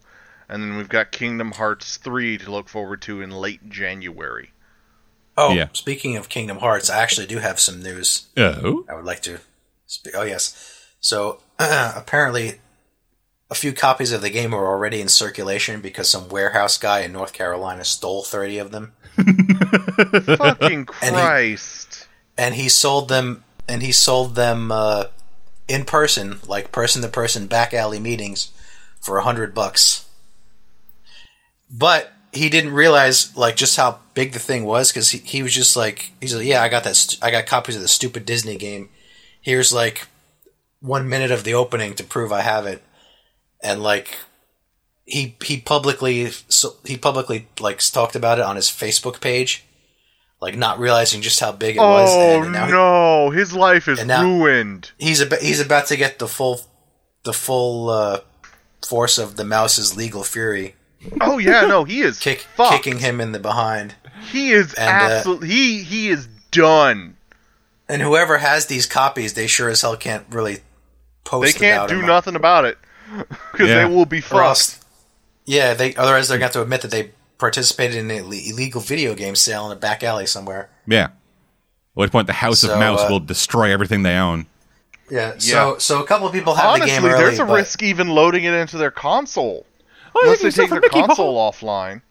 [0.51, 4.51] And then we've got Kingdom Hearts 3 to look forward to in late January.
[5.37, 5.69] Oh, Yeah.
[5.73, 8.27] speaking of Kingdom Hearts, I actually do have some news.
[8.37, 9.39] Oh, I would like to
[9.87, 10.13] speak.
[10.15, 10.85] Oh, yes.
[10.99, 12.59] So apparently,
[13.49, 17.13] a few copies of the game are already in circulation because some warehouse guy in
[17.13, 18.93] North Carolina stole 30 of them.
[20.37, 22.07] Fucking Christ.
[22.37, 25.05] and he sold them and he sold them uh,
[25.67, 28.51] in person like person to person back alley meetings
[28.99, 30.05] for a hundred bucks
[31.71, 35.53] but he didn't realize like just how big the thing was because he, he was
[35.53, 38.25] just like he's like yeah i got that st- i got copies of the stupid
[38.25, 38.89] disney game
[39.41, 40.07] here's like
[40.79, 42.81] one minute of the opening to prove i have it
[43.61, 44.17] and like
[45.05, 49.65] he he publicly so he publicly like talked about it on his facebook page
[50.41, 52.09] like not realizing just how big it was.
[52.11, 54.91] Oh and now he- no, his life is ruined.
[54.97, 56.61] he's about he's about to get the full
[57.23, 58.21] the full uh,
[58.83, 60.73] force of the mouse's legal fury
[61.19, 63.95] Oh yeah, no, he is kick, kicking him in the behind.
[64.31, 67.17] He is And, uh, absolutely he he is done.
[67.89, 70.59] And whoever has these copies, they sure as hell can't really
[71.23, 71.53] post.
[71.53, 72.05] They can't about do him.
[72.05, 72.77] nothing about it
[73.51, 73.79] because Yeah.
[73.79, 74.77] they will be Or fucked.
[75.45, 78.79] yeah, they otherwise they're going to have to admit that they participated in an illegal
[78.81, 80.69] video game sale in a back alley somewhere.
[80.87, 81.05] yeah.
[81.05, 81.11] At
[81.95, 84.45] which point the House So, of Mouse uh, will destroy everything they own.
[85.09, 85.33] Yeah.
[85.39, 87.23] So so a couple of people have Honestly, the game early.
[87.23, 89.65] there's a but- risk even loading it into their console.
[90.15, 91.59] Oh, Unless you they can take their console Mouse.
[91.61, 92.01] offline.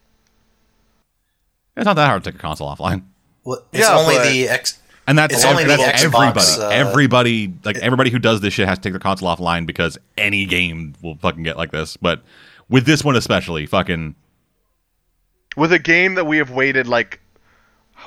[1.77, 3.03] It's not that hard to take a console offline.
[3.43, 4.77] Well, it's Yeah, only but- the X.
[5.07, 6.61] And that's, It's ev- only the that's Xbox, everybody.
[6.61, 9.97] uh, everybody, like everybody who does this shit has to take their console offline because
[10.17, 11.97] any game will fucking get like this.
[11.97, 12.21] But
[12.69, 14.15] with this one especially, fucking
[15.57, 17.19] With a game that we have waited like,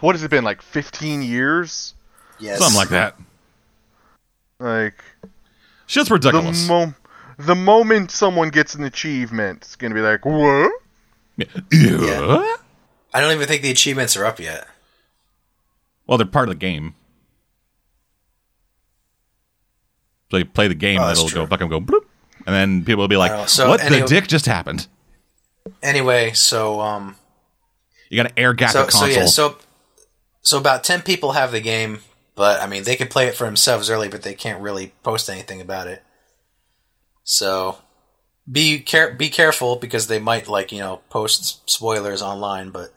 [0.00, 1.94] what has it been like 15 years?
[2.38, 2.58] Yes.
[2.60, 3.16] something like that.
[4.60, 5.02] Like
[5.86, 6.66] Shit's the ridiculous.
[6.68, 6.94] mo-
[7.38, 10.72] the moment someone gets an achievement, it's gonna be like, what?
[11.36, 11.46] Yeah.
[11.72, 12.56] Yeah.
[13.12, 14.66] I don't even think the achievements are up yet.
[16.06, 16.94] Well, they're part of the game.
[20.30, 21.46] So you play the game, Oh, and it'll go true.
[21.46, 22.04] fucking go bloop,
[22.46, 24.88] and then people will be like, Oh, so "What the dick just happened?"
[25.82, 27.16] Anyway, so um,
[28.10, 29.58] You got to air gap so the so yeah, so
[30.42, 32.00] so about ten people have the game,
[32.34, 35.30] but I mean they can play it for themselves early, but they can't really post
[35.30, 36.02] anything about it.
[37.24, 37.78] So
[38.50, 42.92] be care be careful because they might like you know post spoilers online, but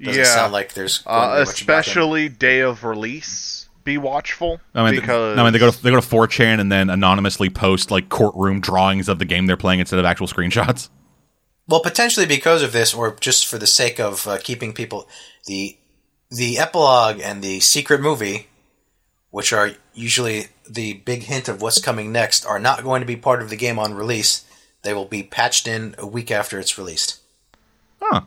[0.00, 3.68] doesn't yeah, sound like there's going to uh, be much especially day of release.
[3.84, 6.72] Be watchful I mean, because I mean, they go to they go to 4chan and
[6.72, 10.88] then anonymously post like courtroom drawings of the game they're playing instead of actual screenshots.
[11.68, 15.08] Well, potentially because of this, or just for the sake of uh, keeping people
[15.46, 15.76] the
[16.30, 18.48] the epilogue and the secret movie,
[19.36, 23.16] which are usually the big hint of what's coming next, are not going to be
[23.16, 24.46] part of the game on release.
[24.80, 27.20] They will be patched in a week after it's released,
[28.00, 28.22] Huh?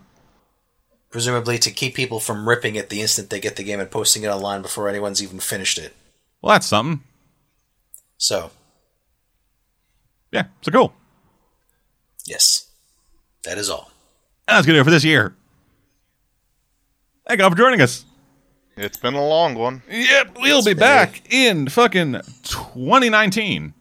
[1.09, 4.21] presumably to keep people from ripping it the instant they get the game and posting
[4.21, 5.95] it online before anyone's even finished it.
[6.43, 7.03] Well, that's something.
[8.19, 8.51] So,
[10.31, 10.93] Yeah, so cool.
[12.27, 12.67] yes,
[13.45, 13.89] that is all.
[14.47, 15.33] That's gonna do it for this year.
[17.27, 18.05] Thank you all for joining us.
[18.79, 19.83] It's been a long one.
[19.89, 23.73] Yep, we'll be been back in fucking 2019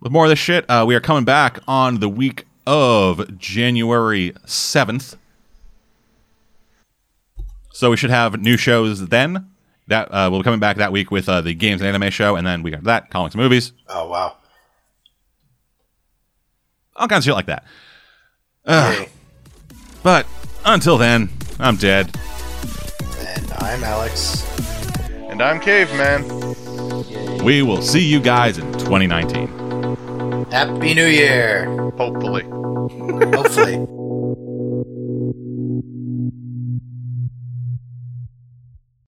[0.00, 0.64] with more of this shit.
[0.68, 5.16] Uh, we are coming back on the week of January 7th.
[7.72, 9.48] So we should have new shows then.
[9.88, 12.36] That uh, we'll be coming back that week with uh, the games and anime show,
[12.36, 14.36] and then we got that comics and movies, Oh wow!
[16.94, 17.64] all kinds of shit like that.
[18.64, 19.08] Hey,
[20.04, 20.26] But
[20.64, 22.16] until then, I'm dead.
[23.62, 24.44] And I'm Alex.
[25.28, 26.26] And I'm Caveman.
[27.44, 30.46] We will see you guys in 2019.
[30.50, 31.66] Happy New Year!
[31.96, 32.42] Hopefully.
[32.42, 33.86] Hopefully.